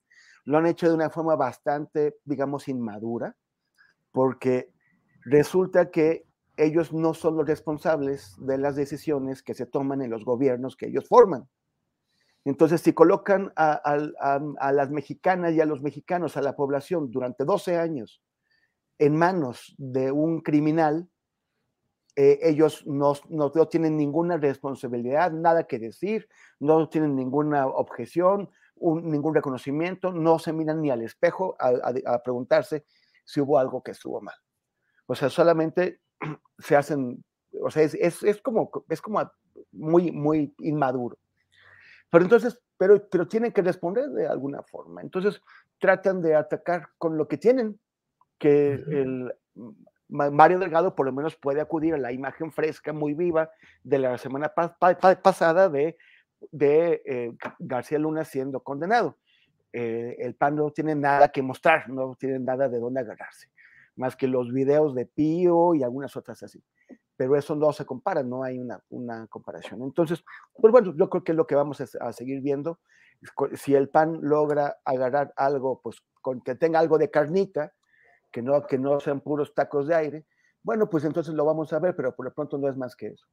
Lo 0.45 0.57
han 0.57 0.67
hecho 0.67 0.87
de 0.87 0.95
una 0.95 1.09
forma 1.09 1.35
bastante, 1.35 2.17
digamos, 2.23 2.67
inmadura, 2.67 3.35
porque 4.11 4.71
resulta 5.25 5.91
que 5.91 6.25
ellos 6.57 6.93
no 6.93 7.13
son 7.13 7.37
los 7.37 7.47
responsables 7.47 8.35
de 8.39 8.57
las 8.57 8.75
decisiones 8.75 9.43
que 9.43 9.53
se 9.53 9.65
toman 9.65 10.01
en 10.01 10.11
los 10.11 10.23
gobiernos 10.25 10.75
que 10.75 10.87
ellos 10.87 11.07
forman. 11.07 11.47
Entonces, 12.43 12.81
si 12.81 12.93
colocan 12.93 13.53
a, 13.55 13.97
las 14.73 14.89
mexicanas 14.89 15.53
y 15.53 15.61
a 15.61 15.65
los 15.65 15.81
mexicanos, 15.81 16.37
a 16.37 16.41
la 16.41 16.55
población, 16.55 17.11
durante 17.11 17.45
12 17.45 17.77
años 17.77 18.21
en 18.97 19.15
manos 19.15 19.75
de 19.77 20.11
un 20.11 20.41
criminal, 20.41 21.07
eh, 22.15 22.39
ellos 22.41 22.83
no, 22.85 23.15
tienen 23.69 23.95
ninguna 23.95 24.37
responsabilidad, 24.37 25.31
nada 25.31 25.65
que 25.65 25.79
decir, 25.79 26.27
no 26.59 26.89
tienen 26.89 27.15
ninguna 27.15 27.67
objeción, 27.67 28.49
ningún 28.75 29.35
reconocimiento, 29.35 30.11
no 30.11 30.39
se 30.39 30.51
miran 30.51 30.81
ni 30.81 30.89
al 30.89 31.01
espejo 31.03 31.55
a, 31.59 32.23
preguntarse 32.23 32.85
si 33.23 33.39
hubo 33.39 33.59
algo 33.59 33.83
que 33.83 33.91
estuvo 33.91 34.19
mal. 34.19 34.35
O 35.05 35.15
sea, 35.15 35.29
solamente 35.29 36.01
se 36.57 36.75
hacen, 36.75 37.23
o 37.61 37.69
sea, 37.69 37.83
es, 37.83 38.23
es 38.23 38.41
como, 38.41 38.71
es 38.89 39.01
como 39.01 39.31
muy, 39.71 40.11
muy 40.11 40.53
inmaduro. 40.59 41.17
Pero 42.11 42.25
entonces, 42.25 42.61
pero, 42.77 43.07
pero 43.09 43.27
tienen 43.27 43.53
que 43.53 43.61
responder 43.61 44.09
de 44.09 44.27
alguna 44.27 44.61
forma. 44.63 45.01
Entonces, 45.01 45.41
tratan 45.79 46.21
de 46.21 46.35
atacar 46.35 46.89
con 46.97 47.17
lo 47.17 47.27
que 47.27 47.37
tienen, 47.37 47.79
que 48.37 48.73
el 48.73 49.33
Mario 50.09 50.59
Delgado 50.59 50.93
por 50.93 51.05
lo 51.05 51.13
menos 51.13 51.35
puede 51.37 51.61
acudir 51.61 51.93
a 51.93 51.97
la 51.97 52.11
imagen 52.11 52.51
fresca, 52.51 52.91
muy 52.91 53.13
viva, 53.13 53.49
de 53.83 53.99
la 53.99 54.17
semana 54.17 54.53
pasada 54.53 55.69
de, 55.69 55.97
de 56.51 57.01
eh, 57.05 57.33
García 57.59 57.97
Luna 57.97 58.25
siendo 58.25 58.59
condenado. 58.61 59.17
Eh, 59.71 60.17
el 60.19 60.35
PAN 60.35 60.57
no 60.57 60.71
tiene 60.71 60.95
nada 60.95 61.29
que 61.29 61.41
mostrar, 61.41 61.87
no 61.89 62.15
tiene 62.15 62.39
nada 62.39 62.67
de 62.67 62.79
dónde 62.79 62.99
agarrarse, 62.99 63.47
más 63.95 64.17
que 64.17 64.27
los 64.27 64.51
videos 64.51 64.93
de 64.95 65.05
Pío 65.05 65.75
y 65.75 65.83
algunas 65.83 66.17
otras 66.17 66.43
así 66.43 66.61
pero 67.21 67.37
eso 67.37 67.55
no 67.55 67.71
se 67.71 67.85
compara, 67.85 68.23
no 68.23 68.43
hay 68.43 68.57
una, 68.57 68.83
una 68.89 69.27
comparación. 69.27 69.83
Entonces, 69.83 70.23
pues 70.55 70.71
bueno, 70.71 70.95
yo 70.97 71.07
creo 71.07 71.23
que 71.23 71.33
es 71.33 71.35
lo 71.35 71.45
que 71.45 71.53
vamos 71.53 71.79
a, 71.79 72.13
seguir 72.13 72.41
viendo. 72.41 72.79
Si 73.53 73.75
el 73.75 73.89
PAN 73.89 74.21
logra 74.23 74.77
agarrar 74.83 75.31
algo, 75.35 75.81
pues 75.83 75.97
con 76.19 76.41
que 76.41 76.55
tenga 76.55 76.79
algo 76.79 76.97
de 76.97 77.11
carnita, 77.11 77.73
que 78.31 78.41
no, 78.41 78.65
que 78.65 78.79
no 78.79 78.99
sean 78.99 79.21
puros 79.21 79.53
tacos 79.53 79.87
de 79.87 79.93
aire, 79.93 80.25
bueno, 80.63 80.89
pues 80.89 81.03
entonces 81.03 81.35
lo 81.35 81.45
vamos 81.45 81.71
a 81.73 81.79
ver, 81.79 81.95
pero 81.95 82.15
por 82.15 82.25
lo 82.25 82.33
pronto 82.33 82.57
no 82.57 82.67
es 82.67 82.75
más 82.75 82.95
que 82.95 83.09
eso. 83.09 83.27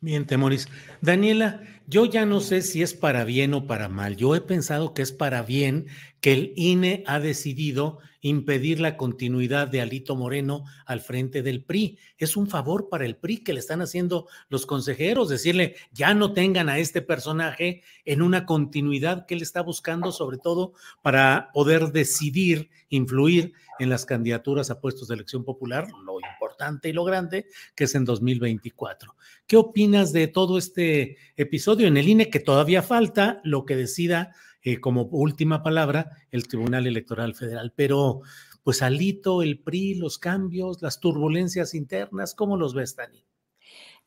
Bien, 0.00 0.26
Temoris. 0.26 0.66
Daniela, 1.02 1.60
yo 1.86 2.06
ya 2.06 2.24
no 2.24 2.40
sé 2.40 2.62
si 2.62 2.82
es 2.82 2.94
para 2.94 3.24
bien 3.24 3.52
o 3.52 3.66
para 3.66 3.90
mal. 3.90 4.16
Yo 4.16 4.34
he 4.34 4.40
pensado 4.40 4.94
que 4.94 5.02
es 5.02 5.12
para 5.12 5.42
bien 5.42 5.88
que 6.22 6.32
el 6.32 6.52
INE 6.56 7.04
ha 7.06 7.20
decidido 7.20 7.98
impedir 8.28 8.80
la 8.80 8.96
continuidad 8.96 9.68
de 9.68 9.80
Alito 9.80 10.16
Moreno 10.16 10.64
al 10.84 11.00
frente 11.00 11.42
del 11.42 11.62
PRI. 11.62 11.98
Es 12.18 12.36
un 12.36 12.48
favor 12.48 12.88
para 12.88 13.06
el 13.06 13.16
PRI 13.16 13.44
que 13.44 13.52
le 13.52 13.60
están 13.60 13.82
haciendo 13.82 14.26
los 14.48 14.66
consejeros, 14.66 15.28
decirle, 15.28 15.76
ya 15.92 16.12
no 16.12 16.32
tengan 16.32 16.68
a 16.68 16.78
este 16.78 17.02
personaje 17.02 17.82
en 18.04 18.22
una 18.22 18.44
continuidad 18.44 19.26
que 19.26 19.34
él 19.34 19.42
está 19.42 19.62
buscando, 19.62 20.10
sobre 20.10 20.38
todo 20.38 20.72
para 21.02 21.50
poder 21.52 21.92
decidir, 21.92 22.68
influir 22.88 23.52
en 23.78 23.90
las 23.90 24.04
candidaturas 24.04 24.70
a 24.70 24.80
puestos 24.80 25.08
de 25.08 25.14
elección 25.14 25.44
popular, 25.44 25.86
lo 26.04 26.18
importante 26.18 26.88
y 26.88 26.92
lo 26.92 27.04
grande 27.04 27.46
que 27.74 27.84
es 27.84 27.94
en 27.94 28.04
2024. 28.04 29.14
¿Qué 29.46 29.56
opinas 29.56 30.12
de 30.12 30.26
todo 30.26 30.58
este 30.58 31.16
episodio 31.36 31.86
en 31.86 31.96
el 31.96 32.08
INE 32.08 32.30
que 32.30 32.40
todavía 32.40 32.82
falta 32.82 33.40
lo 33.44 33.64
que 33.64 33.76
decida 33.76 34.34
eh, 34.66 34.80
como 34.80 35.02
última 35.12 35.62
palabra 35.62 36.10
el 36.32 36.48
Tribunal 36.48 36.88
Electoral 36.88 37.36
Federal. 37.36 37.72
Pero, 37.76 38.22
pues 38.64 38.82
Alito, 38.82 39.40
el 39.42 39.60
PRI, 39.60 39.94
los 39.94 40.18
cambios, 40.18 40.82
las 40.82 40.98
turbulencias 40.98 41.72
internas, 41.72 42.34
¿cómo 42.34 42.56
los 42.56 42.74
ves, 42.74 42.96
Dani? 42.96 43.24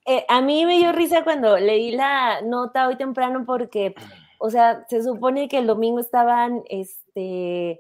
Eh, 0.05 0.25
a 0.27 0.41
mí 0.41 0.65
me 0.65 0.75
dio 0.75 0.91
risa 0.91 1.23
cuando 1.23 1.57
leí 1.57 1.91
la 1.91 2.41
nota 2.41 2.89
hoy 2.89 2.97
temprano 2.97 3.45
porque, 3.45 3.95
o 4.37 4.49
sea, 4.49 4.85
se 4.89 5.01
supone 5.01 5.47
que 5.47 5.59
el 5.59 5.65
domingo 5.65 6.01
estaban, 6.01 6.61
este, 6.67 7.79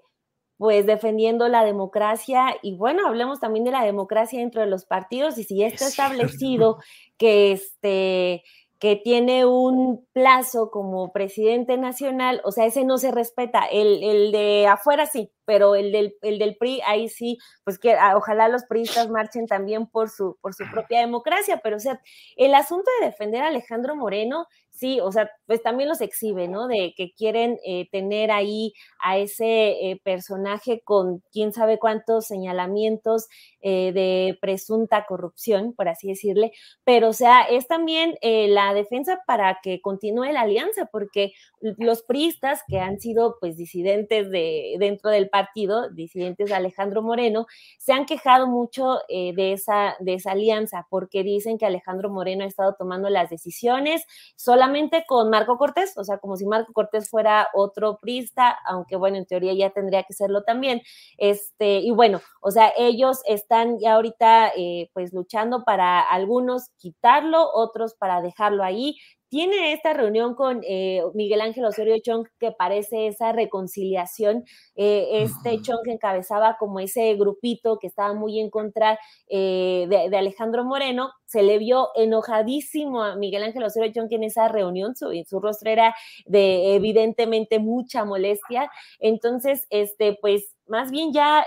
pues 0.55 0.85
defendiendo 0.85 1.49
la 1.49 1.65
democracia 1.65 2.55
y 2.61 2.77
bueno, 2.77 3.05
hablemos 3.07 3.41
también 3.41 3.65
de 3.65 3.71
la 3.71 3.83
democracia 3.83 4.39
dentro 4.39 4.61
de 4.61 4.67
los 4.67 4.85
partidos 4.85 5.37
y 5.37 5.43
si 5.43 5.57
ya 5.57 5.67
está 5.67 5.87
establecido 5.87 6.77
que 7.17 7.51
este 7.51 8.43
que 8.79 8.95
tiene 8.95 9.45
un 9.45 10.07
plazo 10.13 10.71
como 10.71 11.11
presidente 11.11 11.77
nacional, 11.77 12.41
o 12.45 12.51
sea, 12.51 12.65
ese 12.65 12.85
no 12.85 12.97
se 12.97 13.11
respeta, 13.11 13.65
el, 13.65 14.03
el 14.03 14.31
de 14.31 14.67
afuera 14.67 15.05
sí, 15.05 15.31
pero 15.49 15.73
el 15.73 15.91
del, 15.91 16.15
el 16.21 16.37
del 16.37 16.57
PRI, 16.57 16.79
ahí 16.85 17.09
sí, 17.09 17.39
pues 17.63 17.79
que 17.79 17.93
ah, 17.93 18.15
ojalá 18.15 18.47
los 18.49 18.65
priistas 18.65 19.09
marchen 19.09 19.47
también 19.47 19.87
por 19.87 20.11
su, 20.11 20.37
por 20.41 20.53
su 20.53 20.63
propia 20.69 20.99
democracia, 20.99 21.59
pero 21.63 21.77
o 21.77 21.79
sea, 21.79 21.99
el 22.37 22.53
asunto 22.53 22.87
de 22.99 23.07
defender 23.07 23.41
a 23.41 23.47
Alejandro 23.47 23.95
Moreno 23.95 24.45
sí, 24.79 24.99
o 25.01 25.11
sea, 25.11 25.29
pues 25.45 25.61
también 25.61 25.89
los 25.89 25.99
exhibe, 25.99 26.47
¿no? 26.47 26.67
De 26.67 26.93
que 26.95 27.11
quieren 27.13 27.59
eh, 27.65 27.89
tener 27.91 28.31
ahí 28.31 28.73
a 29.03 29.17
ese 29.17 29.71
eh, 29.91 30.01
personaje 30.03 30.81
con 30.83 31.21
quién 31.33 31.51
sabe 31.51 31.79
cuántos 31.79 32.27
señalamientos 32.27 33.27
eh, 33.61 33.91
de 33.91 34.37
presunta 34.39 35.05
corrupción, 35.05 35.73
por 35.73 35.89
así 35.89 36.07
decirle, 36.07 36.53
pero 36.85 37.09
o 37.09 37.13
sea, 37.13 37.41
es 37.43 37.67
también 37.67 38.15
la 38.21 38.73
defensa 38.73 39.19
para 39.27 39.59
que 39.61 39.81
continúe 39.81 40.31
la 40.31 40.41
alianza, 40.41 40.85
porque 40.85 41.33
los 41.59 42.03
priistas 42.03 42.61
que 42.67 42.79
han 42.79 42.99
sido 42.99 43.37
pues 43.39 43.57
disidentes 43.57 44.29
de, 44.31 44.75
dentro 44.79 45.09
del 45.09 45.29
partido, 45.39 45.89
disidentes 45.89 46.49
de 46.49 46.55
Alejandro 46.55 47.01
Moreno, 47.01 47.45
se 47.77 47.93
han 47.93 48.05
quejado 48.05 48.47
mucho 48.47 48.99
de, 49.07 49.53
esa, 49.53 49.95
de 49.99 50.15
esa 50.15 50.31
alianza, 50.31 50.85
porque 50.89 51.23
dicen 51.23 51.57
que 51.57 51.65
Alejandro 51.65 52.09
Moreno 52.09 52.43
ha 52.43 52.47
estado 52.47 52.75
tomando 52.77 53.09
las 53.09 53.29
decisiones 53.29 54.03
solamente 54.35 55.05
con 55.07 55.29
Marco 55.29 55.57
Cortés, 55.57 55.97
o 55.97 56.03
sea, 56.03 56.17
como 56.17 56.35
si 56.35 56.45
Marco 56.45 56.73
Cortés 56.73 57.09
fuera 57.09 57.47
otro 57.53 57.97
prista, 58.01 58.57
aunque 58.65 58.95
bueno, 58.95 59.17
en 59.17 59.25
teoría 59.25 59.53
ya 59.53 59.69
tendría 59.71 60.03
que 60.03 60.13
serlo 60.13 60.43
también. 60.43 60.81
Este, 61.17 61.79
y 61.79 61.91
bueno, 61.91 62.21
o 62.41 62.51
sea, 62.51 62.71
ellos 62.77 63.21
están 63.25 63.79
ya 63.79 63.93
ahorita 63.93 64.51
eh, 64.55 64.89
pues 64.93 65.13
luchando 65.13 65.63
para 65.63 66.01
algunos 66.01 66.69
quitarlo, 66.77 67.49
otros 67.53 67.95
para 67.95 68.21
dejarlo 68.21 68.63
ahí 68.63 68.97
tiene 69.29 69.73
esta 69.73 69.93
reunión 69.93 70.33
con 70.33 70.61
eh, 70.67 71.03
Miguel 71.13 71.41
Ángel 71.41 71.65
Osorio 71.65 71.95
Chong 72.01 72.27
que 72.39 72.51
parece 72.51 73.07
esa 73.07 73.31
reconciliación. 73.31 74.43
Eh, 74.75 75.23
este 75.23 75.61
Chong 75.61 75.83
que 75.83 75.91
encabezaba 75.91 76.57
como 76.57 76.79
ese 76.79 77.13
grupito 77.15 77.77
que 77.77 77.87
estaba 77.87 78.13
muy 78.13 78.39
en 78.39 78.49
contra 78.49 78.99
eh, 79.29 79.85
de, 79.87 80.17
Alejandro 80.17 80.65
Moreno, 80.65 81.11
se 81.25 81.43
le 81.43 81.59
vio 81.59 81.89
enojadísimo 81.95 83.03
a 83.03 83.15
Miguel 83.15 83.43
Ángel 83.43 83.63
Osorio 83.63 83.93
Chong 83.93 84.11
en 84.11 84.23
esa 84.23 84.47
reunión, 84.47 84.95
su, 84.95 85.11
su 85.27 85.39
rostro 85.39 85.69
era 85.69 85.95
de 86.25 86.75
evidentemente 86.75 87.59
mucha 87.59 88.03
molestia. 88.05 88.69
Entonces, 88.99 89.67
este, 89.69 90.17
pues 90.19 90.55
más 90.67 90.91
bien 90.91 91.13
ya 91.13 91.45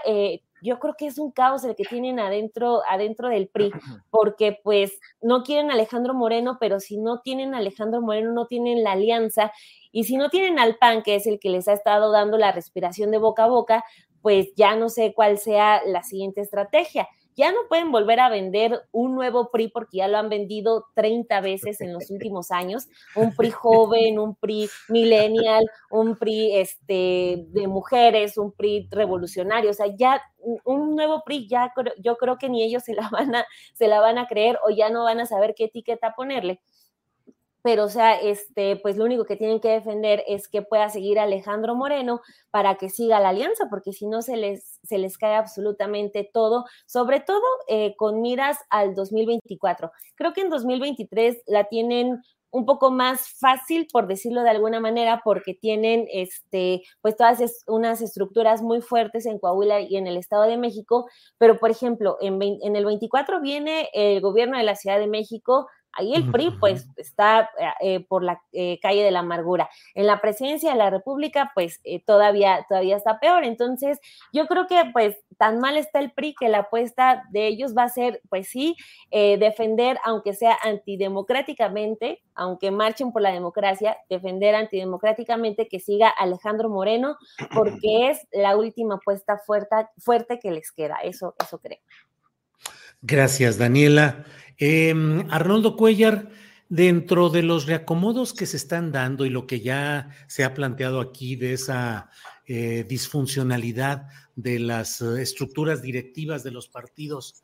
yo 0.62 0.78
creo 0.78 0.94
que 0.96 1.06
es 1.06 1.18
un 1.18 1.32
caos 1.32 1.64
el 1.64 1.74
que 1.74 1.84
tienen 1.84 2.20
adentro, 2.20 2.82
adentro 2.88 3.28
del 3.28 3.48
PRI, 3.48 3.72
porque 4.10 4.58
pues 4.62 4.98
no 5.20 5.42
quieren 5.42 5.70
a 5.70 5.74
Alejandro 5.74 6.14
Moreno, 6.14 6.56
pero 6.60 6.80
si 6.80 6.96
no 6.98 7.20
tienen 7.20 7.54
a 7.54 7.58
Alejandro 7.58 8.00
Moreno, 8.00 8.32
no 8.32 8.46
tienen 8.46 8.84
la 8.84 8.92
alianza, 8.92 9.52
y 9.90 10.04
si 10.04 10.16
no 10.16 10.30
tienen 10.30 10.58
al 10.58 10.76
PAN, 10.76 11.02
que 11.02 11.16
es 11.16 11.26
el 11.26 11.38
que 11.38 11.50
les 11.50 11.68
ha 11.68 11.72
estado 11.72 12.12
dando 12.12 12.38
la 12.38 12.52
respiración 12.52 13.10
de 13.10 13.18
boca 13.18 13.44
a 13.44 13.48
boca, 13.48 13.84
pues 14.22 14.54
ya 14.54 14.76
no 14.76 14.88
sé 14.88 15.12
cuál 15.14 15.38
sea 15.38 15.82
la 15.84 16.02
siguiente 16.04 16.40
estrategia 16.40 17.08
ya 17.36 17.52
no 17.52 17.58
pueden 17.68 17.90
volver 17.92 18.20
a 18.20 18.28
vender 18.28 18.82
un 18.92 19.14
nuevo 19.14 19.50
PRI 19.50 19.68
porque 19.68 19.98
ya 19.98 20.08
lo 20.08 20.18
han 20.18 20.28
vendido 20.28 20.86
30 20.94 21.40
veces 21.40 21.80
en 21.80 21.92
los 21.92 22.10
últimos 22.10 22.50
años, 22.50 22.88
un 23.14 23.34
PRI 23.34 23.50
joven, 23.50 24.18
un 24.18 24.34
PRI 24.34 24.68
millennial, 24.88 25.64
un 25.90 26.16
PRI 26.16 26.56
este, 26.56 27.44
de 27.48 27.66
mujeres, 27.66 28.36
un 28.38 28.52
PRI 28.52 28.88
revolucionario, 28.90 29.70
o 29.70 29.74
sea, 29.74 29.86
ya 29.86 30.22
un 30.64 30.96
nuevo 30.96 31.22
PRI 31.24 31.48
ya 31.48 31.72
yo 31.98 32.16
creo 32.16 32.36
que 32.36 32.48
ni 32.48 32.62
ellos 32.62 32.82
se 32.84 32.94
la 32.94 33.08
van 33.10 33.34
a 33.34 33.46
se 33.74 33.88
la 33.88 34.00
van 34.00 34.18
a 34.18 34.26
creer 34.26 34.58
o 34.66 34.70
ya 34.70 34.90
no 34.90 35.04
van 35.04 35.20
a 35.20 35.26
saber 35.26 35.54
qué 35.56 35.64
etiqueta 35.64 36.14
ponerle 36.16 36.60
pero 37.62 37.84
o 37.84 37.88
sea, 37.88 38.20
este, 38.20 38.76
pues 38.76 38.96
lo 38.96 39.04
único 39.04 39.24
que 39.24 39.36
tienen 39.36 39.60
que 39.60 39.70
defender 39.70 40.24
es 40.26 40.48
que 40.48 40.62
pueda 40.62 40.88
seguir 40.88 41.18
Alejandro 41.18 41.74
Moreno 41.74 42.20
para 42.50 42.74
que 42.76 42.88
siga 42.88 43.20
la 43.20 43.30
alianza, 43.30 43.66
porque 43.70 43.92
si 43.92 44.06
no 44.06 44.22
se 44.22 44.36
les, 44.36 44.80
se 44.82 44.98
les 44.98 45.16
cae 45.16 45.36
absolutamente 45.36 46.28
todo, 46.32 46.64
sobre 46.86 47.20
todo 47.20 47.42
eh, 47.68 47.94
con 47.96 48.20
miras 48.20 48.58
al 48.70 48.94
2024. 48.94 49.92
Creo 50.16 50.32
que 50.32 50.42
en 50.42 50.50
2023 50.50 51.42
la 51.46 51.64
tienen 51.64 52.20
un 52.52 52.66
poco 52.66 52.90
más 52.90 53.30
fácil, 53.40 53.88
por 53.90 54.06
decirlo 54.06 54.42
de 54.42 54.50
alguna 54.50 54.78
manera, 54.78 55.22
porque 55.24 55.54
tienen 55.54 56.06
este, 56.12 56.82
pues 57.00 57.16
todas 57.16 57.40
unas 57.66 58.02
estructuras 58.02 58.60
muy 58.62 58.82
fuertes 58.82 59.24
en 59.24 59.38
Coahuila 59.38 59.80
y 59.80 59.96
en 59.96 60.06
el 60.06 60.18
Estado 60.18 60.42
de 60.42 60.58
México, 60.58 61.08
pero 61.38 61.58
por 61.58 61.70
ejemplo, 61.70 62.18
en, 62.20 62.38
en 62.42 62.76
el 62.76 62.84
24 62.84 63.40
viene 63.40 63.88
el 63.94 64.20
gobierno 64.20 64.58
de 64.58 64.64
la 64.64 64.76
Ciudad 64.76 64.98
de 64.98 65.06
México 65.06 65.66
Ahí 65.94 66.14
el 66.14 66.30
PRI 66.30 66.52
pues 66.58 66.88
está 66.96 67.50
eh, 67.58 67.66
eh, 67.80 68.00
por 68.08 68.22
la 68.22 68.40
eh, 68.52 68.78
calle 68.80 69.02
de 69.02 69.10
la 69.10 69.20
amargura. 69.20 69.68
En 69.94 70.06
la 70.06 70.20
presidencia 70.20 70.72
de 70.72 70.78
la 70.78 70.90
República 70.90 71.52
pues 71.54 71.80
todavía, 72.06 72.64
todavía 72.68 72.96
está 72.96 73.20
peor. 73.20 73.44
Entonces 73.44 74.00
yo 74.32 74.46
creo 74.46 74.66
que 74.66 74.82
pues 74.92 75.16
tan 75.38 75.58
mal 75.58 75.76
está 75.76 76.00
el 76.00 76.12
PRI 76.12 76.34
que 76.34 76.48
la 76.48 76.58
apuesta 76.58 77.24
de 77.30 77.46
ellos 77.46 77.74
va 77.76 77.84
a 77.84 77.88
ser 77.88 78.22
pues 78.28 78.48
sí 78.48 78.76
defender 79.10 79.98
aunque 80.04 80.32
sea 80.32 80.56
antidemocráticamente, 80.62 82.22
aunque 82.34 82.70
marchen 82.70 83.12
por 83.12 83.22
la 83.22 83.32
democracia, 83.32 83.96
defender 84.08 84.54
antidemocráticamente 84.54 85.68
que 85.68 85.80
siga 85.80 86.08
Alejandro 86.08 86.68
Moreno 86.68 87.16
porque 87.54 88.10
es 88.10 88.26
la 88.32 88.56
última 88.56 88.96
apuesta 88.96 89.38
fuerte, 89.38 89.76
fuerte 89.98 90.38
que 90.38 90.50
les 90.50 90.72
queda. 90.72 90.96
Eso, 91.02 91.34
eso 91.40 91.58
creo. 91.58 91.78
Gracias, 93.02 93.58
Daniela. 93.58 94.24
Em, 94.64 95.26
Arnoldo 95.28 95.74
Cuellar, 95.74 96.30
dentro 96.68 97.30
de 97.30 97.42
los 97.42 97.66
reacomodos 97.66 98.32
que 98.32 98.46
se 98.46 98.56
están 98.56 98.92
dando 98.92 99.26
y 99.26 99.28
lo 99.28 99.44
que 99.44 99.58
ya 99.58 100.10
se 100.28 100.44
ha 100.44 100.54
planteado 100.54 101.00
aquí 101.00 101.34
de 101.34 101.54
esa 101.54 102.10
eh, 102.46 102.86
disfuncionalidad 102.88 104.06
de 104.36 104.60
las 104.60 105.02
eh, 105.02 105.20
estructuras 105.20 105.82
directivas 105.82 106.44
de 106.44 106.52
los 106.52 106.68
partidos, 106.68 107.42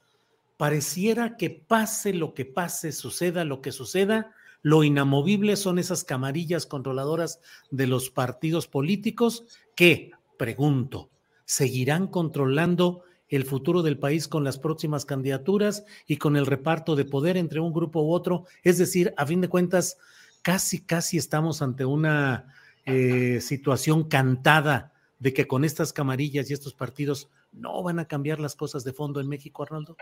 pareciera 0.56 1.36
que 1.36 1.50
pase 1.50 2.14
lo 2.14 2.34
que 2.34 2.44
pase, 2.44 2.92
suceda 2.92 3.44
lo 3.44 3.62
que 3.62 3.72
suceda, 3.72 4.32
lo 4.62 4.84
inamovible 4.84 5.56
son 5.56 5.80
esas 5.80 6.04
camarillas 6.04 6.66
controladoras 6.66 7.40
de 7.72 7.88
los 7.88 8.10
partidos 8.10 8.68
políticos 8.68 9.44
que, 9.74 10.12
pregunto, 10.38 11.10
seguirán 11.44 12.06
controlando 12.06 13.02
el 13.28 13.44
futuro 13.44 13.82
del 13.82 13.98
país 13.98 14.28
con 14.28 14.44
las 14.44 14.58
próximas 14.58 15.04
candidaturas 15.04 15.84
y 16.06 16.16
con 16.16 16.36
el 16.36 16.46
reparto 16.46 16.96
de 16.96 17.04
poder 17.04 17.36
entre 17.36 17.60
un 17.60 17.72
grupo 17.72 18.02
u 18.02 18.12
otro. 18.12 18.44
Es 18.62 18.78
decir, 18.78 19.12
a 19.16 19.26
fin 19.26 19.40
de 19.40 19.48
cuentas, 19.48 19.98
casi, 20.42 20.80
casi 20.80 21.18
estamos 21.18 21.62
ante 21.62 21.84
una 21.84 22.54
eh, 22.86 23.40
situación 23.40 24.08
cantada 24.08 24.92
de 25.18 25.32
que 25.32 25.46
con 25.46 25.64
estas 25.64 25.92
camarillas 25.92 26.48
y 26.48 26.54
estos 26.54 26.74
partidos 26.74 27.28
no 27.52 27.82
van 27.82 27.98
a 27.98 28.06
cambiar 28.06 28.40
las 28.40 28.54
cosas 28.54 28.84
de 28.84 28.92
fondo 28.92 29.20
en 29.20 29.28
México, 29.28 29.62
Arnoldo. 29.62 29.96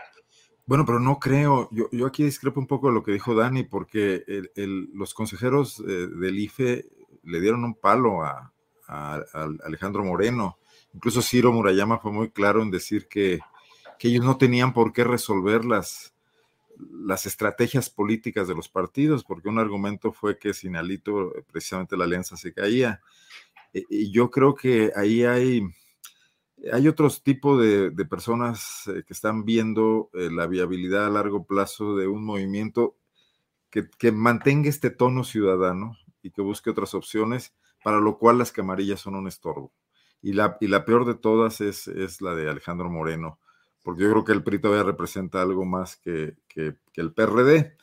Bueno, 0.65 0.85
pero 0.85 0.99
no 0.99 1.17
creo. 1.19 1.69
Yo, 1.71 1.89
yo 1.91 2.05
aquí 2.05 2.23
discrepo 2.23 2.59
un 2.59 2.67
poco 2.67 2.87
de 2.87 2.93
lo 2.93 3.03
que 3.03 3.13
dijo 3.13 3.35
Dani, 3.35 3.63
porque 3.63 4.23
los 4.55 5.13
consejeros 5.13 5.79
eh, 5.79 6.07
del 6.07 6.39
IFE 6.39 6.85
le 7.23 7.41
dieron 7.41 7.63
un 7.63 7.75
palo 7.75 8.23
a 8.23 8.53
Alejandro 9.65 10.03
Moreno 10.05 10.59
Incluso 10.97 11.21
Ciro 11.21 11.53
Murayama 11.53 11.99
fue 11.99 12.11
muy 12.11 12.31
claro 12.31 12.63
en 12.63 12.71
decir 12.71 13.07
que, 13.07 13.39
ellos 13.99 14.25
no 14.25 14.35
tenían 14.37 14.73
por 14.73 14.93
qué 14.93 15.03
resolver 15.03 15.63
las, 15.63 16.15
las 16.75 17.27
estrategias 17.27 17.87
políticas 17.91 18.47
de 18.47 18.55
los 18.55 18.67
partidos, 18.67 19.23
porque 19.23 19.47
un 19.47 19.59
argumento 19.59 20.11
fue 20.11 20.39
que 20.39 20.55
sin 20.55 20.75
Alito 20.75 21.35
eh, 21.35 21.43
precisamente 21.51 21.95
la 21.97 22.05
alianza 22.05 22.35
se 22.35 22.51
caía. 22.51 23.01
E, 23.75 23.83
y 23.91 24.11
yo 24.11 24.31
creo 24.31 24.55
que 24.55 24.91
ahí 24.95 25.23
hay, 25.23 25.67
hay 26.73 26.87
otros 26.87 27.21
tipos 27.21 27.61
de, 27.61 27.91
personas 28.05 28.87
eh, 28.87 29.03
que 29.05 29.13
están 29.13 29.45
viendo 29.45 30.09
eh, 30.13 30.29
la 30.31 30.47
viabilidad 30.47 31.05
a 31.05 31.11
largo 31.11 31.45
plazo 31.45 31.95
de 31.95 32.07
un 32.07 32.25
movimiento 32.25 32.95
que, 33.69 33.87
que, 33.99 34.11
mantenga 34.11 34.67
este 34.67 34.89
tono 34.89 35.23
ciudadano 35.23 35.95
y 36.23 36.31
que 36.31 36.41
busque 36.41 36.71
otras 36.71 36.95
opciones, 36.95 37.53
para 37.83 37.99
lo 37.99 38.17
cual 38.17 38.39
las 38.39 38.51
camarillas 38.51 38.99
son 38.99 39.13
un 39.13 39.27
estorbo. 39.27 39.71
Y 40.21 40.33
la, 40.33 40.57
y 40.59 40.67
la 40.67 40.83
peor 40.85 41.05
de 41.05 41.15
todas 41.15 41.61
es, 41.61 41.87
es 41.87 42.21
la 42.21 42.35
de 42.35 42.49
Alejandro 42.49 42.89
Moreno, 42.89 43.39
porque 43.83 44.03
yo 44.03 44.11
creo 44.11 44.23
que 44.25 44.33
el 44.33 44.43
PRI 44.43 44.59
todavía 44.59 44.83
representa 44.83 45.41
algo 45.41 45.65
más 45.65 45.95
que, 45.95 46.35
que, 46.47 46.75
el 46.95 47.13
PRD. 47.13 47.77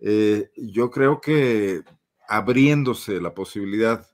Eh, 0.00 0.50
yo 0.56 0.90
creo 0.90 1.20
que 1.20 1.82
abriéndose 2.28 3.20
la 3.20 3.34
posibilidad 3.34 4.06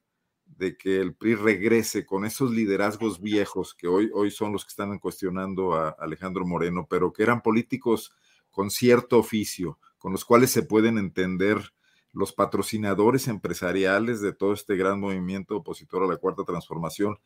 de 0.46 0.76
que 0.76 1.00
el 1.00 1.14
PRI 1.14 1.36
regrese 1.36 2.04
con 2.04 2.24
esos 2.24 2.50
liderazgos 2.50 3.20
viejos 3.20 3.74
que 3.74 3.86
hoy, 3.88 4.11
hoy 4.12 4.30
son 4.30 4.52
los 4.52 4.64
que 4.64 4.70
están 4.70 4.98
cuestionando 4.98 5.74
a 5.74 5.90
Alejandro 5.90 6.46
Moreno, 6.46 6.86
pero 6.88 7.12
que 7.12 7.22
eran 7.22 7.42
políticos 7.42 8.12
con 8.50 8.70
cierto 8.70 9.18
oficio, 9.18 9.78
con 9.98 10.12
los 10.12 10.24
cuales 10.24 10.50
se 10.50 10.62
pueden 10.62 10.98
entender 10.98 11.72
los 12.12 12.32
patrocinadores 12.32 13.28
empresariales 13.28 14.20
de 14.20 14.32
todo 14.32 14.52
este 14.52 14.76
gran 14.76 15.00
movimiento 15.00 15.56
opositor 15.56 16.02
a 16.02 16.06
la 16.06 16.16
cuarta 16.16 16.44
transformación, 16.44 17.18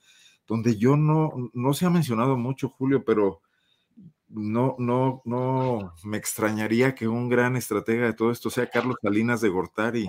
donde 0.47 0.77
yo 0.77 0.97
no, 0.97 1.51
no 1.53 1.75
se 1.75 1.87
ha 1.87 1.91
mencionado 1.91 2.37
mucho, 2.37 2.69
Julio, 2.69 3.05
pero 3.05 3.41
no, 4.29 4.77
no, 4.79 5.23
no 5.25 5.95
me 6.05 6.17
extrañaría 6.17 6.95
que 6.95 7.09
un 7.09 7.29
gran 7.29 7.57
estratega 7.57 8.07
de 8.07 8.15
todo 8.15 8.31
esto 8.31 8.51
sea 8.51 8.69
Carlos 8.69 8.97
Salinas 9.01 9.41
de 9.41 9.49
Gortari. 9.49 10.09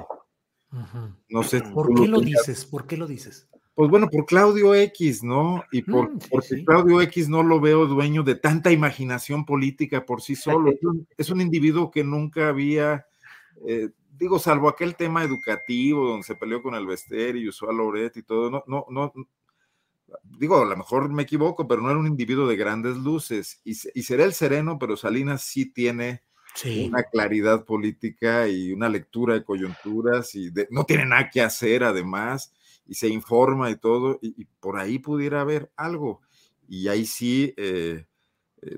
No 1.29 1.43
sé. 1.43 1.61
¿Por 1.61 1.93
qué 1.93 2.07
lo 2.07 2.19
dices? 2.19 2.65
¿Por 2.65 2.85
qué 2.85 2.97
lo 2.97 3.07
dices? 3.07 3.47
Pues 3.75 3.89
bueno, 3.89 4.09
por 4.09 4.25
Claudio 4.25 4.73
X, 4.73 5.21
¿no? 5.23 5.63
Y 5.71 5.81
por, 5.81 6.13
Mm, 6.13 6.19
sí, 6.21 6.27
porque 6.31 6.47
sí. 6.47 6.65
Claudio 6.65 7.01
X 7.01 7.27
no 7.27 7.43
lo 7.43 7.59
veo 7.59 7.85
dueño 7.87 8.23
de 8.23 8.35
tanta 8.35 8.71
imaginación 8.71 9.45
política 9.45 10.05
por 10.05 10.21
sí 10.21 10.35
solo. 10.35 10.71
Es 10.79 10.83
un, 10.83 11.07
es 11.17 11.29
un 11.29 11.41
individuo 11.41 11.91
que 11.91 12.03
nunca 12.03 12.47
había, 12.47 13.05
eh, 13.67 13.89
digo, 14.17 14.39
salvo 14.39 14.69
aquel 14.69 14.95
tema 14.95 15.23
educativo 15.23 16.07
donde 16.09 16.25
se 16.25 16.35
peleó 16.35 16.61
con 16.61 16.75
el 16.75 16.85
Vester 16.85 17.35
y 17.35 17.47
usó 17.49 17.69
a 17.69 17.73
Loret 17.73 18.15
y 18.17 18.23
todo, 18.23 18.49
no, 18.49 18.63
no, 18.67 18.85
no, 18.89 19.13
digo, 20.39 20.61
a 20.61 20.65
lo 20.65 20.77
mejor 20.77 21.09
me 21.09 21.23
equivoco, 21.23 21.67
pero 21.67 21.81
no 21.81 21.89
era 21.89 21.99
un 21.99 22.07
individuo 22.07 22.47
de 22.47 22.55
grandes 22.55 22.97
luces. 22.97 23.59
Y, 23.63 23.71
y 23.71 24.03
será 24.03 24.23
el 24.23 24.33
sereno, 24.33 24.77
pero 24.79 24.95
Salinas 24.97 25.43
sí 25.43 25.71
tiene 25.71 26.23
Sí. 26.53 26.85
una 26.87 27.03
claridad 27.03 27.65
política 27.65 28.47
y 28.47 28.71
una 28.71 28.87
lectura 28.87 29.33
de 29.33 29.43
coyunturas 29.43 30.35
y 30.35 30.51
de- 30.51 30.69
no 30.71 30.85
tiene 30.85 31.05
nada 31.05 31.29
que 31.29 31.41
hacer 31.41 31.83
además 31.83 32.53
y 32.87 32.93
se 32.93 33.09
informa 33.09 33.69
y 33.69 33.75
todo 33.75 34.19
y, 34.21 34.41
y 34.41 34.45
por 34.61 34.79
ahí 34.79 34.97
pudiera 34.99 35.41
haber 35.41 35.69
algo 35.75 36.21
y 36.69 36.87
ahí 36.87 37.05
sí 37.05 37.53
eh, 37.57 38.05
eh, 38.61 38.77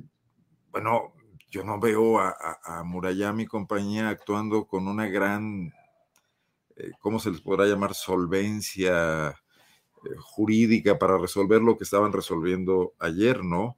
bueno 0.71 1.13
yo 1.49 1.63
no 1.63 1.79
veo 1.79 2.19
a, 2.19 2.29
a, 2.29 2.79
a 2.79 2.83
Murayama 2.83 3.43
y 3.43 3.45
compañía 3.45 4.09
actuando 4.09 4.65
con 4.67 4.87
una 4.87 5.07
gran 5.07 5.73
eh, 6.75 6.91
cómo 6.99 7.19
se 7.19 7.31
les 7.31 7.41
podrá 7.41 7.65
llamar 7.65 7.93
solvencia 7.93 9.29
eh, 9.29 10.15
jurídica 10.19 10.99
para 10.99 11.17
resolver 11.17 11.61
lo 11.61 11.77
que 11.77 11.83
estaban 11.83 12.13
resolviendo 12.13 12.93
ayer 12.99 13.43
no 13.43 13.77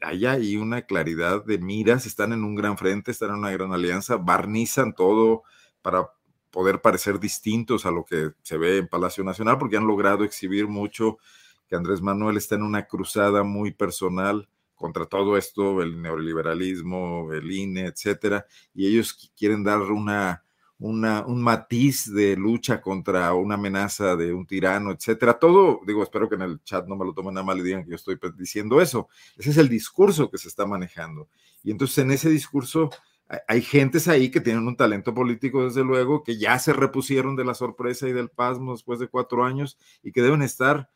allá 0.00 0.32
hay 0.32 0.56
una 0.56 0.82
claridad 0.82 1.44
de 1.44 1.58
miras, 1.58 2.06
están 2.06 2.32
en 2.32 2.44
un 2.44 2.54
gran 2.54 2.76
frente, 2.78 3.10
están 3.10 3.30
en 3.30 3.36
una 3.36 3.50
gran 3.50 3.72
alianza, 3.72 4.16
barnizan 4.16 4.94
todo 4.94 5.42
para 5.82 6.10
poder 6.50 6.80
parecer 6.80 7.18
distintos 7.18 7.86
a 7.86 7.90
lo 7.90 8.04
que 8.04 8.32
se 8.42 8.58
ve 8.58 8.78
en 8.78 8.88
Palacio 8.88 9.24
Nacional, 9.24 9.58
porque 9.58 9.76
han 9.76 9.86
logrado 9.86 10.24
exhibir 10.24 10.68
mucho 10.68 11.18
que 11.68 11.76
Andrés 11.76 12.02
Manuel 12.02 12.36
está 12.36 12.56
en 12.56 12.62
una 12.62 12.86
cruzada 12.86 13.42
muy 13.42 13.72
personal 13.72 14.48
contra 14.82 15.06
todo 15.06 15.38
esto, 15.38 15.80
el 15.80 16.02
neoliberalismo, 16.02 17.32
el 17.32 17.50
INE, 17.50 17.86
etcétera, 17.86 18.44
y 18.74 18.88
ellos 18.88 19.32
quieren 19.38 19.62
dar 19.62 19.80
una, 19.80 20.42
una, 20.78 21.24
un 21.24 21.40
matiz 21.40 22.12
de 22.12 22.36
lucha 22.36 22.80
contra 22.80 23.32
una 23.32 23.54
amenaza 23.54 24.16
de 24.16 24.34
un 24.34 24.44
tirano, 24.44 24.90
etcétera. 24.90 25.38
Todo, 25.38 25.80
digo, 25.86 26.02
espero 26.02 26.28
que 26.28 26.34
en 26.34 26.42
el 26.42 26.62
chat 26.64 26.86
no 26.88 26.96
me 26.96 27.04
lo 27.04 27.14
tomen 27.14 27.38
a 27.38 27.44
mal 27.44 27.58
y 27.60 27.62
digan 27.62 27.84
que 27.84 27.90
yo 27.90 27.96
estoy 27.96 28.18
diciendo 28.36 28.80
eso. 28.80 29.08
Ese 29.38 29.50
es 29.50 29.56
el 29.56 29.68
discurso 29.68 30.28
que 30.28 30.38
se 30.38 30.48
está 30.48 30.66
manejando. 30.66 31.28
Y 31.62 31.70
entonces 31.70 31.98
en 31.98 32.10
ese 32.10 32.28
discurso 32.28 32.90
hay 33.46 33.62
gentes 33.62 34.08
ahí 34.08 34.30
que 34.30 34.40
tienen 34.40 34.66
un 34.66 34.76
talento 34.76 35.14
político, 35.14 35.64
desde 35.64 35.84
luego, 35.84 36.22
que 36.22 36.36
ya 36.36 36.58
se 36.58 36.72
repusieron 36.72 37.36
de 37.36 37.44
la 37.44 37.54
sorpresa 37.54 38.08
y 38.08 38.12
del 38.12 38.28
pasmo 38.28 38.72
después 38.72 38.98
de 38.98 39.08
cuatro 39.08 39.44
años 39.44 39.78
y 40.02 40.12
que 40.12 40.20
deben 40.20 40.42
estar 40.42 40.90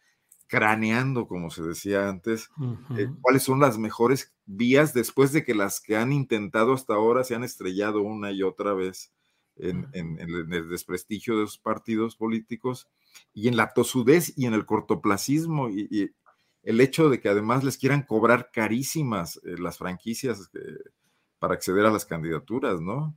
craneando, 0.47 1.27
como 1.27 1.51
se 1.51 1.63
decía 1.63 2.09
antes, 2.09 2.51
eh, 2.97 3.09
cuáles 3.21 3.43
son 3.43 3.61
las 3.61 3.79
mejores 3.79 4.35
vías 4.45 4.95
después 4.95 5.33
de 5.33 5.45
que 5.45 5.55
las 5.55 5.81
que 5.81 5.97
han 5.97 6.13
intentado 6.13 6.73
hasta 6.73 6.95
ahora 6.95 7.25
se 7.25 7.35
han 7.35 7.45
estrellado 7.45 8.03
una 8.03 8.31
y 8.31 8.43
otra 8.43 8.75
vez 8.75 9.13
en, 9.57 9.89
el, 9.93 10.21
en 10.21 10.53
el 10.53 10.69
desprestigio 10.69 11.35
de 11.35 11.43
los 11.43 11.59
partidos 11.59 12.17
políticos 12.17 12.89
y 13.33 13.49
en 13.49 13.57
la 13.57 13.73
tosudez 13.73 14.33
y 14.37 14.47
en 14.47 14.55
el 14.55 14.67
cortoplacismo 14.67 15.69
y, 15.71 15.89
y 15.91 16.11
el 16.67 16.81
hecho 16.81 17.09
de 17.09 17.21
que 17.21 17.29
además 17.29 17.65
les 17.65 17.79
quieran 17.79 18.03
cobrar 18.03 18.51
carísimas 18.53 19.41
eh, 19.45 19.57
las 19.59 19.79
franquicias 19.79 20.51
eh, 20.55 20.91
para 21.39 21.55
acceder 21.55 21.87
a 21.87 21.93
las 21.93 22.05
candidaturas, 22.05 22.81
¿no? 22.81 23.15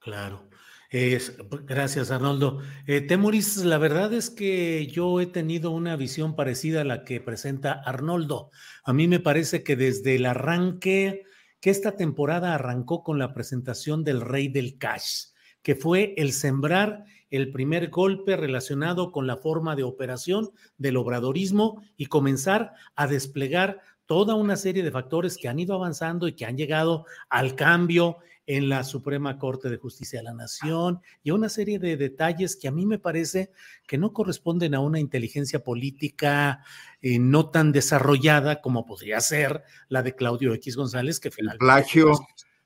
Claro. 0.00 0.42
Gracias, 0.90 2.10
Arnoldo. 2.10 2.58
Eh, 2.88 3.00
Temuris, 3.00 3.58
la 3.58 3.78
verdad 3.78 4.12
es 4.12 4.28
que 4.28 4.88
yo 4.88 5.20
he 5.20 5.26
tenido 5.26 5.70
una 5.70 5.94
visión 5.94 6.34
parecida 6.34 6.80
a 6.80 6.84
la 6.84 7.04
que 7.04 7.20
presenta 7.20 7.72
Arnoldo. 7.72 8.50
A 8.82 8.92
mí 8.92 9.06
me 9.06 9.20
parece 9.20 9.62
que 9.62 9.76
desde 9.76 10.16
el 10.16 10.26
arranque, 10.26 11.22
que 11.60 11.70
esta 11.70 11.96
temporada 11.96 12.54
arrancó 12.54 13.04
con 13.04 13.20
la 13.20 13.32
presentación 13.34 14.02
del 14.02 14.20
Rey 14.20 14.48
del 14.48 14.78
Cash, 14.78 15.26
que 15.62 15.76
fue 15.76 16.12
el 16.16 16.32
sembrar 16.32 17.04
el 17.30 17.52
primer 17.52 17.90
golpe 17.90 18.36
relacionado 18.36 19.12
con 19.12 19.28
la 19.28 19.36
forma 19.36 19.76
de 19.76 19.84
operación 19.84 20.50
del 20.76 20.96
obradorismo 20.96 21.84
y 21.96 22.06
comenzar 22.06 22.72
a 22.96 23.06
desplegar 23.06 23.80
toda 24.06 24.34
una 24.34 24.56
serie 24.56 24.82
de 24.82 24.90
factores 24.90 25.36
que 25.36 25.46
han 25.46 25.60
ido 25.60 25.76
avanzando 25.76 26.26
y 26.26 26.32
que 26.32 26.46
han 26.46 26.56
llegado 26.56 27.04
al 27.28 27.54
cambio 27.54 28.16
en 28.56 28.68
la 28.68 28.82
Suprema 28.82 29.38
Corte 29.38 29.70
de 29.70 29.76
Justicia 29.76 30.18
de 30.18 30.24
la 30.24 30.34
Nación 30.34 31.00
y 31.22 31.30
a 31.30 31.34
una 31.34 31.48
serie 31.48 31.78
de 31.78 31.96
detalles 31.96 32.56
que 32.56 32.66
a 32.66 32.72
mí 32.72 32.84
me 32.84 32.98
parece 32.98 33.52
que 33.86 33.96
no 33.96 34.12
corresponden 34.12 34.74
a 34.74 34.80
una 34.80 34.98
inteligencia 34.98 35.62
política 35.62 36.64
eh, 37.00 37.20
no 37.20 37.50
tan 37.50 37.70
desarrollada 37.70 38.60
como 38.60 38.84
podría 38.86 39.20
ser 39.20 39.62
la 39.88 40.02
de 40.02 40.16
Claudio 40.16 40.52
X 40.54 40.74
González, 40.74 41.20
que 41.20 41.30
finalmente... 41.30 41.64
plagio. 41.64 42.10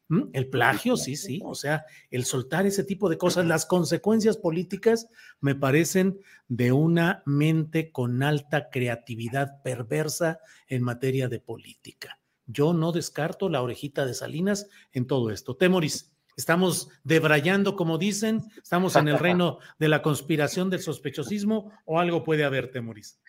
¿Mm? 0.08 0.22
El 0.32 0.48
plagio, 0.48 0.96
sí, 0.96 1.16
sí. 1.16 1.42
O 1.44 1.54
sea, 1.54 1.84
el 2.10 2.24
soltar 2.24 2.64
ese 2.64 2.84
tipo 2.84 3.10
de 3.10 3.18
cosas, 3.18 3.44
las 3.44 3.66
consecuencias 3.66 4.38
políticas 4.38 5.08
me 5.42 5.54
parecen 5.54 6.18
de 6.48 6.72
una 6.72 7.22
mente 7.26 7.92
con 7.92 8.22
alta 8.22 8.70
creatividad 8.70 9.60
perversa 9.62 10.40
en 10.66 10.82
materia 10.82 11.28
de 11.28 11.40
política. 11.40 12.18
Yo 12.46 12.72
no 12.74 12.92
descarto 12.92 13.48
la 13.48 13.62
orejita 13.62 14.04
de 14.06 14.14
Salinas 14.14 14.68
en 14.92 15.06
todo 15.06 15.30
esto. 15.30 15.56
Temoris, 15.56 16.14
estamos 16.36 16.90
debrayando, 17.04 17.76
como 17.76 17.96
dicen, 17.98 18.42
estamos 18.62 18.96
en 18.96 19.08
el 19.08 19.18
reino 19.18 19.58
de 19.78 19.88
la 19.88 20.02
conspiración 20.02 20.70
del 20.70 20.80
sospechosismo 20.80 21.72
o 21.84 21.98
algo 21.98 22.22
puede 22.24 22.44
haber, 22.44 22.70
Temoris. 22.70 23.20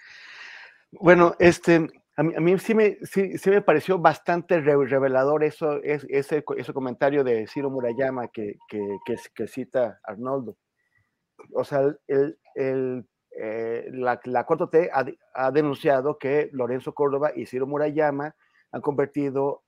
Bueno, 0.91 1.35
este, 1.39 1.87
a 2.17 2.23
mí, 2.23 2.33
a 2.35 2.39
mí 2.39 2.57
sí, 2.59 2.73
me, 2.73 2.97
sí, 3.03 3.37
sí 3.37 3.49
me 3.49 3.61
pareció 3.61 3.99
bastante 3.99 4.59
re- 4.61 4.85
revelador 4.85 5.43
eso, 5.43 5.81
es, 5.83 6.05
ese, 6.09 6.43
ese 6.57 6.73
comentario 6.73 7.23
de 7.23 7.47
Ciro 7.47 7.69
Murayama 7.69 8.27
que, 8.29 8.57
que, 8.69 8.79
que, 9.05 9.15
que 9.33 9.47
cita 9.47 9.99
Arnoldo. 10.03 10.57
O 11.53 11.63
sea, 11.65 11.81
el, 12.07 12.39
el, 12.55 13.05
eh, 13.37 13.89
la, 13.91 14.19
la 14.23 14.45
4T 14.47 14.89
ha, 14.93 15.03
de- 15.03 15.17
ha 15.33 15.51
denunciado 15.51 16.17
que 16.17 16.49
Lorenzo 16.53 16.93
Córdoba 16.93 17.31
y 17.35 17.45
Ciro 17.45 17.67
Murayama 17.67 18.33
han 18.71 18.81
convertido 18.81 19.63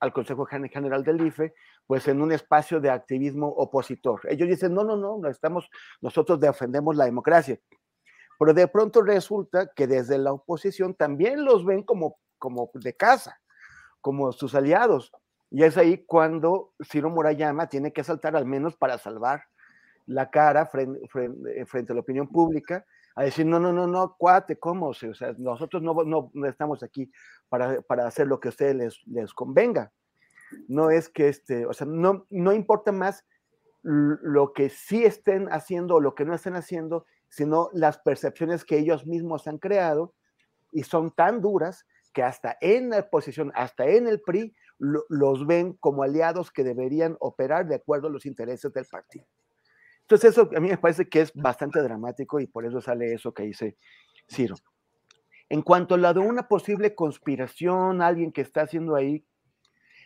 al 0.00 0.12
Consejo 0.12 0.44
Gen- 0.46 0.68
General 0.68 1.04
del 1.04 1.26
IFE 1.26 1.54
pues 1.86 2.08
en 2.08 2.22
un 2.22 2.32
espacio 2.32 2.80
de 2.80 2.90
activismo 2.90 3.48
opositor. 3.48 4.20
Ellos 4.28 4.48
dicen, 4.48 4.72
no, 4.74 4.84
no, 4.84 4.96
no, 4.96 5.18
no 5.18 5.28
estamos, 5.28 5.68
nosotros 6.00 6.40
defendemos 6.40 6.96
la 6.96 7.04
democracia. 7.04 7.58
Pero 8.38 8.54
de 8.54 8.66
pronto 8.68 9.02
resulta 9.02 9.70
que 9.74 9.86
desde 9.86 10.18
la 10.18 10.32
oposición 10.32 10.94
también 10.94 11.44
los 11.44 11.64
ven 11.64 11.82
como, 11.82 12.16
como 12.38 12.70
de 12.74 12.94
casa, 12.94 13.40
como 14.00 14.32
sus 14.32 14.54
aliados. 14.54 15.12
Y 15.50 15.64
es 15.64 15.76
ahí 15.76 16.04
cuando 16.04 16.72
Ciro 16.82 17.10
Murayama 17.10 17.68
tiene 17.68 17.92
que 17.92 18.02
saltar 18.02 18.36
al 18.36 18.46
menos 18.46 18.76
para 18.76 18.98
salvar 18.98 19.44
la 20.06 20.30
cara 20.30 20.66
frente, 20.66 21.06
frente, 21.08 21.66
frente 21.66 21.92
a 21.92 21.94
la 21.94 22.00
opinión 22.00 22.28
pública, 22.28 22.84
a 23.14 23.24
decir, 23.24 23.46
no, 23.46 23.60
no, 23.60 23.72
no, 23.72 23.86
no, 23.86 24.16
cuate, 24.16 24.58
¿cómo? 24.58 24.88
O 24.88 24.94
sea, 24.94 25.34
nosotros 25.38 25.82
no, 25.82 25.94
no, 26.04 26.30
estamos 26.46 26.82
aquí 26.82 27.10
para, 27.48 27.80
para, 27.82 28.06
hacer 28.06 28.26
lo 28.26 28.40
que 28.40 28.48
a 28.48 28.50
ustedes 28.50 29.02
les, 29.06 29.34
convenga. 29.34 29.92
No 30.68 30.90
es 30.90 31.08
que, 31.08 31.28
este, 31.28 31.66
o 31.66 31.72
sea, 31.72 31.86
no, 31.86 32.26
no 32.30 32.52
importa 32.52 32.92
más 32.92 33.24
lo 33.82 34.52
que 34.52 34.68
sí 34.70 35.04
estén 35.04 35.48
haciendo 35.48 35.96
o 35.96 36.00
lo 36.00 36.14
que 36.14 36.24
no 36.24 36.34
estén 36.34 36.54
haciendo, 36.54 37.06
sino 37.28 37.70
las 37.72 37.98
percepciones 37.98 38.64
que 38.64 38.78
ellos 38.78 39.06
mismos 39.06 39.46
han 39.48 39.58
creado 39.58 40.14
y 40.70 40.84
son 40.84 41.10
tan 41.10 41.40
duras 41.40 41.86
que 42.12 42.22
hasta 42.22 42.56
en 42.60 42.90
la 42.90 43.00
oposición, 43.00 43.50
hasta 43.54 43.86
en 43.86 44.06
el 44.06 44.20
PRI, 44.20 44.54
lo, 44.78 45.04
los 45.08 45.46
ven 45.46 45.72
como 45.74 46.02
aliados 46.02 46.50
que 46.50 46.62
deberían 46.62 47.16
operar 47.20 47.66
de 47.66 47.76
acuerdo 47.76 48.08
a 48.08 48.10
los 48.10 48.26
intereses 48.26 48.72
del 48.72 48.84
partido. 48.84 49.26
Entonces 50.12 50.32
eso 50.32 50.50
a 50.54 50.60
mí 50.60 50.68
me 50.68 50.76
parece 50.76 51.08
que 51.08 51.22
es 51.22 51.32
bastante 51.32 51.80
dramático 51.80 52.38
y 52.38 52.46
por 52.46 52.66
eso 52.66 52.82
sale 52.82 53.14
eso 53.14 53.32
que 53.32 53.44
dice 53.44 53.78
Ciro. 54.28 54.56
En 55.48 55.62
cuanto 55.62 55.94
a 55.94 55.98
la 55.98 56.12
de 56.12 56.20
una 56.20 56.48
posible 56.48 56.94
conspiración, 56.94 58.02
alguien 58.02 58.30
que 58.30 58.42
está 58.42 58.60
haciendo 58.60 58.94
ahí, 58.94 59.24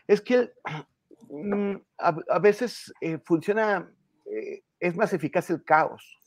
es 0.07 0.21
que 0.21 0.53
a, 1.99 2.17
a 2.29 2.39
veces 2.39 2.95
eh, 3.01 3.19
funciona, 3.19 3.93
eh, 4.27 4.63
es 4.79 4.97
más 4.97 5.13
eficaz 5.13 5.51
el 5.51 5.65
caos 5.65 6.21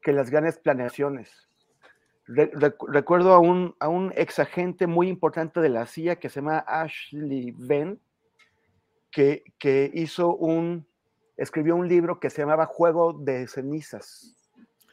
que 0.00 0.14
las 0.14 0.30
grandes 0.30 0.58
planeaciones. 0.58 1.30
Re, 2.26 2.50
re, 2.54 2.74
recuerdo 2.88 3.34
a 3.34 3.38
un, 3.38 3.76
a 3.80 3.88
ex 4.14 4.38
agente 4.38 4.86
muy 4.86 5.08
importante 5.08 5.60
de 5.60 5.68
la 5.68 5.84
CIA 5.84 6.16
que 6.16 6.30
se 6.30 6.40
llama 6.40 6.64
Ashley 6.66 7.54
Venn, 7.54 8.00
que 9.10 9.42
hizo 9.92 10.34
un, 10.34 10.86
escribió 11.36 11.76
un 11.76 11.88
libro 11.88 12.20
que 12.20 12.30
se 12.30 12.42
llamaba 12.42 12.66
Juego 12.66 13.12
de 13.12 13.46
Cenizas. 13.46 14.36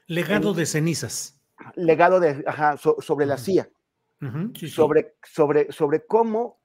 Legado 0.07 0.51
en, 0.51 0.57
de 0.57 0.65
cenizas. 0.65 1.39
Legado 1.75 2.19
de, 2.19 2.43
ajá, 2.45 2.77
so, 2.77 2.97
sobre 2.99 3.25
la 3.25 3.37
CIA. 3.37 3.69
Uh 4.21 4.25
-huh, 4.25 4.57
sí, 4.57 4.67
sí. 4.67 4.75
Sobre, 4.75 5.15
sobre, 5.23 5.71
sobre 5.71 6.05
cómo 6.05 6.61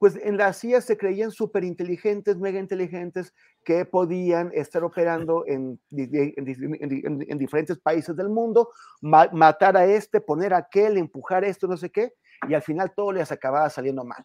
pues 0.00 0.16
en 0.16 0.38
la 0.38 0.54
CIA 0.54 0.80
se 0.80 0.96
creían 0.96 1.30
súper 1.30 1.62
inteligentes, 1.62 2.38
mega 2.38 2.58
inteligentes, 2.58 3.34
que 3.62 3.84
podían 3.84 4.50
estar 4.54 4.82
operando 4.82 5.44
en, 5.46 5.78
en, 5.90 7.38
diferentes 7.38 7.78
países 7.78 8.16
del 8.16 8.30
mundo, 8.30 8.70
matar 9.02 9.76
a 9.76 9.84
este, 9.84 10.22
poner 10.22 10.54
a 10.54 10.56
aquel, 10.56 10.96
empujar 10.96 11.44
esto, 11.44 11.68
no 11.68 11.76
sé 11.76 11.90
qué, 11.90 12.14
y 12.48 12.54
al 12.54 12.62
final 12.62 12.94
todo 12.96 13.12
les 13.12 13.30
acababa 13.30 13.68
saliendo 13.68 14.02
mal. 14.02 14.24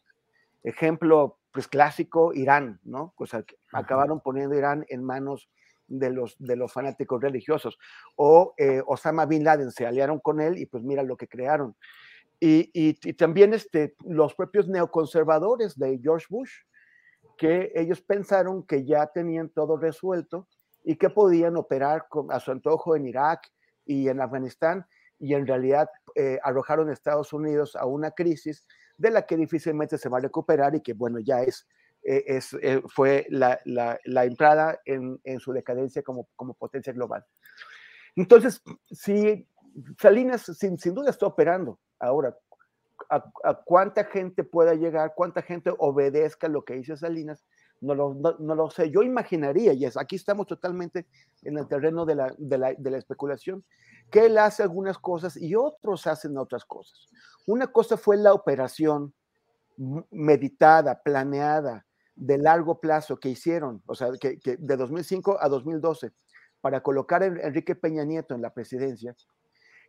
Ejemplo, 0.63 1.39
pues 1.55 1.69
clásico, 1.69 2.33
Irán, 2.33 2.81
¿no? 2.83 3.13
O 3.15 3.25
sea, 3.25 3.45
acabaron 3.71 4.19
poniendo 4.19 4.57
Irán 4.57 4.85
en 4.89 5.01
manos 5.01 5.49
de 5.87 6.09
los, 6.09 6.35
de 6.37 6.57
los 6.57 6.73
fanáticos 6.73 7.21
religiosos. 7.21 7.79
O 8.17 8.53
eh, 8.57 8.81
Osama 8.85 9.25
Bin 9.25 9.45
Laden 9.45 9.71
se 9.71 9.87
aliaron 9.87 10.19
con 10.19 10.41
él 10.41 10.57
y 10.57 10.65
pues 10.65 10.83
mira 10.83 11.01
lo 11.01 11.15
que 11.15 11.29
crearon. 11.29 11.77
Y, 12.41 12.93
también 13.13 13.53
este, 13.53 13.95
los 14.03 14.35
propios 14.35 14.67
neoconservadores 14.67 15.79
de 15.79 15.97
George 16.03 16.25
Bush, 16.29 16.51
que 17.37 17.71
ellos 17.73 18.01
pensaron 18.01 18.63
que 18.67 18.83
ya 18.83 19.07
tenían 19.07 19.47
todo 19.47 19.77
resuelto 19.77 20.49
y 20.83 20.97
que 20.97 21.09
podían 21.09 21.55
operar 21.55 22.05
a 22.31 22.39
su 22.41 22.51
antojo 22.51 22.97
en 22.97 23.05
Irak 23.05 23.49
y 23.85 24.09
en 24.09 24.19
Afganistán, 24.19 24.85
y 25.19 25.35
en 25.35 25.47
realidad 25.47 25.89
eh, 26.15 26.37
arrojaron 26.43 26.89
a 26.89 26.93
Estados 26.93 27.31
Unidos 27.31 27.77
a 27.77 27.85
una 27.85 28.11
crisis 28.11 28.67
de 28.97 29.11
la 29.11 29.25
que 29.25 29.37
difícilmente 29.37 29.97
se 29.97 30.09
va 30.09 30.17
a 30.17 30.21
recuperar 30.21 30.75
y 30.75 30.81
que, 30.81 30.93
bueno, 30.93 31.19
ya 31.19 31.41
es, 31.41 31.67
eh, 32.03 32.23
es 32.27 32.53
eh, 32.61 32.81
fue 32.87 33.25
la, 33.29 33.59
la, 33.65 34.25
entrada 34.25 34.79
en, 34.85 35.19
en, 35.23 35.39
su 35.39 35.51
decadencia 35.53 36.01
como, 36.01 36.27
como 36.35 36.53
potencia 36.53 36.93
global. 36.93 37.25
Entonces, 38.15 38.61
si 38.91 39.47
Salinas 39.99 40.43
sin, 40.57 40.77
sin 40.77 40.93
duda 40.93 41.09
está 41.09 41.25
operando, 41.25 41.79
Ahora, 41.99 42.37
a, 43.09 43.23
cuánta 43.63 44.05
gente 44.05 44.43
pueda 44.43 44.73
llegar, 44.73 45.13
cuánta 45.15 45.41
gente 45.41 45.73
obedezca 45.77 46.47
lo 46.47 46.63
que 46.65 46.75
dice 46.75 46.97
Salinas, 46.97 47.45
no 47.82 47.93
lo, 47.95 48.13
no, 48.13 48.55
lo 48.55 48.69
sé. 48.69 48.89
Yo 48.89 49.03
imaginaría, 49.03 49.73
y 49.73 49.86
es, 49.86 49.97
aquí 49.97 50.15
estamos 50.15 50.47
totalmente 50.47 51.07
en 51.43 51.57
el 51.57 51.67
terreno 51.67 52.05
de 52.05 52.15
la, 52.15 52.34
de, 52.38 52.57
la, 52.57 52.73
de 52.73 52.91
la, 52.91 52.97
especulación, 52.97 53.63
que 54.11 54.26
él 54.26 54.38
hace 54.38 54.63
algunas 54.63 54.97
cosas 54.97 55.38
y 55.38 55.55
otros 55.55 56.07
hacen 56.07 56.38
otras 56.38 56.65
cosas. 56.65 57.07
Una 57.45 57.67
cosa 57.67 57.97
fue 57.97 58.17
la 58.17 58.34
operación 58.34 59.13
meditada, 60.11 61.01
planeada, 61.03 61.86
de 62.15 62.38
largo 62.38 62.80
plazo 62.80 63.19
que 63.19 63.30
hicieron, 63.30 63.84
o 63.86 63.93
sea, 63.93 64.09
que, 64.19 64.39
de 64.57 64.78
2005 64.78 65.38
a 65.39 65.49
2012, 65.49 66.13
para 66.61 66.82
colocar 66.82 67.21
a 67.21 67.26
Enrique 67.26 67.76
Peña 67.76 68.05
Nieto 68.05 68.34
en 68.34 68.41
la 68.41 68.53
presidencia, 68.53 69.15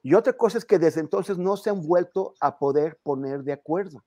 y 0.03 0.15
otra 0.15 0.35
cosa 0.35 0.59
es 0.59 0.65
que 0.65 0.79
desde 0.79 1.01
entonces 1.01 1.39
no 1.39 1.57
se 1.57 1.71
han 1.71 1.81
vuelto 1.81 2.35
a 2.41 2.59
poder 2.59 2.99
poner 3.03 3.43
de 3.43 3.53
acuerdo. 3.53 4.05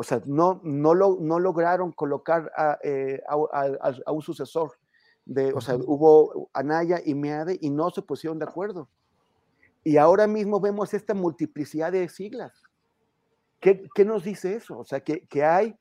O 0.00 0.02
sea, 0.02 0.22
no, 0.24 0.62
no, 0.64 0.94
lo, 0.94 1.18
no 1.20 1.38
lograron 1.38 1.92
colocar 1.92 2.50
a, 2.56 2.78
eh, 2.82 3.22
a, 3.28 4.12
un 4.12 4.22
sucesor. 4.22 4.78
De, 5.26 5.52
o 5.52 5.60
sea, 5.60 5.74
hubo 5.76 6.48
Anaya 6.54 7.02
y 7.04 7.14
Meade 7.14 7.58
y 7.60 7.68
no 7.68 7.90
se 7.90 8.00
pusieron 8.00 8.38
de 8.38 8.46
acuerdo. 8.46 8.88
Y 9.84 9.98
ahora 9.98 10.26
mismo 10.26 10.58
vemos 10.58 10.94
esta 10.94 11.12
multiplicidad 11.12 11.92
de 11.92 12.08
siglas. 12.08 12.62
¿Qué, 13.60 13.90
qué 13.94 14.06
nos 14.06 14.24
dice 14.24 14.54
eso? 14.54 14.78
O 14.78 14.86
sea, 14.86 15.00
que, 15.00 15.26
que, 15.26 15.44
hay 15.44 15.78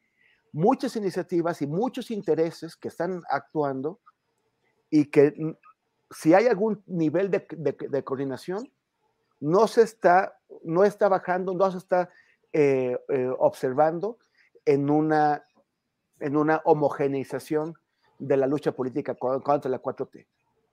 muchas 0.52 0.98
iniciativas 0.98 1.62
y 1.62 1.68
muchos 1.68 2.12
intereses 2.12 2.76
que 2.76 2.90
están 2.90 3.22
actuando 3.30 4.02
y 4.90 5.06
que 5.06 5.34
mm, 5.38 5.52
si 6.12 6.34
hay 6.34 6.48
algún 6.48 6.84
nivel 6.88 7.32
de, 7.32 7.48
de, 7.52 7.72
de 7.90 8.04
coordinación, 8.04 8.70
no 9.40 9.66
se 9.70 9.84
está, 9.84 10.38
no 10.66 10.84
está 10.84 11.08
bajando, 11.08 11.54
no 11.54 11.72
se 11.72 11.78
está 11.78 12.10
eh, 12.54 12.98
eh, 13.10 13.30
observando 13.38 14.18
en 14.66 14.90
una, 14.90 15.46
en 16.20 16.36
una 16.36 16.62
homogeneización 16.66 17.76
de 18.18 18.38
la 18.38 18.48
lucha 18.48 18.72
política 18.72 19.16
contra 19.16 19.70
la 19.70 19.82
4T. 19.82 20.28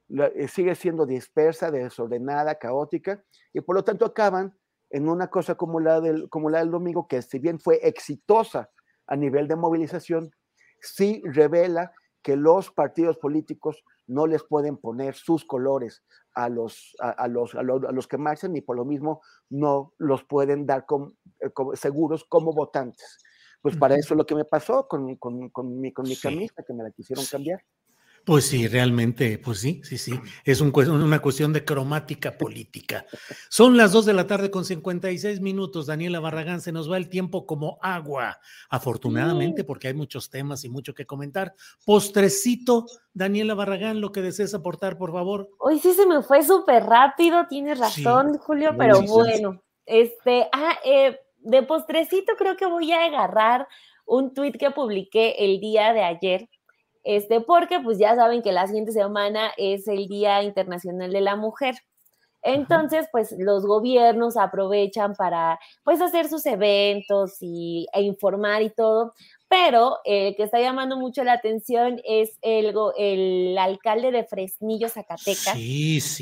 Eh, 0.09 0.49
sigue 0.49 0.75
siendo 0.75 1.05
dispersa, 1.05 1.71
desordenada, 1.71 2.55
caótica, 2.57 3.23
y 3.53 3.61
por 3.61 3.77
lo 3.77 3.85
tanto 3.85 4.05
acaban 4.05 4.57
en 4.91 5.09
una 5.09 5.29
cosa 5.29 5.57
como 5.57 5.81
la 5.81 6.01
del, 6.01 6.29
como 6.29 6.49
la 6.49 6.61
del 6.61 6.71
domingo, 6.71 7.09
que 7.09 7.23
si 7.23 7.39
bien 7.39 7.59
fue 7.59 7.81
exitosa 7.83 8.71
a 9.07 9.17
nivel 9.17 9.49
de 9.49 9.57
movilización, 9.57 10.31
sí 10.81 11.23
revela 11.25 11.93
que 12.23 12.37
los 12.37 12.71
partidos 12.71 13.19
políticos 13.19 13.85
no 14.07 14.27
les 14.27 14.43
pueden 14.45 14.77
poner 14.77 15.15
sus 15.15 15.45
colores 15.45 16.05
a 16.37 16.51
los, 16.51 16.95
a, 17.01 17.27
los, 17.29 17.55
a, 17.55 17.63
los, 17.63 18.07
que 18.07 18.19
marchan 18.19 18.55
y 18.55 18.61
por 18.61 18.77
lo 18.77 18.85
mismo 18.85 19.23
no 19.49 19.95
los 19.97 20.23
pueden 20.25 20.67
dar 20.67 20.85
eh, 21.41 21.51
como, 21.53 21.75
seguros 21.75 22.25
como 22.29 22.53
votantes. 22.53 23.19
Pues 23.63 23.77
para 23.77 23.97
eso 23.97 24.13
es 24.13 24.19
lo 24.19 24.27
que 24.27 24.35
me 24.35 24.45
pasó 24.45 24.87
con, 24.87 25.17
con, 25.17 25.49
con 25.49 25.81
mi, 25.81 25.93
con 25.93 26.07
mi 26.07 26.15
camisa, 26.15 26.63
que 26.63 26.75
me 26.75 26.85
la 26.85 26.91
quisieron 26.91 27.25
cambiar. 27.25 27.65
Pues 28.27 28.49
sí, 28.49 28.67
realmente, 28.67 29.39
pues 29.39 29.61
sí, 29.61 29.81
sí, 29.85 29.99
sí. 29.99 30.19
Es 30.45 30.61
una 30.61 31.21
cuestión 31.21 31.53
de 31.53 31.65
cromática 31.65 32.37
política. 32.37 33.07
Son 33.49 33.77
las 33.77 33.93
dos 33.93 34.05
de 34.05 34.15
la 34.15 34.27
tarde 34.27 34.51
con 34.51 34.65
56 34.65 35.41
minutos. 35.41 35.87
Daniela 35.87 36.19
Barragán, 36.19 36.61
se 36.61 36.73
nos 36.73 36.91
va 36.91 36.97
el 36.97 37.09
tiempo 37.09 37.47
como 37.47 37.79
agua. 37.81 38.41
Afortunadamente, 38.69 39.63
porque 39.63 39.87
hay 39.87 39.95
muchos 39.95 40.29
temas 40.29 40.65
y 40.65 40.69
mucho 40.69 40.93
que 40.93 41.07
comentar. 41.07 41.55
Postrecito, 41.85 42.87
Daniela 43.15 43.55
Barragán, 43.55 44.01
lo 44.01 44.11
que 44.11 44.23
desees 44.23 44.55
aportar, 44.55 44.99
por 44.99 45.13
favor. 45.13 45.49
Hoy 45.61 45.79
sí 45.79 45.95
se 45.95 46.05
me 46.05 46.21
fue 46.21 46.43
súper 46.43 46.83
rápido, 46.83 47.47
tienes 47.49 47.79
razón, 47.79 48.39
Julio, 48.39 48.75
pero 48.77 49.03
bueno. 49.03 49.63
Este, 49.85 50.49
ah, 50.53 50.77
eh, 50.85 51.17
de 51.39 51.63
postrecito 51.63 52.33
creo 52.37 52.57
que 52.57 52.67
voy 52.67 52.91
a 52.91 53.05
agarrar 53.05 53.69
un 54.05 54.35
tuit 54.35 54.57
que 54.57 54.73
publiqué 54.73 55.37
el 55.45 55.61
día 55.61 55.93
de 55.93 56.03
ayer 56.03 56.49
este, 57.07 57.41
porque 57.41 57.79
pues 57.79 57.99
ya 57.99 58.17
saben 58.17 58.43
que 58.43 58.51
la 58.51 58.67
siguiente 58.67 58.91
semana 58.91 59.53
es 59.57 59.87
el 59.87 60.09
Día 60.09 60.43
Internacional 60.43 61.13
de 61.13 61.21
la 61.21 61.37
Mujer. 61.37 61.77
Entonces, 62.43 63.07
pues 63.13 63.33
los 63.39 63.65
gobiernos 63.65 64.37
aprovechan 64.37 65.15
para 65.15 65.59
pues 65.85 66.01
hacer 66.01 66.29
sus 66.29 66.45
eventos 66.47 67.37
y, 67.41 67.87
e 67.93 68.03
informar 68.03 68.63
y 68.63 68.71
todo, 68.71 69.15
pero 69.49 69.99
el 70.05 70.35
que 70.35 70.43
está 70.43 70.59
llamando 70.59 70.97
mucho 70.97 71.23
la 71.23 71.35
atención 71.35 72.01
es 72.05 72.39
el, 72.43 72.75
el 72.99 73.57
alcalde 73.57 74.11
de 74.11 74.25
Fresnillo, 74.25 74.89
Zacatecas, 74.89 75.57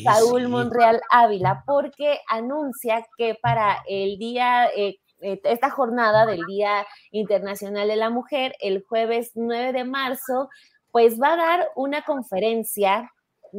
Saúl 0.03 0.49
Monreal 0.49 1.01
Ávila, 1.11 1.65
porque 1.67 2.21
anuncia 2.29 3.07
que 3.17 3.37
para 3.41 3.83
el 3.89 4.19
día, 4.19 4.67
eh, 4.77 4.99
eh, 5.23 5.41
esta 5.45 5.71
jornada 5.71 6.27
del 6.27 6.43
Día 6.47 6.87
Internacional 7.11 7.89
de 7.89 7.97
la 7.97 8.11
Mujer, 8.11 8.55
el 8.61 8.83
jueves 8.83 9.33
9 9.35 9.73
de 9.73 9.85
marzo, 9.85 10.51
pues 10.95 11.21
va 11.21 11.33
a 11.33 11.37
dar 11.37 11.69
una 11.75 12.03
conferencia 12.03 13.11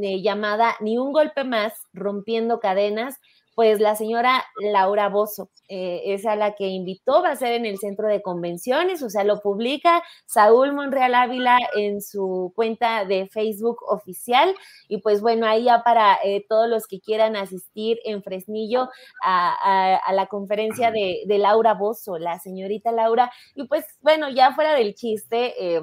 eh, 0.02 0.22
llamada 0.22 0.78
Ni 0.80 0.98
un 0.98 1.12
golpe 1.12 1.44
más, 1.44 1.74
rompiendo 1.92 2.62
cadenas, 2.62 3.20
pues 3.56 3.82
la 3.82 3.98
señora 3.98 4.42
Laura 4.72 5.10
Bozo, 5.10 5.50
eh, 5.68 6.14
es 6.14 6.26
a 6.26 6.38
la 6.38 6.56
que 6.56 6.70
invitó, 6.70 7.22
va 7.22 7.32
a 7.32 7.36
ser 7.36 7.52
en 7.52 7.66
el 7.66 7.78
centro 7.78 8.08
de 8.08 8.22
convenciones, 8.22 9.04
o 9.04 9.10
sea, 9.10 9.26
lo 9.26 9.42
publica 9.42 10.02
Saúl 10.26 10.72
Monreal 10.72 11.14
Ávila 11.14 11.58
en 11.76 12.02
su 12.02 12.54
cuenta 12.56 13.04
de 13.04 13.28
Facebook 13.28 13.80
oficial. 13.86 14.56
Y 14.88 15.00
pues 15.02 15.20
bueno, 15.20 15.46
ahí 15.46 15.66
ya 15.66 15.84
para 15.84 16.18
eh, 16.24 16.46
todos 16.48 16.70
los 16.70 16.88
que 16.88 17.02
quieran 17.02 17.36
asistir 17.36 18.00
en 18.06 18.24
Fresnillo 18.24 18.88
a, 19.22 20.00
la 20.14 20.28
conferencia 20.28 20.90
de, 20.90 21.26
Laura 21.38 21.74
Bozo, 21.74 22.18
la 22.18 22.40
señorita 22.40 22.94
Laura. 22.94 23.30
Y 23.56 23.68
pues 23.68 23.84
bueno, 24.00 24.30
ya 24.30 24.54
fuera 24.54 24.74
del 24.74 24.96
chiste, 24.96 25.76
eh, 25.76 25.82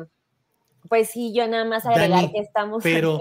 pues 0.89 1.11
sí, 1.11 1.33
yo 1.33 1.47
nada 1.47 1.65
más 1.65 1.87
agregar 1.87 2.31
que 2.33 2.41
estamos. 2.41 2.83
Pero 2.83 3.21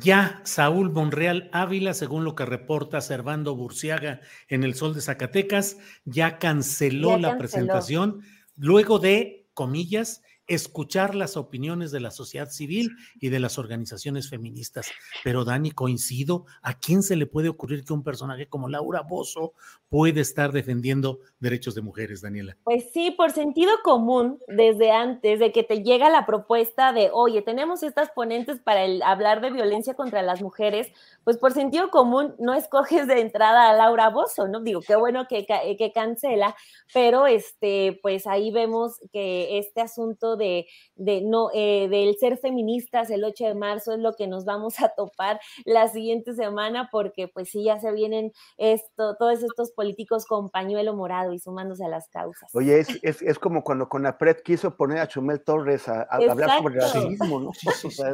ya 0.00 0.40
Saúl 0.44 0.90
Monreal 0.90 1.50
Ávila, 1.52 1.94
según 1.94 2.24
lo 2.24 2.34
que 2.34 2.44
reporta 2.44 3.00
Servando 3.00 3.54
Burciaga 3.54 4.20
en 4.48 4.64
El 4.64 4.74
Sol 4.74 4.94
de 4.94 5.02
Zacatecas, 5.02 5.78
ya 6.04 6.38
canceló 6.38 7.18
la 7.18 7.36
presentación 7.36 8.22
luego 8.56 8.98
de, 8.98 9.46
comillas, 9.54 10.22
escuchar 10.54 11.14
las 11.14 11.36
opiniones 11.36 11.90
de 11.90 12.00
la 12.00 12.10
sociedad 12.10 12.50
civil 12.50 12.90
y 13.20 13.28
de 13.28 13.40
las 13.40 13.58
organizaciones 13.58 14.28
feministas. 14.28 14.90
Pero 15.24 15.44
Dani, 15.44 15.70
coincido, 15.70 16.44
¿a 16.62 16.78
quién 16.78 17.02
se 17.02 17.16
le 17.16 17.26
puede 17.26 17.48
ocurrir 17.48 17.84
que 17.84 17.92
un 17.92 18.02
personaje 18.02 18.48
como 18.48 18.68
Laura 18.68 19.02
Bozo 19.02 19.52
puede 19.88 20.20
estar 20.20 20.52
defendiendo 20.52 21.20
derechos 21.40 21.74
de 21.74 21.82
mujeres, 21.82 22.20
Daniela? 22.20 22.56
Pues 22.64 22.90
sí, 22.92 23.10
por 23.10 23.30
sentido 23.30 23.72
común, 23.82 24.38
desde 24.48 24.90
antes 24.90 25.40
de 25.40 25.52
que 25.52 25.62
te 25.62 25.82
llega 25.82 26.10
la 26.10 26.26
propuesta 26.26 26.92
de, 26.92 27.10
oye, 27.12 27.42
tenemos 27.42 27.82
estas 27.82 28.10
ponentes 28.10 28.60
para 28.60 28.84
el, 28.84 29.02
hablar 29.02 29.40
de 29.40 29.50
violencia 29.50 29.94
contra 29.94 30.22
las 30.22 30.42
mujeres, 30.42 30.92
pues 31.24 31.38
por 31.38 31.52
sentido 31.52 31.90
común 31.90 32.34
no 32.38 32.54
escoges 32.54 33.06
de 33.06 33.20
entrada 33.20 33.70
a 33.70 33.74
Laura 33.74 34.10
Bozo, 34.10 34.48
¿no? 34.48 34.60
Digo, 34.60 34.80
qué 34.80 34.96
bueno 34.96 35.26
que, 35.28 35.46
que 35.46 35.92
cancela, 35.92 36.54
pero 36.92 37.26
este, 37.26 37.98
pues 38.02 38.26
ahí 38.26 38.50
vemos 38.50 39.00
que 39.12 39.58
este 39.58 39.80
asunto 39.80 40.36
de 40.36 40.41
de, 40.42 40.66
de 40.96 41.22
no, 41.22 41.50
eh, 41.54 41.88
del 41.88 42.16
ser 42.16 42.38
feministas 42.38 43.10
el 43.10 43.24
8 43.24 43.44
de 43.44 43.54
marzo 43.54 43.92
es 43.92 44.00
lo 44.00 44.14
que 44.14 44.26
nos 44.26 44.44
vamos 44.44 44.80
a 44.80 44.88
topar 44.96 45.40
la 45.64 45.88
siguiente 45.88 46.34
semana, 46.34 46.88
porque 46.90 47.28
pues 47.28 47.50
sí, 47.50 47.64
ya 47.64 47.78
se 47.78 47.92
vienen 47.92 48.32
esto, 48.58 49.16
todos 49.18 49.42
estos 49.42 49.72
políticos 49.72 50.26
con 50.26 50.50
pañuelo 50.50 50.94
morado 50.94 51.32
y 51.32 51.38
sumándose 51.38 51.84
a 51.84 51.88
las 51.88 52.08
causas. 52.08 52.50
Oye, 52.54 52.80
es, 52.80 52.98
es, 53.02 53.22
es 53.22 53.38
como 53.38 53.62
cuando 53.62 53.88
Conapred 53.88 54.38
quiso 54.44 54.76
poner 54.76 54.98
a 54.98 55.08
Chumel 55.08 55.42
Torres 55.42 55.88
a, 55.88 56.02
a 56.02 56.16
hablar 56.16 56.58
sobre 56.58 56.80
racismo, 56.80 57.40
¿no? 57.40 57.52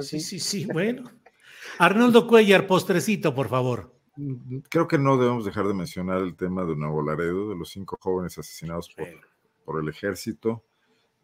Sí, 0.01 0.21
sí, 0.21 0.39
sí, 0.39 0.67
bueno. 0.67 1.11
Arnoldo 1.79 2.27
Cuellar, 2.27 2.67
postrecito, 2.67 3.35
por 3.35 3.49
favor. 3.49 3.93
Mm, 4.17 4.59
creo 4.69 4.89
que 4.89 4.99
no 4.99 5.17
debemos 5.17 5.45
dejar 5.45 5.67
de 5.67 5.75
mencionar 5.75 6.19
el 6.19 6.37
tema 6.37 6.65
de 6.65 6.77
Nuevo 6.77 7.03
Laredo, 7.03 7.51
de 7.51 7.57
los 7.57 7.71
cinco 7.71 7.97
jóvenes 8.01 8.37
asesinados 8.39 8.93
por, 8.95 9.07
por 9.65 9.83
el 9.83 9.89
ejército, 9.89 10.65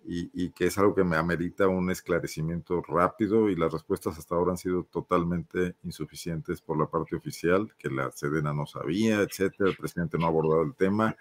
y, 0.06 0.30
y, 0.34 0.50
que 0.50 0.66
es 0.66 0.78
algo 0.78 0.94
que 0.94 1.04
me 1.04 1.16
amerita 1.16 1.66
un 1.66 1.90
esclarecimiento 1.90 2.82
rápido 2.82 3.48
y 3.48 3.56
las 3.56 3.72
respuestas 3.72 4.18
hasta 4.18 4.34
ahora 4.34 4.52
han 4.52 4.58
sido 4.58 4.84
totalmente 4.84 5.76
insuficientes 5.82 6.60
por 6.60 6.78
la 6.78 6.86
parte 6.86 7.16
oficial, 7.16 7.72
que 7.78 7.88
la 7.88 8.10
Sedena 8.12 8.52
no 8.52 8.66
sabía, 8.66 9.22
etcétera, 9.22 9.70
el 9.70 9.76
presidente 9.76 10.18
no 10.18 10.26
ha 10.26 10.28
abordado 10.28 10.62
el 10.62 10.74
tema, 10.74 11.16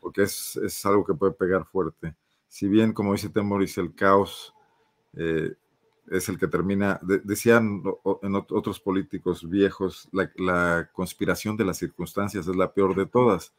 porque 0.00 0.22
es, 0.22 0.56
es 0.56 0.84
algo 0.86 1.04
que 1.04 1.14
puede 1.14 1.32
pegar 1.32 1.64
fuerte. 1.64 2.14
Si 2.48 2.68
bien, 2.68 2.92
como 2.92 3.12
dice 3.12 3.28
Temoris, 3.28 3.78
el 3.78 3.94
caos 3.94 4.54
eh, 5.16 5.54
es 6.10 6.28
el 6.28 6.38
que 6.38 6.48
termina, 6.48 6.98
de, 7.02 7.20
decían 7.20 7.82
en 8.22 8.34
otros 8.34 8.80
políticos 8.80 9.48
viejos, 9.48 10.08
la, 10.12 10.30
la, 10.36 10.90
conspiración 10.92 11.56
de 11.56 11.64
las 11.64 11.78
circunstancias 11.78 12.46
es 12.46 12.56
la 12.56 12.72
peor 12.72 12.94
de 12.94 13.06
todas, 13.06 13.54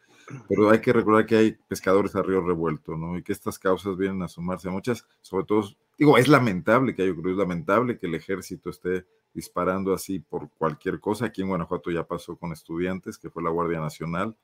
pero 0.48 0.70
hay 0.70 0.80
que 0.82 0.94
recordar 0.94 1.26
que 1.26 1.36
hay 1.36 1.52
pescadores 1.68 2.16
a 2.16 2.22
río 2.22 2.42
revuelto, 2.42 2.96
¿no? 2.98 3.18
Y 3.18 3.24
que 3.24 3.34
estas 3.34 3.60
causas 3.60 3.98
vienen 3.98 4.22
a 4.24 4.28
sumarse 4.28 4.68
a 4.68 4.72
muchas, 4.72 5.06
sobre 5.22 5.46
todo, 5.46 5.70
digo, 5.98 6.18
es 6.18 6.28
lamentable 6.28 6.96
que 6.96 7.04
haya 7.04 7.12
ocurrido, 7.12 7.34
es 7.34 7.40
lamentable 7.40 7.98
que 7.98 8.08
el 8.08 8.16
ejército 8.16 8.70
esté 8.70 9.06
disparando 9.34 9.94
así 9.94 10.20
por 10.20 10.50
cualquier 10.52 11.00
cosa. 11.00 11.26
Aquí 11.26 11.42
en 11.42 11.50
Guanajuato 11.50 11.92
ya 11.92 12.04
pasó 12.04 12.38
con 12.38 12.54
estudiantes, 12.54 13.18
que 13.18 13.30
fue 13.30 13.44
la 13.44 13.50
Guardia 13.50 13.80
Nacional, 13.80 14.36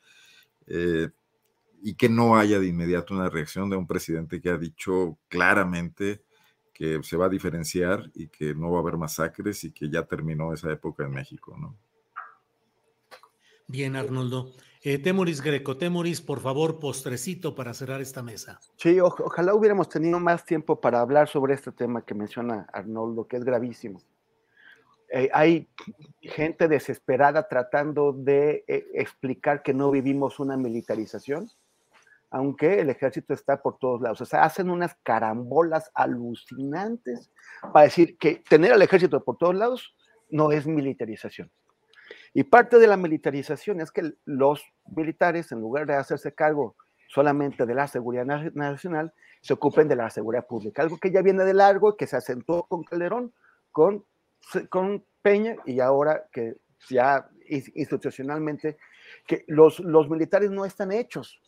eh, 0.67 1.09
y 1.81 1.95
que 1.95 2.09
no 2.09 2.37
haya 2.37 2.59
de 2.59 2.67
inmediato 2.67 3.13
una 3.13 3.29
reacción 3.29 3.69
de 3.69 3.77
un 3.77 3.87
presidente 3.87 4.39
que 4.39 4.49
ha 4.49 4.57
dicho 4.57 5.17
claramente 5.29 6.21
que 6.73 7.01
se 7.03 7.17
va 7.17 7.25
a 7.25 7.29
diferenciar 7.29 8.11
y 8.13 8.27
que 8.27 8.53
no 8.53 8.71
va 8.71 8.77
a 8.77 8.81
haber 8.81 8.97
masacres 8.97 9.63
y 9.63 9.71
que 9.71 9.89
ya 9.89 10.03
terminó 10.03 10.53
esa 10.53 10.71
época 10.71 11.05
en 11.05 11.11
México, 11.11 11.55
¿no? 11.59 11.75
Bien, 13.71 13.95
Arnoldo. 13.95 14.51
Eh, 14.83 14.97
Temoris 14.97 15.41
Greco, 15.41 15.77
Temoris, 15.77 16.19
por 16.19 16.41
favor, 16.41 16.77
postrecito 16.77 17.55
para 17.55 17.73
cerrar 17.73 18.01
esta 18.01 18.21
mesa. 18.21 18.59
Sí, 18.75 18.99
ojalá 18.99 19.53
hubiéramos 19.53 19.87
tenido 19.87 20.19
más 20.19 20.43
tiempo 20.43 20.81
para 20.81 20.99
hablar 20.99 21.29
sobre 21.29 21.53
este 21.53 21.71
tema 21.71 22.03
que 22.03 22.13
menciona 22.13 22.67
Arnoldo, 22.73 23.27
que 23.29 23.37
es 23.37 23.45
gravísimo. 23.45 24.01
Eh, 25.09 25.29
hay 25.33 25.69
gente 26.21 26.67
desesperada 26.67 27.47
tratando 27.47 28.11
de 28.11 28.65
eh, 28.67 28.87
explicar 28.93 29.63
que 29.63 29.73
no 29.73 29.89
vivimos 29.89 30.39
una 30.39 30.57
militarización 30.57 31.49
aunque 32.33 32.79
el 32.79 32.89
ejército 32.89 33.33
está 33.33 33.61
por 33.61 33.77
todos 33.77 33.99
lados. 34.01 34.21
O 34.21 34.25
sea, 34.25 34.45
hacen 34.45 34.69
unas 34.69 34.95
carambolas 35.03 35.91
alucinantes 35.93 37.29
para 37.73 37.83
decir 37.83 38.17
que 38.17 38.41
tener 38.47 38.71
al 38.71 38.81
ejército 38.81 39.21
por 39.21 39.37
todos 39.37 39.53
lados 39.53 39.93
no 40.29 40.53
es 40.53 40.65
militarización. 40.65 41.51
Y 42.33 42.43
parte 42.43 42.79
de 42.79 42.87
la 42.87 42.97
militarización 42.97 43.81
es 43.81 43.91
que 43.91 44.13
los 44.25 44.63
militares, 44.95 45.51
en 45.51 45.59
lugar 45.59 45.85
de 45.85 45.95
hacerse 45.95 46.33
cargo 46.33 46.75
solamente 47.07 47.65
de 47.65 47.75
la 47.75 47.87
seguridad 47.87 48.25
nacional, 48.25 49.13
se 49.41 49.53
ocupen 49.53 49.87
de 49.87 49.95
la 49.95 50.09
seguridad 50.09 50.45
pública, 50.47 50.81
algo 50.81 50.97
que 50.97 51.11
ya 51.11 51.21
viene 51.21 51.43
de 51.43 51.53
largo, 51.53 51.97
que 51.97 52.07
se 52.07 52.15
acentuó 52.15 52.63
con 52.63 52.83
Calderón, 52.83 53.33
con, 53.71 54.05
con 54.69 55.03
Peña 55.21 55.55
y 55.65 55.79
ahora 55.79 56.27
que 56.31 56.55
ya 56.89 57.29
institucionalmente, 57.49 58.77
que 59.27 59.43
los, 59.47 59.79
los 59.79 60.09
militares 60.09 60.51
no 60.51 60.63
están 60.63 60.91
hechos 60.91 61.41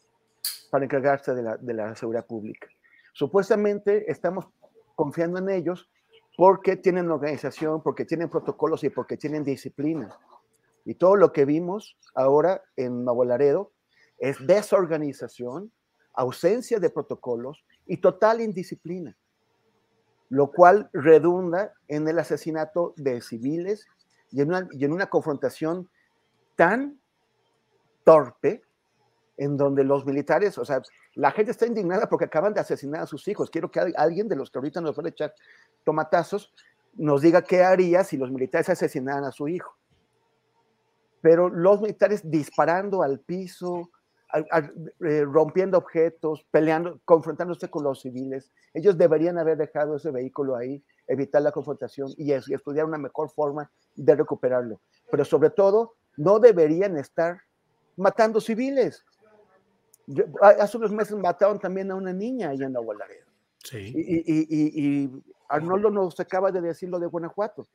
para 0.69 0.85
encargarse 0.85 1.33
de 1.33 1.43
la, 1.43 1.57
de 1.57 1.73
la 1.73 1.95
seguridad 1.95 2.25
pública. 2.25 2.67
Supuestamente 3.13 4.11
estamos 4.11 4.47
confiando 4.95 5.39
en 5.39 5.49
ellos 5.49 5.89
porque 6.35 6.75
tienen 6.75 7.09
organización, 7.09 7.81
porque 7.83 8.05
tienen 8.05 8.29
protocolos 8.29 8.83
y 8.83 8.89
porque 8.89 9.17
tienen 9.17 9.43
disciplina. 9.43 10.17
Y 10.85 10.95
todo 10.95 11.15
lo 11.15 11.31
que 11.31 11.45
vimos 11.45 11.97
ahora 12.15 12.63
en 12.75 13.05
Nuevo 13.05 13.25
Laredo 13.25 13.71
es 14.17 14.45
desorganización, 14.45 15.71
ausencia 16.13 16.79
de 16.79 16.89
protocolos 16.89 17.65
y 17.85 17.97
total 17.97 18.41
indisciplina, 18.41 19.17
lo 20.29 20.51
cual 20.51 20.89
redunda 20.93 21.73
en 21.87 22.07
el 22.07 22.19
asesinato 22.19 22.93
de 22.97 23.21
civiles 23.21 23.87
y 24.31 24.41
en 24.41 24.49
una, 24.49 24.67
y 24.71 24.85
en 24.85 24.93
una 24.93 25.07
confrontación 25.07 25.89
tan 26.55 26.99
torpe 28.03 28.63
en 29.37 29.57
donde 29.57 29.83
los 29.83 30.05
militares, 30.05 30.57
o 30.57 30.65
sea, 30.65 30.81
la 31.15 31.31
gente 31.31 31.51
está 31.51 31.65
indignada 31.65 32.07
porque 32.07 32.25
acaban 32.25 32.53
de 32.53 32.59
asesinar 32.59 33.01
a 33.01 33.07
sus 33.07 33.27
hijos. 33.27 33.49
Quiero 33.49 33.69
que 33.69 33.79
alguien 33.95 34.27
de 34.27 34.35
los 34.35 34.49
que 34.49 34.57
ahorita 34.57 34.81
nos 34.81 34.95
van 34.95 35.07
a 35.07 35.09
echar 35.09 35.33
tomatazos 35.83 36.53
nos 36.93 37.21
diga 37.21 37.43
qué 37.43 37.63
haría 37.63 38.03
si 38.03 38.17
los 38.17 38.31
militares 38.31 38.69
asesinaran 38.69 39.23
a 39.23 39.31
su 39.31 39.47
hijo. 39.47 39.75
Pero 41.23 41.49
los 41.49 41.81
militares 41.81 42.21
disparando 42.23 43.01
al 43.01 43.19
piso, 43.19 43.89
eh, 44.33 45.25
rompiendo 45.25 45.79
objetos, 45.79 46.45
peleando, 46.51 46.99
confrontándose 47.05 47.67
con 47.71 47.83
los 47.83 48.01
civiles, 48.01 48.51
ellos 48.75 48.95
deberían 48.95 49.39
haber 49.39 49.57
dejado 49.57 49.95
ese 49.95 50.11
vehículo 50.11 50.55
ahí, 50.55 50.83
evitar 51.07 51.41
la 51.41 51.51
confrontación 51.51 52.11
y, 52.15 52.31
y 52.31 52.53
estudiar 52.53 52.85
una 52.85 52.99
mejor 52.99 53.31
forma 53.31 53.71
de 53.95 54.15
recuperarlo. 54.15 54.79
Pero 55.09 55.25
sobre 55.25 55.49
todo, 55.49 55.95
no 56.17 56.37
deberían 56.39 56.97
estar 56.97 57.41
matando 57.95 58.39
civiles 58.39 59.03
hace 60.41 60.77
unos 60.77 60.91
meses 60.91 61.15
mataron 61.17 61.59
también 61.59 61.91
a 61.91 61.95
una 61.95 62.13
niña 62.13 62.49
allá 62.49 62.65
en 62.65 62.73
Nuevo 62.73 62.93
Laredo. 62.93 63.25
Sí. 63.63 63.93
Y, 63.95 65.09
Arnoldo 65.49 65.91
nos 65.91 66.19
acaba 66.19 66.51
de 66.51 66.61
decir 66.61 66.89
lo 66.89 66.99
de 66.99 67.05
Guanajuato. 67.05 67.67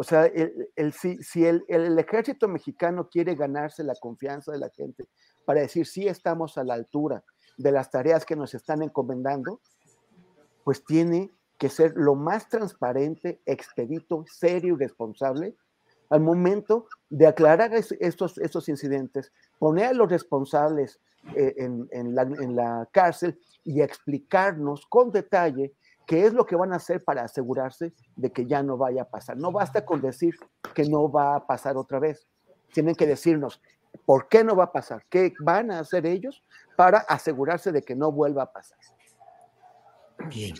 O 0.00 0.04
sea, 0.04 0.26
el, 0.26 0.92
si, 0.92 1.44
el, 1.44 1.64
el, 1.66 1.98
ejército 1.98 2.46
mexicano 2.46 3.08
quiere 3.08 3.34
ganarse 3.34 3.82
la 3.82 3.96
confianza 4.00 4.52
de 4.52 4.58
la 4.58 4.70
gente 4.70 5.08
para 5.44 5.62
decir 5.62 5.86
sí 5.86 6.06
estamos 6.06 6.56
a 6.56 6.62
la 6.62 6.74
altura 6.74 7.24
de 7.56 7.72
las 7.72 7.90
tareas 7.90 8.24
que 8.24 8.36
nos 8.36 8.54
están 8.54 8.80
encomendando, 8.82 9.60
pues 10.62 10.84
tiene 10.84 11.32
que 11.58 11.68
ser 11.68 11.94
lo 11.96 12.14
más 12.14 12.48
transparente, 12.48 13.42
expedito, 13.44 14.24
serio 14.28 14.76
y 14.76 14.78
responsable 14.78 15.56
al 16.10 16.20
momento 16.20 16.86
de 17.10 17.26
aclarar 17.26 17.74
estos, 17.74 18.38
estos 18.38 18.68
incidentes, 18.68 19.32
poner 19.58 19.86
a 19.86 19.92
los 19.94 20.08
responsables 20.08 21.00
eh, 21.34 21.56
en, 21.58 22.14
la, 22.14 22.88
cárcel 22.92 23.36
y 23.64 23.80
explicarnos 23.80 24.86
con 24.86 25.10
detalle 25.10 25.74
qué 26.08 26.24
es 26.24 26.32
lo 26.32 26.46
que 26.46 26.56
van 26.56 26.72
a 26.72 26.76
hacer 26.76 27.04
para 27.04 27.22
asegurarse 27.22 27.92
de 28.16 28.32
que 28.32 28.46
ya 28.46 28.62
no 28.62 28.78
vaya 28.78 29.02
a 29.02 29.04
pasar. 29.04 29.36
No 29.36 29.52
basta 29.52 29.84
con 29.84 30.00
decir 30.00 30.34
que 30.74 30.84
no 30.84 31.12
va 31.12 31.36
a 31.36 31.46
pasar 31.46 31.76
otra 31.76 31.98
vez. 31.98 32.26
Tienen 32.72 32.94
que 32.94 33.06
decirnos 33.06 33.60
por 34.06 34.26
qué 34.28 34.42
no 34.42 34.56
va 34.56 34.64
a 34.64 34.72
pasar, 34.72 35.04
qué 35.10 35.34
van 35.40 35.70
a 35.70 35.80
hacer 35.80 36.06
ellos 36.06 36.42
para 36.76 36.98
asegurarse 36.98 37.72
de 37.72 37.82
que 37.82 37.94
no 37.94 38.10
vuelva 38.10 38.44
a 38.44 38.52
pasar. 38.52 38.78
Bien. 40.30 40.54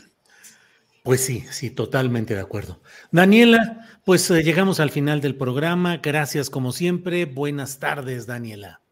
Pues 1.03 1.25
sí, 1.25 1.41
sí, 1.51 1.71
totalmente 1.71 2.35
de 2.35 2.41
acuerdo. 2.41 2.81
Daniela, 3.11 3.87
pues 4.05 4.31
eh, 4.31 4.43
llegamos 4.43 4.81
al 4.81 4.91
final 4.91 5.23
del 5.23 5.35
programa. 5.35 5.97
Gracias 5.97 6.51
como 6.51 6.73
siempre. 6.73 7.25
Buenas 7.25 7.79
tardes, 7.79 8.27
Daniela. 8.27 8.83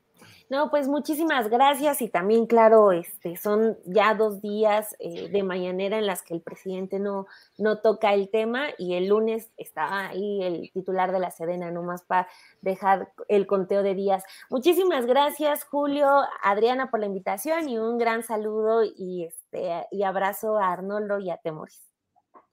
No, 0.48 0.70
pues 0.70 0.86
muchísimas 0.86 1.48
gracias 1.48 2.00
y 2.00 2.08
también, 2.08 2.46
claro, 2.46 2.92
este, 2.92 3.36
son 3.36 3.76
ya 3.84 4.14
dos 4.14 4.40
días 4.40 4.94
eh, 5.00 5.28
de 5.28 5.42
mañanera 5.42 5.98
en 5.98 6.06
las 6.06 6.22
que 6.22 6.34
el 6.34 6.40
presidente 6.40 7.00
no, 7.00 7.26
no 7.58 7.78
toca 7.78 8.14
el 8.14 8.30
tema 8.30 8.66
y 8.78 8.94
el 8.94 9.08
lunes 9.08 9.50
está 9.56 10.08
ahí 10.08 10.44
el 10.44 10.70
titular 10.72 11.10
de 11.10 11.18
la 11.18 11.32
Sedena, 11.32 11.72
nomás 11.72 12.04
para 12.04 12.28
dejar 12.60 13.12
el 13.26 13.48
conteo 13.48 13.82
de 13.82 13.96
días. 13.96 14.22
Muchísimas 14.48 15.06
gracias, 15.06 15.64
Julio, 15.64 16.08
Adriana, 16.42 16.90
por 16.92 17.00
la 17.00 17.06
invitación 17.06 17.68
y 17.68 17.78
un 17.78 17.98
gran 17.98 18.22
saludo 18.22 18.84
y, 18.84 19.24
este, 19.24 19.86
y 19.90 20.04
abrazo 20.04 20.58
a 20.58 20.72
Arnoldo 20.72 21.18
y 21.18 21.30
a 21.30 21.38
Temoris. 21.38 21.82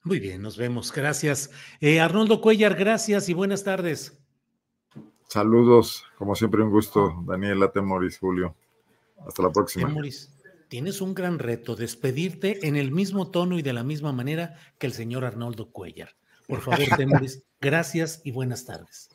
Muy 0.04 0.20
bien, 0.20 0.42
nos 0.42 0.58
vemos. 0.58 0.92
Gracias. 0.92 1.52
Eh, 1.80 2.02
Arnoldo 2.02 2.42
Cuellar, 2.42 2.76
gracias 2.76 3.30
y 3.30 3.34
buenas 3.34 3.64
tardes. 3.64 4.23
Saludos, 5.34 6.06
como 6.20 6.36
siempre 6.36 6.62
un 6.62 6.70
gusto, 6.70 7.24
Daniela 7.26 7.72
Temoris, 7.72 8.20
Julio. 8.20 8.56
Hasta 9.28 9.42
la 9.42 9.50
próxima. 9.50 9.88
Temoris, 9.88 10.32
tienes 10.68 11.02
un 11.02 11.16
gran 11.16 11.40
reto, 11.40 11.76
despedirte 11.76 12.68
en 12.68 12.76
el 12.76 12.92
mismo 12.92 13.32
tono 13.32 13.58
y 13.58 13.64
de 13.64 13.74
la 13.74 13.84
misma 13.84 14.12
manera 14.12 14.54
que 14.78 14.86
el 14.86 14.94
señor 14.94 15.26
Arnoldo 15.26 15.72
Cuellar. 15.72 16.10
Por 16.48 16.62
favor, 16.62 16.82
Temoris, 16.96 17.44
gracias 17.60 18.22
y 18.24 18.32
buenas 18.32 18.66
tardes. 18.66 19.10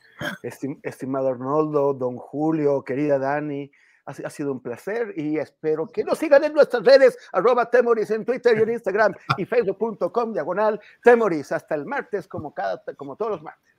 estimado 0.83 1.29
Arnoldo, 1.29 1.95
don 1.95 2.17
Julio, 2.17 2.83
querida 2.83 3.21
Dani, 3.21 3.71
Ha, 4.05 4.31
sido 4.31 4.51
un 4.51 4.61
placer 4.61 5.15
y 5.17 5.39
espero 5.39 5.87
que 5.87 6.03
nos 6.03 6.19
sigan 6.19 6.43
en 6.43 6.53
nuestras 6.53 6.83
redes, 6.83 7.17
arroba 7.31 7.71
Temoris 7.71 8.11
en 8.11 8.25
Twitter 8.25 8.59
y 8.59 8.63
en 8.63 8.71
Instagram 8.71 9.15
y 9.37 9.45
facebook.com 9.45 10.33
diagonal 10.33 10.81
Temoris. 11.01 11.53
Hasta 11.53 11.77
el 11.77 11.87
martes, 11.87 12.27
como, 12.27 12.53
cada, 12.53 12.83
como 12.97 13.15
todos 13.15 13.31
los 13.31 13.43
martes. 13.45 13.78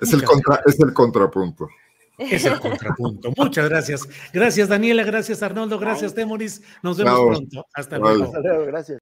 Es 0.00 0.12
el, 0.12 0.22
contra, 0.22 0.60
es 0.66 0.78
el 0.80 0.92
contrapunto. 0.92 1.68
Es 2.18 2.44
el 2.44 2.58
contrapunto. 2.58 3.32
Muchas 3.36 3.68
gracias. 3.68 4.08
Gracias, 4.32 4.68
Daniela. 4.68 5.04
Gracias, 5.04 5.42
Arnoldo. 5.42 5.78
Gracias, 5.78 6.14
Temoris. 6.14 6.62
Nos 6.82 6.98
vemos 6.98 7.20
pronto. 7.20 7.66
Hasta 7.74 7.98
luego. 7.98 8.24
Hasta 8.24 8.40
luego. 8.40 8.66
Gracias. 8.66 8.98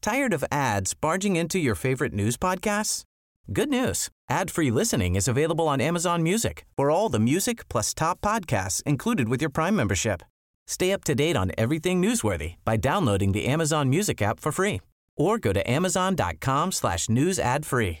¿Tired 0.00 0.32
of 0.32 0.44
ads 0.50 0.94
barging 0.94 1.36
into 1.36 1.58
your 1.58 1.74
favorite 1.74 2.14
news 2.14 2.36
podcasts? 2.36 3.02
Good 3.52 3.68
news. 3.68 4.08
Ad-free 4.30 4.70
listening 4.70 5.16
is 5.16 5.26
available 5.26 5.66
on 5.66 5.80
Amazon 5.80 6.22
Music 6.22 6.66
for 6.76 6.90
all 6.90 7.08
the 7.08 7.18
music 7.18 7.68
plus 7.68 7.94
top 7.94 8.20
podcasts 8.20 8.82
included 8.84 9.28
with 9.28 9.40
your 9.40 9.50
Prime 9.50 9.74
membership. 9.74 10.22
Stay 10.66 10.92
up 10.92 11.02
to 11.04 11.14
date 11.14 11.36
on 11.36 11.50
everything 11.56 12.00
newsworthy 12.00 12.56
by 12.64 12.76
downloading 12.76 13.32
the 13.32 13.46
Amazon 13.46 13.88
Music 13.88 14.20
app 14.20 14.38
for 14.38 14.52
free 14.52 14.80
or 15.16 15.38
go 15.38 15.52
to 15.52 15.68
amazon.com 15.68 16.72
slash 16.72 17.08
news 17.08 17.38
ad 17.38 17.66
free. 17.66 18.00